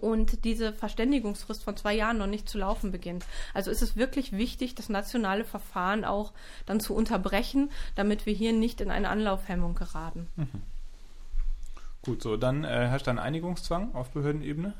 und 0.00 0.44
diese 0.44 0.72
Verständigungsfrist 0.72 1.62
von 1.62 1.76
zwei 1.76 1.94
Jahren 1.94 2.18
noch 2.18 2.26
nicht 2.26 2.48
zu 2.48 2.58
laufen 2.58 2.92
beginnt. 2.92 3.26
Also 3.54 3.70
ist 3.70 3.82
es 3.82 3.96
wirklich 3.96 4.32
wichtig, 4.32 4.74
das 4.74 4.88
nationale 4.88 5.44
Verfahren 5.44 6.04
auch 6.04 6.32
dann 6.66 6.80
zu 6.80 6.94
unterbrechen, 6.94 7.70
damit 7.94 8.26
wir 8.26 8.32
hier 8.32 8.52
nicht 8.52 8.80
in 8.80 8.90
eine 8.90 9.08
Anlaufhemmung 9.08 9.74
geraten. 9.74 10.28
Mhm. 10.36 10.62
Gut, 12.02 12.22
so, 12.22 12.36
dann 12.36 12.64
äh, 12.64 12.88
herrscht 12.88 13.06
ein 13.08 13.18
Einigungszwang 13.18 13.94
auf 13.94 14.10
Behördenebene 14.10 14.74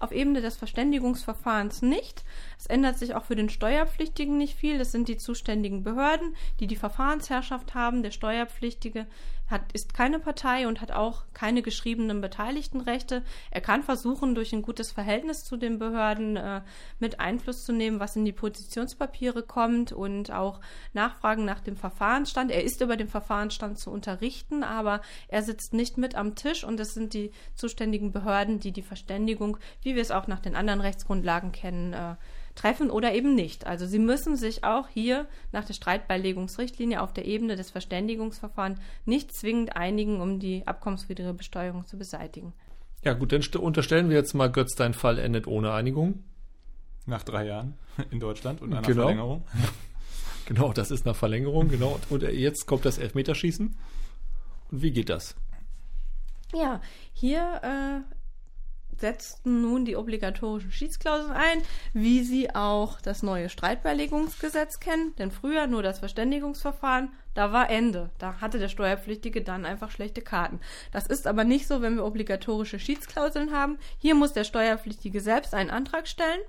auf 0.00 0.12
Ebene 0.12 0.40
des 0.40 0.56
Verständigungsverfahrens 0.56 1.82
nicht. 1.82 2.24
Es 2.58 2.66
ändert 2.66 2.98
sich 2.98 3.14
auch 3.14 3.24
für 3.24 3.36
den 3.36 3.50
Steuerpflichtigen 3.50 4.36
nicht 4.36 4.56
viel. 4.56 4.78
Das 4.78 4.92
sind 4.92 5.08
die 5.08 5.18
zuständigen 5.18 5.84
Behörden, 5.84 6.34
die 6.58 6.66
die 6.66 6.76
Verfahrensherrschaft 6.76 7.74
haben. 7.74 8.02
Der 8.02 8.10
Steuerpflichtige 8.10 9.06
hat, 9.50 9.72
ist 9.72 9.94
keine 9.94 10.18
Partei 10.18 10.68
und 10.68 10.80
hat 10.80 10.92
auch 10.92 11.24
keine 11.34 11.62
geschriebenen 11.62 12.20
Beteiligtenrechte. 12.20 13.22
Er 13.50 13.60
kann 13.60 13.82
versuchen, 13.82 14.34
durch 14.34 14.52
ein 14.52 14.62
gutes 14.62 14.92
Verhältnis 14.92 15.44
zu 15.44 15.56
den 15.56 15.78
Behörden 15.78 16.36
äh, 16.36 16.62
mit 16.98 17.20
Einfluss 17.20 17.64
zu 17.64 17.72
nehmen, 17.72 18.00
was 18.00 18.16
in 18.16 18.24
die 18.24 18.32
Positionspapiere 18.32 19.42
kommt 19.42 19.92
und 19.92 20.30
auch 20.30 20.60
Nachfragen 20.92 21.44
nach 21.44 21.60
dem 21.60 21.76
Verfahrensstand. 21.76 22.50
Er 22.50 22.64
ist 22.64 22.80
über 22.80 22.96
den 22.96 23.08
Verfahrensstand 23.08 23.78
zu 23.78 23.90
unterrichten, 23.90 24.62
aber 24.62 25.00
er 25.28 25.42
sitzt 25.42 25.72
nicht 25.72 25.98
mit 25.98 26.14
am 26.14 26.34
Tisch 26.34 26.64
und 26.64 26.78
es 26.80 26.94
sind 26.94 27.14
die 27.14 27.32
zuständigen 27.54 28.12
Behörden, 28.12 28.60
die 28.60 28.72
die 28.72 28.82
Verständigung, 28.82 29.58
wie 29.82 29.94
wir 29.94 30.02
es 30.02 30.10
auch 30.10 30.26
nach 30.26 30.40
den 30.40 30.56
anderen 30.56 30.80
Rechtsgrundlagen 30.80 31.52
kennen, 31.52 31.92
äh, 31.92 32.16
treffen 32.60 32.90
oder 32.90 33.14
eben 33.14 33.34
nicht. 33.34 33.66
Also 33.66 33.86
Sie 33.86 33.98
müssen 33.98 34.36
sich 34.36 34.64
auch 34.64 34.88
hier 34.88 35.26
nach 35.52 35.64
der 35.64 35.74
Streitbeilegungsrichtlinie 35.74 37.00
auf 37.00 37.12
der 37.12 37.24
Ebene 37.24 37.56
des 37.56 37.70
Verständigungsverfahrens 37.70 38.78
nicht 39.06 39.34
zwingend 39.34 39.76
einigen, 39.76 40.20
um 40.20 40.38
die 40.38 40.66
abkommenswidrige 40.66 41.32
Besteuerung 41.32 41.86
zu 41.86 41.96
beseitigen. 41.96 42.52
Ja 43.02 43.14
gut, 43.14 43.32
dann 43.32 43.42
unterstellen 43.60 44.10
wir 44.10 44.16
jetzt 44.16 44.34
mal, 44.34 44.50
Götz, 44.52 44.74
dein 44.74 44.92
Fall 44.92 45.18
endet 45.18 45.46
ohne 45.46 45.72
Einigung. 45.72 46.22
Nach 47.06 47.22
drei 47.22 47.46
Jahren 47.46 47.74
in 48.10 48.20
Deutschland 48.20 48.60
und 48.60 48.72
einer 48.72 48.82
genau. 48.82 49.04
Verlängerung. 49.04 49.44
genau, 50.46 50.72
das 50.74 50.90
ist 50.90 51.06
eine 51.06 51.14
Verlängerung, 51.14 51.68
genau. 51.68 51.98
Und 52.10 52.22
jetzt 52.22 52.66
kommt 52.66 52.84
das 52.84 52.98
Elfmeterschießen. 52.98 53.74
Und 54.70 54.82
wie 54.82 54.90
geht 54.90 55.08
das? 55.08 55.34
Ja, 56.52 56.80
hier 57.12 57.60
äh, 57.62 58.14
setzten 59.00 59.62
nun 59.62 59.84
die 59.84 59.96
obligatorischen 59.96 60.72
Schiedsklauseln 60.72 61.32
ein, 61.32 61.62
wie 61.92 62.22
sie 62.22 62.54
auch 62.54 63.00
das 63.00 63.22
neue 63.22 63.48
Streitbeilegungsgesetz 63.48 64.80
kennen. 64.80 65.14
Denn 65.16 65.30
früher 65.30 65.66
nur 65.66 65.82
das 65.82 65.98
Verständigungsverfahren, 65.98 67.10
da 67.34 67.52
war 67.52 67.70
Ende. 67.70 68.10
Da 68.18 68.40
hatte 68.40 68.58
der 68.58 68.68
Steuerpflichtige 68.68 69.42
dann 69.42 69.64
einfach 69.64 69.90
schlechte 69.90 70.20
Karten. 70.20 70.60
Das 70.92 71.06
ist 71.06 71.26
aber 71.26 71.44
nicht 71.44 71.66
so, 71.66 71.82
wenn 71.82 71.96
wir 71.96 72.04
obligatorische 72.04 72.78
Schiedsklauseln 72.78 73.52
haben. 73.52 73.78
Hier 73.98 74.14
muss 74.14 74.32
der 74.32 74.44
Steuerpflichtige 74.44 75.20
selbst 75.20 75.54
einen 75.54 75.70
Antrag 75.70 76.08
stellen 76.08 76.40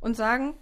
und 0.00 0.16
sagen, 0.16 0.54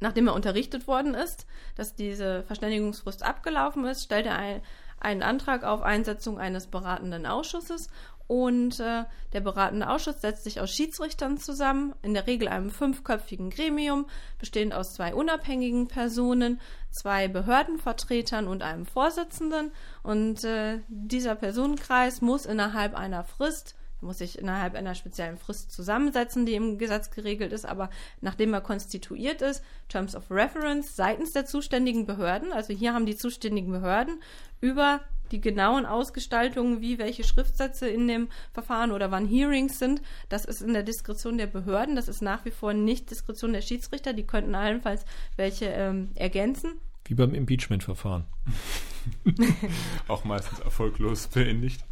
nachdem 0.00 0.28
er 0.28 0.34
unterrichtet 0.34 0.86
worden 0.86 1.14
ist, 1.14 1.46
dass 1.76 1.94
diese 1.94 2.42
Verständigungsfrist 2.44 3.22
abgelaufen 3.22 3.84
ist, 3.84 4.04
stellt 4.04 4.26
er 4.26 4.36
ein, 4.36 4.62
einen 5.00 5.22
Antrag 5.22 5.64
auf 5.64 5.82
Einsetzung 5.82 6.38
eines 6.38 6.68
beratenden 6.68 7.26
Ausschusses 7.26 7.88
und 8.26 8.80
äh, 8.80 9.04
der 9.32 9.40
beratende 9.40 9.88
Ausschuss 9.88 10.20
setzt 10.20 10.44
sich 10.44 10.60
aus 10.60 10.70
Schiedsrichtern 10.70 11.38
zusammen, 11.38 11.94
in 12.02 12.14
der 12.14 12.26
Regel 12.26 12.48
einem 12.48 12.70
fünfköpfigen 12.70 13.50
Gremium, 13.50 14.06
bestehend 14.38 14.74
aus 14.74 14.94
zwei 14.94 15.14
unabhängigen 15.14 15.88
Personen, 15.88 16.60
zwei 16.90 17.28
Behördenvertretern 17.28 18.46
und 18.46 18.62
einem 18.62 18.86
Vorsitzenden. 18.86 19.72
Und 20.02 20.44
äh, 20.44 20.80
dieser 20.88 21.34
Personenkreis 21.34 22.20
muss 22.20 22.46
innerhalb 22.46 22.94
einer 22.94 23.24
Frist 23.24 23.74
muss 24.02 24.18
sich 24.18 24.38
innerhalb 24.38 24.74
einer 24.74 24.94
speziellen 24.94 25.38
Frist 25.38 25.70
zusammensetzen, 25.70 26.44
die 26.44 26.54
im 26.54 26.76
Gesetz 26.78 27.10
geregelt 27.10 27.52
ist, 27.52 27.64
aber 27.64 27.88
nachdem 28.20 28.52
er 28.52 28.60
konstituiert 28.60 29.42
ist, 29.42 29.62
Terms 29.88 30.16
of 30.16 30.30
Reference 30.30 30.96
seitens 30.96 31.32
der 31.32 31.46
zuständigen 31.46 32.04
Behörden, 32.04 32.52
also 32.52 32.74
hier 32.74 32.94
haben 32.94 33.06
die 33.06 33.16
zuständigen 33.16 33.70
Behörden 33.70 34.20
über 34.60 35.00
die 35.32 35.40
genauen 35.40 35.86
Ausgestaltungen, 35.86 36.80
wie 36.80 36.98
welche 36.98 37.24
Schriftsätze 37.24 37.88
in 37.88 38.06
dem 38.06 38.28
Verfahren 38.52 38.92
oder 38.92 39.10
wann 39.10 39.26
Hearings 39.26 39.78
sind, 39.78 40.02
das 40.28 40.44
ist 40.44 40.62
in 40.62 40.74
der 40.74 40.82
Diskretion 40.82 41.38
der 41.38 41.46
Behörden. 41.46 41.96
Das 41.96 42.08
ist 42.08 42.22
nach 42.22 42.44
wie 42.44 42.50
vor 42.50 42.74
nicht 42.74 43.10
Diskretion 43.10 43.52
der 43.52 43.62
Schiedsrichter. 43.62 44.12
Die 44.12 44.26
könnten 44.26 44.54
allenfalls 44.54 45.04
welche 45.36 45.66
ähm, 45.66 46.10
ergänzen. 46.14 46.74
Wie 47.06 47.14
beim 47.14 47.34
Impeachment-Verfahren. 47.34 48.26
Auch 50.08 50.24
meistens 50.24 50.60
erfolglos 50.60 51.26
beendigt. 51.26 51.82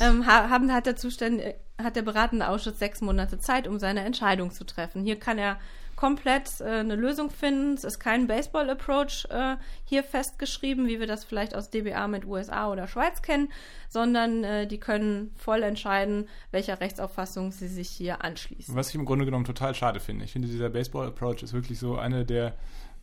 Ähm, 0.00 0.26
haben, 0.26 0.72
hat, 0.72 0.86
der 0.86 0.96
Zustand, 0.96 1.40
hat 1.82 1.96
der 1.96 2.02
beratende 2.02 2.48
Ausschuss 2.48 2.78
sechs 2.78 3.00
Monate 3.00 3.38
Zeit, 3.38 3.66
um 3.66 3.78
seine 3.78 4.04
Entscheidung 4.04 4.50
zu 4.50 4.64
treffen. 4.64 5.02
Hier 5.02 5.18
kann 5.18 5.38
er 5.38 5.58
komplett 5.96 6.60
äh, 6.60 6.64
eine 6.64 6.96
Lösung 6.96 7.30
finden. 7.30 7.74
Es 7.74 7.84
ist 7.84 7.98
kein 7.98 8.26
Baseball-Approach 8.26 9.26
äh, 9.30 9.56
hier 9.84 10.02
festgeschrieben, 10.02 10.86
wie 10.86 11.00
wir 11.00 11.06
das 11.06 11.24
vielleicht 11.24 11.54
aus 11.54 11.70
DBA 11.70 12.08
mit 12.08 12.24
USA 12.24 12.70
oder 12.70 12.86
Schweiz 12.86 13.22
kennen, 13.22 13.50
sondern 13.88 14.44
äh, 14.44 14.66
die 14.66 14.78
können 14.78 15.32
voll 15.36 15.62
entscheiden, 15.62 16.28
welcher 16.50 16.80
Rechtsauffassung 16.80 17.52
sie 17.52 17.68
sich 17.68 17.88
hier 17.88 18.24
anschließen. 18.24 18.74
Was 18.74 18.88
ich 18.90 18.94
im 18.94 19.04
Grunde 19.04 19.24
genommen 19.24 19.44
total 19.44 19.74
schade 19.74 20.00
finde. 20.00 20.24
Ich 20.24 20.32
finde, 20.32 20.48
dieser 20.48 20.70
Baseball-Approach 20.70 21.42
ist 21.42 21.52
wirklich 21.52 21.78
so 21.78 21.96
eine 21.96 22.24
der 22.24 22.54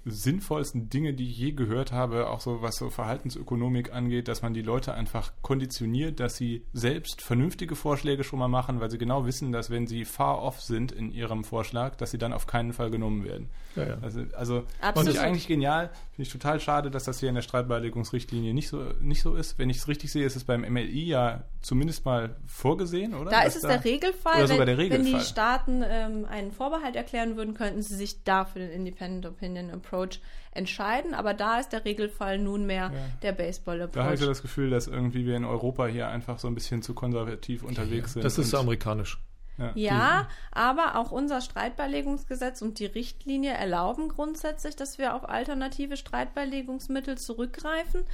sinnvollsten 0.05 0.89
Dinge, 0.89 1.13
die 1.13 1.29
ich 1.29 1.37
je 1.37 1.51
gehört 1.51 1.91
habe, 1.91 2.29
auch 2.29 2.41
so 2.41 2.61
was 2.61 2.75
so 2.75 2.89
Verhaltensökonomik 2.89 3.93
angeht, 3.93 4.27
dass 4.27 4.41
man 4.41 4.53
die 4.53 4.61
Leute 4.61 4.93
einfach 4.93 5.31
konditioniert, 5.41 6.19
dass 6.19 6.37
sie 6.37 6.65
selbst 6.73 7.21
vernünftige 7.21 7.75
Vorschläge 7.75 8.23
schon 8.23 8.39
mal 8.39 8.47
machen, 8.47 8.79
weil 8.79 8.89
sie 8.89 8.97
genau 8.97 9.25
wissen, 9.25 9.51
dass 9.51 9.69
wenn 9.69 9.87
sie 9.87 10.05
far 10.05 10.41
off 10.41 10.61
sind 10.61 10.91
in 10.91 11.11
ihrem 11.11 11.43
Vorschlag, 11.43 11.95
dass 11.95 12.11
sie 12.11 12.17
dann 12.17 12.33
auf 12.33 12.47
keinen 12.47 12.73
Fall 12.73 12.89
genommen 12.89 13.23
werden. 13.23 13.49
Ja, 13.75 13.87
ja. 13.87 13.97
Also, 14.01 14.25
also 14.31 14.63
finde 14.95 15.11
ich 15.11 15.19
eigentlich 15.19 15.47
genial, 15.47 15.89
finde 16.11 16.23
ich 16.23 16.29
total 16.29 16.59
schade, 16.59 16.91
dass 16.91 17.03
das 17.03 17.19
hier 17.19 17.29
in 17.29 17.35
der 17.35 17.41
Streitbeilegungsrichtlinie 17.41 18.53
nicht 18.53 18.67
so, 18.67 18.83
nicht 18.99 19.21
so 19.21 19.35
ist. 19.35 19.59
Wenn 19.59 19.69
ich 19.69 19.77
es 19.77 19.87
richtig 19.87 20.11
sehe, 20.11 20.25
ist 20.25 20.35
es 20.35 20.43
beim 20.43 20.61
MLI 20.61 21.05
ja 21.05 21.43
zumindest 21.61 22.05
mal 22.05 22.35
vorgesehen, 22.47 23.13
oder? 23.13 23.29
Da 23.29 23.43
ist 23.43 23.55
es 23.55 23.61
da, 23.61 23.69
der 23.69 23.85
Regelfall. 23.85 24.37
Oder 24.37 24.47
sogar 24.47 24.65
der 24.65 24.77
Regelfall. 24.77 25.05
Wenn 25.05 25.19
die 25.19 25.23
Staaten 25.23 25.83
ähm, 25.87 26.25
einen 26.25 26.51
Vorbehalt 26.51 26.95
erklären 26.95 27.37
würden, 27.37 27.53
könnten 27.53 27.81
sie 27.81 27.95
sich 27.95 28.23
da 28.23 28.45
für 28.45 28.59
den 28.59 28.71
Independent 28.71 29.25
Opinion 29.25 29.69
Approach 29.69 29.90
Approach 29.91 30.19
entscheiden. 30.51 31.13
Aber 31.13 31.33
da 31.33 31.59
ist 31.59 31.69
der 31.69 31.85
Regelfall 31.85 32.39
nunmehr 32.39 32.91
ja. 32.93 32.99
der 33.21 33.31
Baseball-Approach. 33.33 33.93
Da 33.93 34.03
habe 34.03 34.13
ich 34.15 34.19
so 34.19 34.27
das 34.27 34.41
Gefühl, 34.41 34.69
dass 34.69 34.87
irgendwie 34.87 35.25
wir 35.25 35.35
in 35.35 35.45
Europa 35.45 35.85
hier 35.87 36.07
einfach 36.07 36.39
so 36.39 36.47
ein 36.47 36.55
bisschen 36.55 36.81
zu 36.81 36.93
konservativ 36.93 37.63
unterwegs 37.63 38.13
sind. 38.13 38.23
Das 38.23 38.37
ist 38.37 38.49
so 38.49 38.57
amerikanisch. 38.57 39.19
Ja, 39.57 39.71
ja 39.75 40.27
aber 40.51 40.95
auch 40.95 41.11
unser 41.11 41.41
Streitbeilegungsgesetz 41.41 42.61
und 42.61 42.79
die 42.79 42.85
Richtlinie 42.85 43.53
erlauben 43.53 44.09
grundsätzlich, 44.09 44.75
dass 44.75 44.97
wir 44.97 45.13
auf 45.13 45.27
alternative 45.27 45.97
Streitbeilegungsmittel 45.97 47.17
zurückgreifen. 47.17 48.05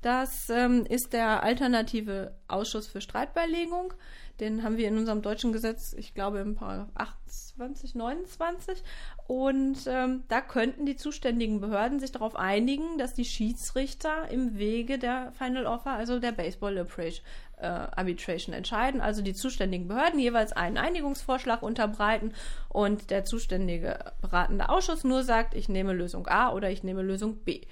Das 0.00 0.48
ähm, 0.48 0.86
ist 0.86 1.12
der 1.12 1.42
alternative 1.42 2.34
Ausschuss 2.46 2.86
für 2.86 3.00
Streitbeilegung. 3.00 3.94
Den 4.38 4.62
haben 4.62 4.76
wir 4.76 4.86
in 4.86 4.96
unserem 4.96 5.20
deutschen 5.20 5.52
Gesetz, 5.52 5.92
ich 5.98 6.14
glaube 6.14 6.38
im 6.38 6.54
Paragraph 6.54 6.90
28, 6.94 7.96
29. 7.96 8.84
Und 9.26 9.78
ähm, 9.88 10.22
da 10.28 10.40
könnten 10.40 10.86
die 10.86 10.94
zuständigen 10.94 11.60
Behörden 11.60 11.98
sich 11.98 12.12
darauf 12.12 12.36
einigen, 12.36 12.98
dass 12.98 13.14
die 13.14 13.24
Schiedsrichter 13.24 14.30
im 14.30 14.56
Wege 14.56 14.98
der 14.98 15.32
Final 15.32 15.66
Offer, 15.66 15.90
also 15.90 16.20
der 16.20 16.30
Baseball 16.30 16.76
äh, 16.76 17.66
Arbitration 17.66 18.54
entscheiden, 18.54 19.00
also 19.00 19.20
die 19.22 19.34
zuständigen 19.34 19.88
Behörden 19.88 20.20
jeweils 20.20 20.52
einen 20.52 20.78
Einigungsvorschlag 20.78 21.60
unterbreiten 21.60 22.32
und 22.68 23.10
der 23.10 23.24
zuständige 23.24 24.12
beratende 24.20 24.68
Ausschuss 24.68 25.02
nur 25.02 25.24
sagt, 25.24 25.54
ich 25.54 25.68
nehme 25.68 25.92
Lösung 25.92 26.28
A 26.28 26.52
oder 26.52 26.70
ich 26.70 26.84
nehme 26.84 27.02
Lösung 27.02 27.38
B. 27.38 27.62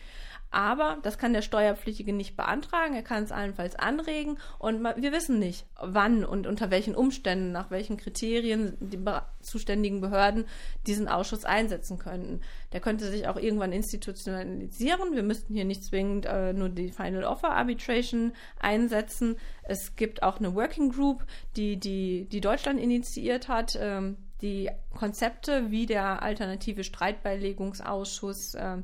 Aber 0.50 0.98
das 1.02 1.18
kann 1.18 1.32
der 1.32 1.42
Steuerpflichtige 1.42 2.12
nicht 2.12 2.36
beantragen. 2.36 2.94
Er 2.94 3.02
kann 3.02 3.24
es 3.24 3.32
allenfalls 3.32 3.76
anregen. 3.76 4.38
Und 4.58 4.82
wir 4.82 5.12
wissen 5.12 5.38
nicht, 5.38 5.66
wann 5.80 6.24
und 6.24 6.46
unter 6.46 6.70
welchen 6.70 6.94
Umständen, 6.94 7.52
nach 7.52 7.70
welchen 7.70 7.96
Kriterien 7.96 8.76
die 8.80 8.98
zuständigen 9.40 10.00
Behörden 10.00 10.46
diesen 10.86 11.08
Ausschuss 11.08 11.44
einsetzen 11.44 11.98
könnten. 11.98 12.40
Der 12.72 12.80
könnte 12.80 13.10
sich 13.10 13.28
auch 13.28 13.36
irgendwann 13.36 13.72
institutionalisieren. 13.72 15.14
Wir 15.14 15.22
müssten 15.22 15.54
hier 15.54 15.64
nicht 15.64 15.84
zwingend 15.84 16.26
äh, 16.26 16.52
nur 16.52 16.68
die 16.68 16.90
Final 16.90 17.24
Offer 17.24 17.50
Arbitration 17.50 18.32
einsetzen. 18.60 19.36
Es 19.64 19.96
gibt 19.96 20.22
auch 20.22 20.38
eine 20.38 20.54
Working 20.54 20.90
Group, 20.90 21.24
die, 21.56 21.76
die, 21.76 22.28
die 22.30 22.40
Deutschland 22.40 22.80
initiiert 22.80 23.48
hat. 23.48 23.76
Ähm, 23.80 24.16
die 24.42 24.70
Konzepte, 24.94 25.70
wie 25.70 25.86
der 25.86 26.22
alternative 26.22 26.84
Streitbeilegungsausschuss 26.84 28.54
äh, 28.54 28.78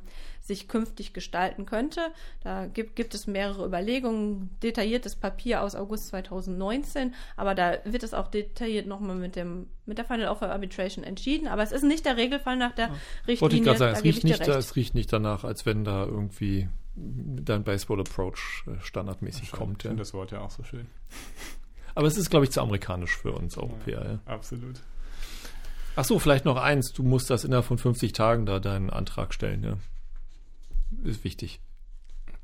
sich 0.55 0.69
künftig 0.69 1.13
gestalten 1.13 1.67
könnte. 1.67 2.01
Da 2.43 2.67
gibt, 2.67 2.97
gibt 2.97 3.15
es 3.15 3.27
mehrere 3.27 3.67
Überlegungen, 3.67 4.51
detailliertes 4.63 5.17
Papier 5.17 5.63
aus 5.63 5.75
August 5.75 6.09
2019, 6.09 7.15
aber 7.37 7.55
da 7.55 7.79
wird 7.85 8.03
es 8.03 8.15
auch 8.15 8.29
detailliert 8.29 8.87
nochmal 8.87 9.17
mit 9.17 9.37
dem 9.37 9.67
mit 9.85 9.99
der 9.99 10.05
Final 10.05 10.29
Offer 10.29 10.53
Arbitration 10.53 11.05
entschieden. 11.05 11.49
Aber 11.49 11.63
es 11.63 11.73
ist 11.73 11.83
nicht 11.83 12.05
der 12.07 12.17
Regelfall 12.17 12.57
nach 12.57 12.73
der 12.73 12.89
ja. 12.89 12.93
Richtlinie. 13.27 13.41
Wollte 13.41 13.57
ich 13.57 13.63
gerade 13.65 13.79
sagen, 13.79 13.97
es 13.97 14.05
riecht, 14.05 14.25
nicht, 14.25 14.47
es 14.47 14.77
riecht 14.77 14.95
nicht 14.95 15.13
danach, 15.13 15.45
als 15.45 15.67
wenn 15.67 15.85
da 15.85 16.05
irgendwie 16.05 16.69
dein 16.95 17.65
Baseball-Approach 17.65 18.65
äh, 18.67 18.81
standardmäßig 18.81 19.51
Ach, 19.53 19.59
kommt. 19.59 19.83
Ich 19.83 19.89
finde 19.89 20.03
das 20.03 20.15
Wort 20.15 20.31
ja 20.31 20.41
auch 20.41 20.51
so 20.51 20.63
schön. 20.63 20.87
Aber 21.95 22.07
es 22.07 22.17
ist, 22.17 22.31
glaube 22.31 22.45
ich, 22.45 22.51
zu 22.51 22.61
amerikanisch 22.61 23.17
für 23.17 23.33
uns 23.33 23.57
Europäer. 23.59 24.05
Ja, 24.05 24.11
ja. 24.13 24.19
Absolut. 24.27 24.81
Ach 25.95 26.05
so, 26.05 26.19
vielleicht 26.19 26.45
noch 26.45 26.57
eins. 26.57 26.93
Du 26.93 27.03
musst 27.03 27.29
das 27.29 27.45
innerhalb 27.45 27.67
von 27.67 27.77
50 27.77 28.13
Tagen 28.13 28.47
da 28.47 28.61
deinen 28.61 28.89
Antrag 28.89 29.35
stellen, 29.35 29.63
ja. 29.63 29.77
Ist 31.03 31.25
wichtig. 31.25 31.61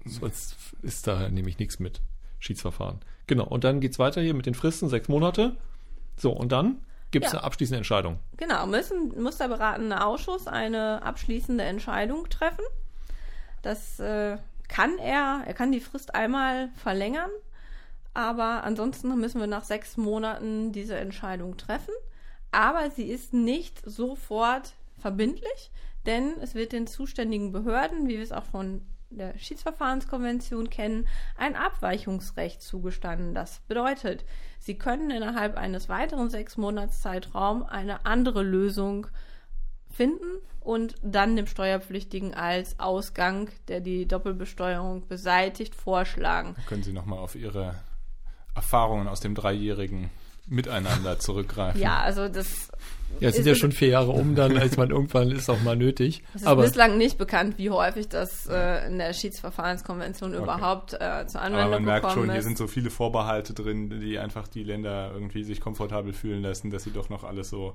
Sonst 0.05 0.57
ist 0.83 1.07
da 1.07 1.29
nämlich 1.29 1.59
nichts 1.59 1.79
mit 1.79 2.01
Schiedsverfahren. 2.39 3.01
Genau. 3.27 3.45
Und 3.45 3.65
dann 3.65 3.81
geht 3.81 3.93
es 3.93 3.99
weiter 3.99 4.21
hier 4.21 4.35
mit 4.35 4.47
den 4.47 4.55
Fristen, 4.55 4.89
sechs 4.89 5.09
Monate. 5.09 5.57
So, 6.17 6.33
und 6.33 6.51
dann 6.51 6.81
gibt 7.11 7.27
es 7.27 7.33
ja. 7.33 7.39
eine 7.39 7.47
abschließende 7.47 7.79
Entscheidung. 7.79 8.19
Genau, 8.37 8.67
müssen, 8.67 9.21
muss 9.21 9.39
der 9.39 9.49
beratende 9.49 10.05
Ausschuss 10.05 10.47
eine 10.47 11.03
abschließende 11.03 11.65
Entscheidung 11.65 12.29
treffen. 12.29 12.65
Das 13.63 13.99
äh, 14.01 14.39
kann 14.69 14.99
er, 14.99 15.43
er 15.47 15.55
kann 15.55 15.73
die 15.73 15.81
Frist 15.81 16.15
einmal 16.15 16.69
verlängern, 16.77 17.31
aber 18.15 18.65
ansonsten 18.65 19.15
müssen 19.19 19.41
wir 19.41 19.47
nach 19.47 19.65
sechs 19.65 19.97
Monaten 19.97 20.73
diese 20.73 20.97
Entscheidung 20.97 21.57
treffen. 21.57 21.95
Aber 22.51 22.91
sie 22.91 23.05
ist 23.05 23.33
nicht 23.35 23.83
sofort 23.85 24.75
verbindlich, 24.99 25.71
denn 26.09 26.41
es 26.41 26.55
wird 26.55 26.73
den 26.73 26.87
zuständigen 26.87 27.53
Behörden, 27.53 28.09
wie 28.09 28.17
wir 28.17 28.23
es 28.23 28.33
auch 28.33 28.45
von 28.45 28.81
der 29.11 29.39
Schiedsverfahrenskonvention 29.39 30.71
kennen, 30.71 31.07
ein 31.37 31.55
Abweichungsrecht 31.55 32.63
zugestanden. 32.63 33.35
Das 33.35 33.61
bedeutet, 33.69 34.25
sie 34.59 34.77
können 34.77 35.11
innerhalb 35.11 35.57
eines 35.57 35.89
weiteren 35.89 36.31
sechs 36.31 36.57
Monats 36.57 37.01
Zeitraum 37.01 37.63
eine 37.63 38.07
andere 38.07 38.43
Lösung 38.43 39.07
finden 39.91 40.41
und 40.61 40.95
dann 41.03 41.37
dem 41.37 41.47
Steuerpflichtigen 41.47 42.35
als 42.35 42.79
Ausgang, 42.81 43.51
der 43.69 43.81
die 43.81 44.07
Doppelbesteuerung 44.07 45.07
beseitigt, 45.09 45.75
vorschlagen. 45.75 46.57
Können 46.67 46.83
Sie 46.83 46.93
nochmal 46.93 47.19
auf 47.19 47.35
Ihre 47.35 47.75
Erfahrungen 48.55 49.09
aus 49.09 49.21
dem 49.21 49.35
dreijährigen 49.35 50.11
Miteinander 50.49 51.19
zurückgreifen? 51.19 51.81
Ja, 51.81 51.99
also 52.01 52.29
das 52.29 52.71
ja, 53.21 53.31
es 53.31 53.37
sind 53.37 53.47
ja 53.47 53.55
schon 53.55 53.73
vier 53.73 53.89
Jahre 53.89 54.13
um, 54.13 54.35
dann 54.35 54.57
als 54.57 54.77
man 54.77 54.91
irgendwann 54.91 55.31
ist 55.31 55.49
auch 55.51 55.61
mal 55.63 55.77
nötig. 55.77 56.23
Es 56.35 56.43
ist 56.43 56.47
aber 56.47 56.63
bislang 56.63 56.99
nicht 56.99 57.19
bekannt, 57.19 57.59
wie 57.59 57.71
häufig 57.71 58.09
das 58.09 58.47
äh, 58.47 58.87
in 58.87 58.99
der 58.99 59.13
Schiedsverfahrenskonvention 59.13 60.35
okay. 60.35 60.43
überhaupt 60.43 60.95
äh, 60.95 61.27
zur 61.27 61.41
Anwendung 61.41 61.61
Aber 61.61 61.71
man 61.77 61.85
merkt 61.85 62.13
schon, 62.13 62.27
ist. 62.29 62.33
hier 62.33 62.43
sind 62.43 62.59
so 62.59 62.67
viele 62.67 62.91
Vorbehalte 62.91 63.55
drin, 63.55 64.01
die 64.01 64.19
einfach 64.19 64.47
die 64.47 64.63
Länder 64.63 65.11
irgendwie 65.13 65.43
sich 65.43 65.61
komfortabel 65.61 66.13
fühlen 66.13 66.43
lassen, 66.43 66.71
dass 66.71 66.85
sie 66.85 66.93
doch 66.93 67.09
noch 67.09 67.25
alles 67.25 67.51
so 67.51 67.75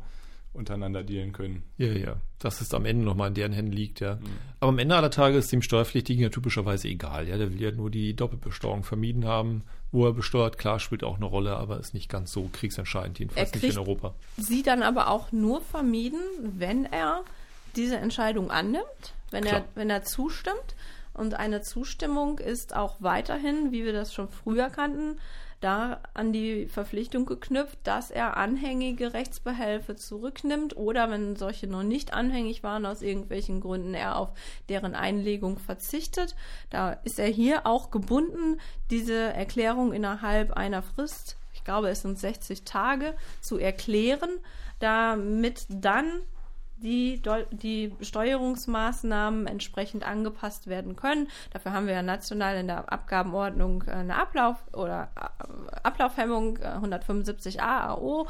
untereinander 0.53 1.03
dealen 1.03 1.33
können. 1.33 1.63
Ja, 1.77 1.87
ja. 1.87 2.15
Dass 2.39 2.61
es 2.61 2.73
am 2.73 2.85
Ende 2.85 3.03
nochmal 3.03 3.29
in 3.29 3.33
deren 3.33 3.53
Händen 3.53 3.71
liegt, 3.71 3.99
ja. 3.99 4.15
Mhm. 4.15 4.21
Aber 4.59 4.69
am 4.69 4.79
Ende 4.79 4.95
aller 4.95 5.09
Tage 5.09 5.37
ist 5.37 5.51
dem 5.51 5.63
Steuerpflichtigen 5.63 6.21
ja 6.21 6.29
typischerweise 6.29 6.87
egal, 6.87 7.27
ja. 7.27 7.37
Der 7.37 7.51
will 7.51 7.61
ja 7.61 7.71
nur 7.71 7.89
die 7.89 8.15
Doppelbesteuerung 8.15 8.83
vermieden 8.83 9.25
haben. 9.25 9.63
Wo 9.93 10.07
er 10.07 10.13
besteuert, 10.13 10.57
klar, 10.57 10.79
spielt 10.79 11.03
auch 11.03 11.17
eine 11.17 11.25
Rolle, 11.25 11.55
aber 11.55 11.79
ist 11.79 11.93
nicht 11.93 12.09
ganz 12.09 12.31
so 12.31 12.49
kriegsentscheidend, 12.51 13.19
jedenfalls 13.19 13.53
nicht 13.53 13.63
in 13.63 13.77
Europa. 13.77 14.15
Sie 14.37 14.63
dann 14.63 14.81
aber 14.81 15.07
auch 15.07 15.31
nur 15.31 15.61
vermieden, 15.61 16.19
wenn 16.41 16.85
er 16.85 17.23
diese 17.75 17.97
Entscheidung 17.97 18.49
annimmt, 18.49 19.13
wenn 19.29 19.45
er, 19.45 19.65
wenn 19.75 19.91
er 19.91 20.03
zustimmt. 20.03 20.75
Und 21.13 21.35
eine 21.35 21.61
Zustimmung 21.61 22.39
ist 22.39 22.75
auch 22.75 22.95
weiterhin, 23.01 23.71
wie 23.71 23.85
wir 23.85 23.93
das 23.93 24.15
schon 24.15 24.29
früher 24.29 24.71
kannten, 24.71 25.19
da 25.63 26.01
an 26.13 26.33
die 26.33 26.67
Verpflichtung 26.67 27.25
geknüpft, 27.25 27.79
dass 27.83 28.11
er 28.11 28.37
anhängige 28.37 29.13
Rechtsbehelfe 29.13 29.95
zurücknimmt 29.95 30.75
oder 30.75 31.09
wenn 31.09 31.35
solche 31.35 31.67
noch 31.67 31.83
nicht 31.83 32.13
anhängig 32.13 32.63
waren, 32.63 32.85
aus 32.85 33.01
irgendwelchen 33.01 33.61
Gründen 33.61 33.93
er 33.93 34.17
auf 34.17 34.29
deren 34.69 34.95
Einlegung 34.95 35.57
verzichtet. 35.57 36.35
Da 36.69 36.93
ist 37.03 37.19
er 37.19 37.27
hier 37.27 37.65
auch 37.65 37.91
gebunden, 37.91 38.59
diese 38.89 39.15
Erklärung 39.15 39.93
innerhalb 39.93 40.51
einer 40.53 40.81
Frist, 40.81 41.37
ich 41.53 41.63
glaube 41.63 41.89
es 41.89 42.01
sind 42.01 42.19
60 42.19 42.63
Tage, 42.63 43.15
zu 43.41 43.57
erklären, 43.57 44.29
damit 44.79 45.65
dann 45.69 46.21
die, 46.83 47.21
die 47.51 47.95
Steuerungsmaßnahmen 48.01 49.47
entsprechend 49.47 50.05
angepasst 50.05 50.67
werden 50.67 50.95
können. 50.95 51.29
Dafür 51.51 51.71
haben 51.71 51.87
wir 51.87 51.93
ja 51.93 52.03
national 52.03 52.57
in 52.57 52.67
der 52.67 52.91
Abgabenordnung 52.91 53.83
eine 53.83 54.17
Ablauf- 54.17 54.63
oder 54.73 55.09
äh, 55.15 55.75
Ablaufhemmung 55.83 56.57
175a 56.57 57.57
äh, 57.57 57.61
AO. 57.61 58.27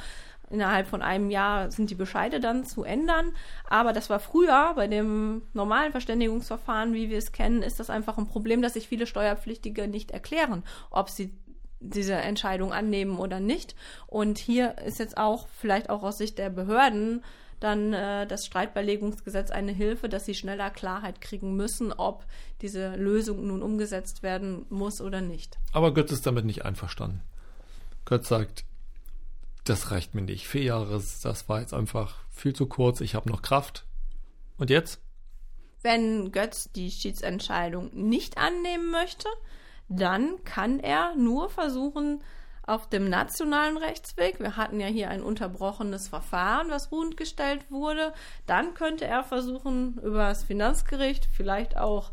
Innerhalb 0.49 0.85
von 0.87 1.01
einem 1.01 1.31
Jahr 1.31 1.71
sind 1.71 1.89
die 1.89 1.95
Bescheide 1.95 2.39
dann 2.39 2.63
zu 2.63 2.83
ändern. 2.83 3.31
Aber 3.67 3.91
das 3.91 4.11
war 4.11 4.19
früher 4.19 4.73
bei 4.75 4.87
dem 4.87 5.41
normalen 5.53 5.91
Verständigungsverfahren, 5.91 6.93
wie 6.93 7.09
wir 7.09 7.17
es 7.17 7.31
kennen, 7.31 7.63
ist 7.63 7.79
das 7.79 7.89
einfach 7.89 8.19
ein 8.19 8.27
Problem, 8.27 8.61
dass 8.61 8.73
sich 8.73 8.87
viele 8.87 9.07
Steuerpflichtige 9.07 9.87
nicht 9.87 10.11
erklären, 10.11 10.63
ob 10.91 11.09
sie 11.09 11.33
diese 11.79 12.13
Entscheidung 12.13 12.71
annehmen 12.71 13.17
oder 13.17 13.39
nicht. 13.39 13.75
Und 14.05 14.37
hier 14.37 14.77
ist 14.77 14.99
jetzt 14.99 15.17
auch 15.17 15.47
vielleicht 15.59 15.89
auch 15.89 16.03
aus 16.03 16.19
Sicht 16.19 16.37
der 16.37 16.49
Behörden 16.49 17.23
dann 17.63 17.93
äh, 17.93 18.27
das 18.27 18.45
Streitbeilegungsgesetz 18.45 19.51
eine 19.51 19.71
Hilfe, 19.71 20.09
dass 20.09 20.25
sie 20.25 20.35
schneller 20.35 20.69
Klarheit 20.69 21.21
kriegen 21.21 21.55
müssen, 21.55 21.93
ob 21.93 22.25
diese 22.61 22.95
Lösung 22.95 23.47
nun 23.47 23.61
umgesetzt 23.61 24.23
werden 24.23 24.65
muss 24.69 25.01
oder 25.01 25.21
nicht. 25.21 25.57
Aber 25.71 25.93
Götz 25.93 26.11
ist 26.11 26.25
damit 26.25 26.45
nicht 26.45 26.65
einverstanden. 26.65 27.21
Götz 28.05 28.27
sagt, 28.27 28.65
das 29.63 29.91
reicht 29.91 30.13
mir 30.13 30.21
nicht. 30.21 30.47
Vier 30.47 30.63
Jahre, 30.63 31.01
das 31.23 31.47
war 31.47 31.61
jetzt 31.61 31.73
einfach 31.73 32.17
viel 32.29 32.53
zu 32.53 32.65
kurz. 32.65 32.99
Ich 32.99 33.15
habe 33.15 33.29
noch 33.29 33.41
Kraft. 33.41 33.85
Und 34.57 34.69
jetzt? 34.69 34.99
Wenn 35.81 36.31
Götz 36.31 36.69
die 36.71 36.91
Schiedsentscheidung 36.91 37.89
nicht 37.93 38.37
annehmen 38.37 38.91
möchte, 38.91 39.27
dann 39.87 40.43
kann 40.43 40.79
er 40.79 41.15
nur 41.15 41.49
versuchen, 41.49 42.21
auf 42.65 42.87
dem 42.87 43.09
nationalen 43.09 43.77
Rechtsweg. 43.77 44.39
Wir 44.39 44.57
hatten 44.57 44.79
ja 44.79 44.87
hier 44.87 45.09
ein 45.09 45.21
unterbrochenes 45.21 46.07
Verfahren, 46.07 46.69
was 46.69 46.91
ruhend 46.91 47.17
gestellt 47.17 47.69
wurde. 47.69 48.13
Dann 48.45 48.73
könnte 48.73 49.05
er 49.05 49.23
versuchen, 49.23 49.99
über 50.03 50.29
das 50.29 50.43
Finanzgericht, 50.43 51.27
vielleicht 51.31 51.77
auch 51.77 52.11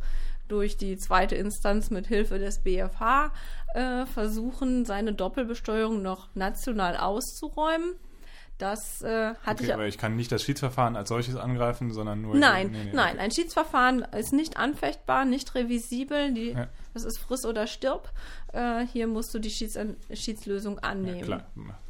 durch 0.49 0.77
die 0.77 0.97
zweite 0.97 1.37
Instanz 1.37 1.91
mit 1.91 2.09
Hilfe 2.09 2.39
des 2.39 2.59
BFH, 2.59 3.33
äh, 3.75 4.05
versuchen, 4.07 4.85
seine 4.85 5.13
Doppelbesteuerung 5.13 6.03
noch 6.03 6.29
national 6.35 6.97
auszuräumen. 6.97 7.95
Das 8.61 9.01
äh, 9.01 9.35
hatte 9.43 9.63
okay, 9.63 9.65
ich. 9.65 9.75
Aber 9.75 9.87
ich 9.87 9.97
kann 9.97 10.17
nicht 10.17 10.31
das 10.31 10.43
Schiedsverfahren 10.43 10.95
als 10.95 11.09
solches 11.09 11.35
angreifen, 11.37 11.93
sondern 11.93 12.21
nur. 12.21 12.37
Nein, 12.37 12.71
nee, 12.71 12.85
nee, 12.85 12.91
nein. 12.93 13.15
Okay. 13.15 13.25
Ein 13.25 13.31
Schiedsverfahren 13.31 14.03
ist 14.03 14.35
nicht 14.35 14.59
anfechtbar, 14.59 15.25
nicht 15.25 15.55
revisibel. 15.55 16.35
Die, 16.35 16.51
ja. 16.51 16.69
Das 16.93 17.05
ist 17.05 17.19
friss 17.19 17.47
oder 17.47 17.67
stirb. 17.67 18.13
Äh, 18.53 18.87
hier 18.87 19.07
musst 19.07 19.33
du 19.35 19.39
die 19.39 19.51
Schieds 19.51 19.79
Schiedslösung 20.13 20.79
annehmen. 20.81 21.21
Ja, 21.21 21.25
klar, 21.25 21.47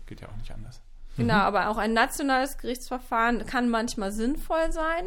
geht 0.06 0.20
ja 0.20 0.28
auch 0.28 0.36
nicht 0.36 0.52
anders. 0.52 0.80
Genau, 1.16 1.34
mhm. 1.34 1.40
aber 1.40 1.68
auch 1.70 1.76
ein 1.76 1.92
nationales 1.92 2.56
Gerichtsverfahren 2.58 3.44
kann 3.46 3.68
manchmal 3.68 4.12
sinnvoll 4.12 4.70
sein. 4.70 5.06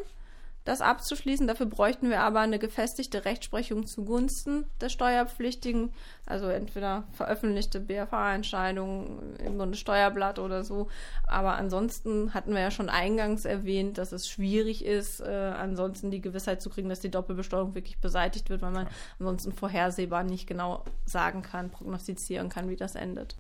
Das 0.66 0.82
abzuschließen. 0.82 1.48
Dafür 1.48 1.66
bräuchten 1.66 2.10
wir 2.10 2.22
aber 2.22 2.40
eine 2.40 2.60
gefestigte 2.60 3.26
Rechtsprechung 3.26 3.86
zugunsten 3.86 4.66
des 4.80 4.92
Steuerpflichtigen, 4.94 5.92
also 6.26 6.48
entweder 6.48 7.04
veröffentlichte 7.12 7.80
BFA-Entscheidungen 7.80 9.36
im 9.38 9.58
Bundessteuerblatt 9.58 10.40
oder 10.40 10.64
so. 10.64 10.88
Aber 11.28 11.56
ansonsten 11.56 12.34
hatten 12.34 12.54
wir 12.54 12.62
ja 12.62 12.72
schon 12.72 12.90
eingangs 12.90 13.46
erwähnt, 13.46 13.98
dass 13.98 14.12
es 14.12 14.28
schwierig 14.28 14.86
ist, 14.86 15.20
äh, 15.20 15.54
ansonsten 15.58 16.12
die 16.12 16.22
Gewissheit 16.22 16.62
zu 16.62 16.70
kriegen, 16.70 16.90
dass 16.90 17.02
die 17.02 17.12
Doppelbesteuerung 17.12 17.76
wirklich 17.76 18.00
beseitigt 18.00 18.50
wird, 18.50 18.62
weil 18.62 18.72
man 18.72 18.88
ansonsten 19.20 19.52
vorhersehbar 19.52 20.24
nicht 20.24 20.48
genau 20.48 20.84
sagen 21.06 21.42
kann, 21.42 21.70
prognostizieren 21.70 22.50
kann, 22.50 22.70
wie 22.70 22.78
das 22.78 22.96
endet. 22.96 23.36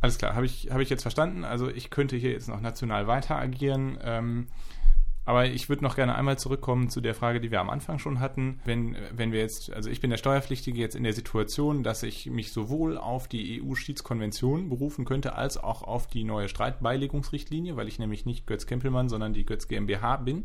Alles 0.00 0.18
klar, 0.18 0.34
habe 0.34 0.46
ich, 0.46 0.70
hab 0.70 0.80
ich 0.80 0.90
jetzt 0.90 1.02
verstanden. 1.02 1.44
Also 1.44 1.68
ich 1.68 1.90
könnte 1.90 2.16
hier 2.16 2.30
jetzt 2.30 2.48
noch 2.48 2.60
national 2.60 3.06
weiter 3.06 3.36
agieren. 3.36 3.98
Ähm, 4.02 4.46
aber 5.26 5.46
ich 5.46 5.68
würde 5.68 5.82
noch 5.82 5.96
gerne 5.96 6.14
einmal 6.14 6.38
zurückkommen 6.38 6.88
zu 6.88 7.00
der 7.00 7.14
Frage, 7.14 7.40
die 7.40 7.50
wir 7.50 7.60
am 7.60 7.68
Anfang 7.68 7.98
schon 7.98 8.20
hatten. 8.20 8.60
Wenn, 8.64 8.96
wenn 9.12 9.32
wir 9.32 9.40
jetzt, 9.40 9.72
also 9.72 9.90
ich 9.90 10.00
bin 10.00 10.10
der 10.10 10.18
Steuerpflichtige 10.18 10.80
jetzt 10.80 10.94
in 10.94 11.02
der 11.02 11.12
Situation, 11.12 11.82
dass 11.82 12.04
ich 12.04 12.26
mich 12.30 12.52
sowohl 12.52 12.96
auf 12.96 13.26
die 13.26 13.60
EU-Schiedskonvention 13.60 14.68
berufen 14.68 15.04
könnte, 15.04 15.34
als 15.34 15.58
auch 15.58 15.82
auf 15.82 16.06
die 16.06 16.22
neue 16.22 16.48
Streitbeilegungsrichtlinie, 16.48 17.76
weil 17.76 17.88
ich 17.88 17.98
nämlich 17.98 18.24
nicht 18.24 18.46
Götz 18.46 18.66
Kempelmann, 18.66 19.08
sondern 19.08 19.32
die 19.32 19.44
Götz 19.44 19.66
GmbH 19.66 20.18
bin. 20.18 20.44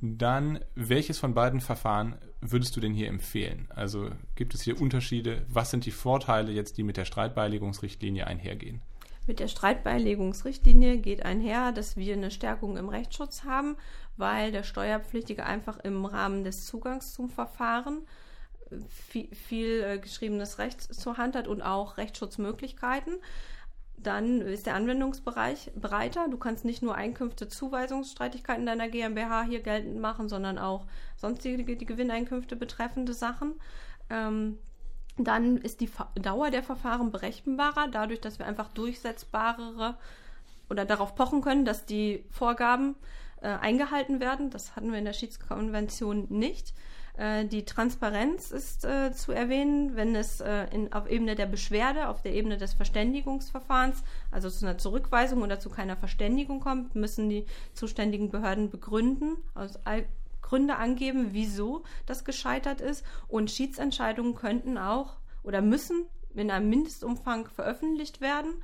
Dann, 0.00 0.58
welches 0.74 1.18
von 1.18 1.34
beiden 1.34 1.60
Verfahren 1.60 2.16
würdest 2.40 2.76
du 2.76 2.80
denn 2.80 2.94
hier 2.94 3.08
empfehlen? 3.08 3.68
Also 3.70 4.10
gibt 4.34 4.54
es 4.54 4.62
hier 4.62 4.80
Unterschiede? 4.80 5.44
Was 5.48 5.70
sind 5.70 5.86
die 5.86 5.90
Vorteile 5.92 6.50
jetzt, 6.50 6.78
die 6.78 6.82
mit 6.82 6.96
der 6.96 7.04
Streitbeilegungsrichtlinie 7.04 8.26
einhergehen? 8.26 8.82
Mit 9.30 9.38
der 9.38 9.46
Streitbeilegungsrichtlinie 9.46 10.98
geht 10.98 11.24
einher, 11.24 11.70
dass 11.70 11.96
wir 11.96 12.14
eine 12.14 12.32
Stärkung 12.32 12.76
im 12.76 12.88
Rechtsschutz 12.88 13.44
haben, 13.44 13.76
weil 14.16 14.50
der 14.50 14.64
Steuerpflichtige 14.64 15.46
einfach 15.46 15.78
im 15.78 16.04
Rahmen 16.04 16.42
des 16.42 16.66
Zugangs 16.66 17.14
zum 17.14 17.30
Verfahren 17.30 18.08
viel, 18.88 19.32
viel 19.32 19.84
äh, 19.84 19.98
geschriebenes 20.00 20.58
Recht 20.58 20.82
zur 20.82 21.16
Hand 21.16 21.36
hat 21.36 21.46
und 21.46 21.62
auch 21.62 21.96
Rechtsschutzmöglichkeiten. 21.96 23.18
Dann 23.96 24.40
ist 24.40 24.66
der 24.66 24.74
Anwendungsbereich 24.74 25.70
breiter. 25.76 26.26
Du 26.28 26.36
kannst 26.36 26.64
nicht 26.64 26.82
nur 26.82 26.96
Einkünfte, 26.96 27.46
Zuweisungsstreitigkeiten 27.46 28.66
deiner 28.66 28.88
GmbH 28.88 29.44
hier 29.44 29.60
geltend 29.60 30.00
machen, 30.00 30.28
sondern 30.28 30.58
auch 30.58 30.86
sonstige 31.14 31.76
Gewinneinkünfte 31.76 32.56
betreffende 32.56 33.14
Sachen. 33.14 33.54
Ähm, 34.10 34.58
dann 35.18 35.58
ist 35.58 35.80
die 35.80 35.90
Dauer 36.14 36.50
der 36.50 36.62
Verfahren 36.62 37.10
berechenbarer, 37.10 37.88
dadurch, 37.88 38.20
dass 38.20 38.38
wir 38.38 38.46
einfach 38.46 38.68
durchsetzbarere 38.68 39.96
oder 40.68 40.84
darauf 40.84 41.14
pochen 41.14 41.42
können, 41.42 41.64
dass 41.64 41.84
die 41.84 42.24
Vorgaben 42.30 42.94
äh, 43.42 43.48
eingehalten 43.48 44.20
werden. 44.20 44.50
Das 44.50 44.76
hatten 44.76 44.92
wir 44.92 44.98
in 44.98 45.04
der 45.04 45.12
Schiedskonvention 45.12 46.26
nicht. 46.28 46.74
Äh, 47.16 47.44
die 47.44 47.64
Transparenz 47.64 48.50
ist 48.50 48.84
äh, 48.84 49.12
zu 49.12 49.32
erwähnen, 49.32 49.96
wenn 49.96 50.14
es 50.14 50.40
äh, 50.40 50.66
in, 50.72 50.92
auf 50.92 51.08
Ebene 51.10 51.34
der 51.34 51.46
Beschwerde, 51.46 52.08
auf 52.08 52.22
der 52.22 52.32
Ebene 52.32 52.56
des 52.56 52.74
Verständigungsverfahrens, 52.74 54.02
also 54.30 54.48
zu 54.48 54.64
einer 54.64 54.78
Zurückweisung 54.78 55.42
oder 55.42 55.60
zu 55.60 55.70
keiner 55.70 55.96
Verständigung 55.96 56.60
kommt, 56.60 56.94
müssen 56.94 57.28
die 57.28 57.46
zuständigen 57.74 58.30
Behörden 58.30 58.70
begründen, 58.70 59.36
aus 59.54 59.78
Gründe 60.50 60.76
angeben, 60.76 61.28
wieso 61.30 61.84
das 62.06 62.24
gescheitert 62.24 62.80
ist. 62.80 63.04
Und 63.28 63.52
Schiedsentscheidungen 63.52 64.34
könnten 64.34 64.78
auch 64.78 65.18
oder 65.44 65.62
müssen 65.62 66.06
in 66.34 66.50
einem 66.50 66.68
Mindestumfang 66.68 67.48
veröffentlicht 67.48 68.20
werden. 68.20 68.54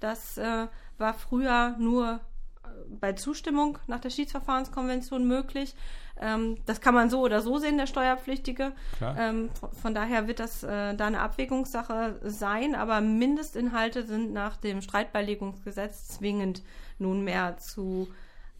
Das 0.00 0.36
äh, 0.36 0.66
war 0.98 1.14
früher 1.14 1.76
nur 1.78 2.20
äh, 2.64 2.68
bei 3.00 3.12
Zustimmung 3.12 3.78
nach 3.86 4.00
der 4.00 4.10
Schiedsverfahrenskonvention 4.10 5.28
möglich. 5.28 5.76
Ähm, 6.20 6.56
das 6.66 6.80
kann 6.80 6.94
man 6.94 7.08
so 7.08 7.20
oder 7.20 7.40
so 7.40 7.58
sehen, 7.58 7.78
der 7.78 7.86
Steuerpflichtige. 7.86 8.72
Ähm, 9.00 9.50
von 9.80 9.94
daher 9.94 10.26
wird 10.26 10.40
das 10.40 10.64
äh, 10.64 10.96
da 10.96 11.06
eine 11.06 11.20
Abwägungssache 11.20 12.18
sein, 12.24 12.74
aber 12.74 13.00
Mindestinhalte 13.00 14.04
sind 14.04 14.32
nach 14.32 14.56
dem 14.56 14.82
Streitbeilegungsgesetz 14.82 16.08
zwingend 16.08 16.64
nunmehr 16.98 17.58
zu 17.58 18.08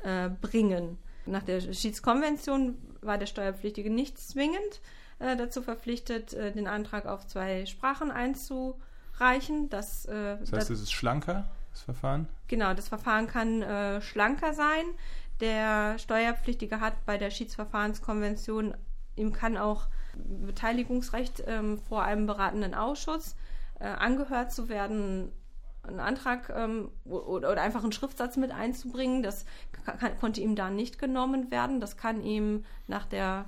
äh, 0.04 0.28
bringen. 0.28 0.98
Nach 1.28 1.42
der 1.42 1.60
Schiedskonvention 1.60 2.78
war 3.00 3.18
der 3.18 3.26
Steuerpflichtige 3.26 3.90
nicht 3.90 4.18
zwingend 4.18 4.80
äh, 5.18 5.36
dazu 5.36 5.62
verpflichtet, 5.62 6.34
äh, 6.34 6.52
den 6.52 6.66
Antrag 6.66 7.06
auf 7.06 7.26
zwei 7.26 7.66
Sprachen 7.66 8.10
einzureichen. 8.10 9.68
Das, 9.70 10.06
äh, 10.06 10.38
das 10.38 10.52
heißt, 10.52 10.70
es 10.70 10.82
ist 10.82 10.92
schlanker, 10.92 11.48
das 11.72 11.82
Verfahren? 11.82 12.28
Genau, 12.48 12.74
das 12.74 12.88
Verfahren 12.88 13.26
kann 13.26 13.62
äh, 13.62 14.00
schlanker 14.00 14.54
sein. 14.54 14.84
Der 15.40 15.98
Steuerpflichtige 15.98 16.80
hat 16.80 17.04
bei 17.06 17.18
der 17.18 17.30
Schiedsverfahrenskonvention, 17.30 18.74
ihm 19.16 19.32
kann 19.32 19.56
auch 19.56 19.86
Beteiligungsrecht 20.16 21.44
ähm, 21.46 21.78
vor 21.78 22.02
einem 22.02 22.26
beratenden 22.26 22.74
Ausschuss 22.74 23.36
äh, 23.78 23.84
angehört 23.84 24.52
zu 24.52 24.68
werden, 24.68 25.30
einen 25.82 26.00
Antrag 26.00 26.52
ähm, 26.54 26.90
oder, 27.04 27.50
oder, 27.52 27.62
einfach 27.62 27.82
einen 27.82 27.92
Schriftsatz 27.92 28.36
mit 28.36 28.50
einzubringen. 28.50 29.22
Das 29.22 29.44
kann, 29.84 30.18
konnte 30.18 30.40
ihm 30.40 30.54
da 30.54 30.70
nicht 30.70 30.98
genommen 30.98 31.50
werden. 31.50 31.80
Das 31.80 31.96
kann 31.96 32.22
ihm 32.22 32.64
nach, 32.86 33.06
der, 33.06 33.46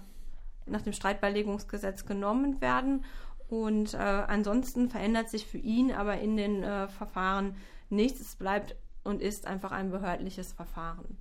nach 0.66 0.83
dem 0.83 0.93
Streitbeilegungsgesetz 0.93 2.07
genommen 2.07 2.61
werden. 2.61 3.05
Und 3.49 3.95
äh, 3.95 3.99
ansonsten 3.99 4.89
verändert 4.89 5.28
sich 5.28 5.47
für 5.47 5.59
ihn 5.59 5.93
aber 5.93 6.20
in 6.20 6.37
den 6.37 6.62
äh, 6.62 6.89
Verfahren 6.89 7.57
nichts. 7.89 8.20
Es 8.20 8.37
bleibt 8.37 8.76
und 9.03 9.20
ist 9.20 9.47
einfach 9.47 9.72
ein 9.72 9.91
behördliches 9.91 10.53
Verfahren. 10.53 11.18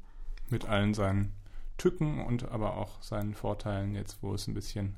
Mit 0.50 0.68
allen 0.68 0.94
seinen 0.94 1.34
Tücken 1.78 2.24
und 2.26 2.52
aber 2.52 2.78
auch 2.78 3.02
seinen 3.02 3.34
Vorteilen 3.34 3.96
jetzt, 3.96 4.22
wo 4.22 4.34
es 4.34 4.48
ein 4.48 4.54
bisschen 4.54 4.96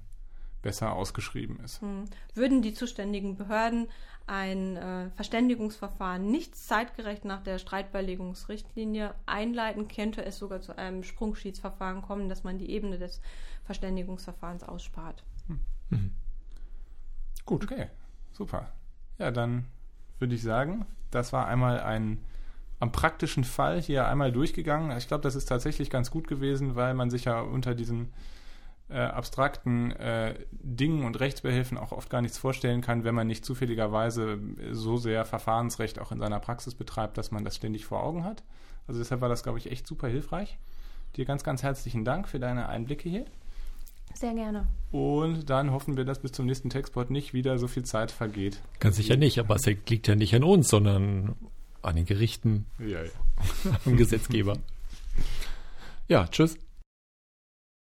besser 0.61 0.93
ausgeschrieben 0.93 1.59
ist. 1.63 1.81
Hm. 1.81 2.05
Würden 2.33 2.61
die 2.61 2.73
zuständigen 2.73 3.35
Behörden 3.35 3.87
ein 4.27 4.77
äh, 4.77 5.09
Verständigungsverfahren 5.11 6.29
nicht 6.29 6.55
zeitgerecht 6.55 7.25
nach 7.25 7.41
der 7.41 7.57
Streitbeilegungsrichtlinie 7.57 9.13
einleiten, 9.25 9.87
könnte 9.87 10.23
es 10.23 10.37
sogar 10.37 10.61
zu 10.61 10.77
einem 10.77 11.03
Sprungschiedsverfahren 11.03 12.01
kommen, 12.01 12.29
dass 12.29 12.43
man 12.43 12.57
die 12.57 12.69
Ebene 12.69 12.97
des 12.97 13.21
Verständigungsverfahrens 13.65 14.63
ausspart. 14.63 15.23
Hm. 15.47 15.59
Mhm. 15.89 16.11
Gut, 17.45 17.63
okay, 17.63 17.87
super. 18.31 18.71
Ja, 19.17 19.31
dann 19.31 19.65
würde 20.19 20.35
ich 20.35 20.43
sagen, 20.43 20.85
das 21.09 21.33
war 21.33 21.47
einmal 21.47 21.81
ein 21.81 22.23
am 22.79 22.91
praktischen 22.91 23.43
Fall 23.43 23.79
hier 23.79 24.07
einmal 24.07 24.31
durchgegangen. 24.31 24.97
Ich 24.97 25.07
glaube, 25.07 25.21
das 25.21 25.35
ist 25.35 25.45
tatsächlich 25.45 25.91
ganz 25.91 26.09
gut 26.09 26.27
gewesen, 26.27 26.75
weil 26.75 26.95
man 26.95 27.11
sich 27.11 27.25
ja 27.25 27.39
unter 27.39 27.75
diesen 27.75 28.11
äh, 28.91 28.99
abstrakten 28.99 29.91
äh, 29.91 30.35
Dingen 30.51 31.05
und 31.05 31.19
Rechtsbehelfen 31.19 31.77
auch 31.77 31.91
oft 31.91 32.09
gar 32.09 32.21
nichts 32.21 32.37
vorstellen 32.37 32.81
kann, 32.81 33.03
wenn 33.03 33.15
man 33.15 33.27
nicht 33.27 33.45
zufälligerweise 33.45 34.39
so 34.71 34.97
sehr 34.97 35.25
Verfahrensrecht 35.25 35.99
auch 35.99 36.11
in 36.11 36.19
seiner 36.19 36.39
Praxis 36.39 36.75
betreibt, 36.75 37.17
dass 37.17 37.31
man 37.31 37.43
das 37.43 37.55
ständig 37.55 37.85
vor 37.85 38.03
Augen 38.03 38.23
hat. 38.23 38.43
Also 38.87 38.99
deshalb 38.99 39.21
war 39.21 39.29
das, 39.29 39.43
glaube 39.43 39.57
ich, 39.57 39.71
echt 39.71 39.87
super 39.87 40.07
hilfreich. 40.07 40.57
Dir 41.15 41.25
ganz, 41.25 41.43
ganz 41.43 41.63
herzlichen 41.63 42.05
Dank 42.05 42.27
für 42.27 42.39
deine 42.39 42.69
Einblicke 42.69 43.09
hier. 43.09 43.25
Sehr 44.13 44.33
gerne. 44.33 44.67
Und 44.91 45.49
dann 45.49 45.71
hoffen 45.71 45.97
wir, 45.97 46.05
dass 46.05 46.19
bis 46.19 46.31
zum 46.31 46.45
nächsten 46.45 46.69
Textport 46.69 47.09
nicht 47.09 47.33
wieder 47.33 47.57
so 47.57 47.67
viel 47.67 47.83
Zeit 47.83 48.11
vergeht. 48.11 48.61
Ganz 48.79 48.97
sicher 48.97 49.15
nicht, 49.15 49.39
aber 49.39 49.55
es 49.55 49.65
liegt 49.65 50.07
ja 50.07 50.15
nicht 50.15 50.35
an 50.35 50.43
uns, 50.43 50.69
sondern 50.69 51.35
an 51.81 51.95
den 51.95 52.05
Gerichten, 52.05 52.65
ja, 52.79 53.03
ja. 53.03 53.09
am 53.85 53.97
Gesetzgeber. 53.97 54.57
ja, 56.07 56.27
tschüss. 56.27 56.57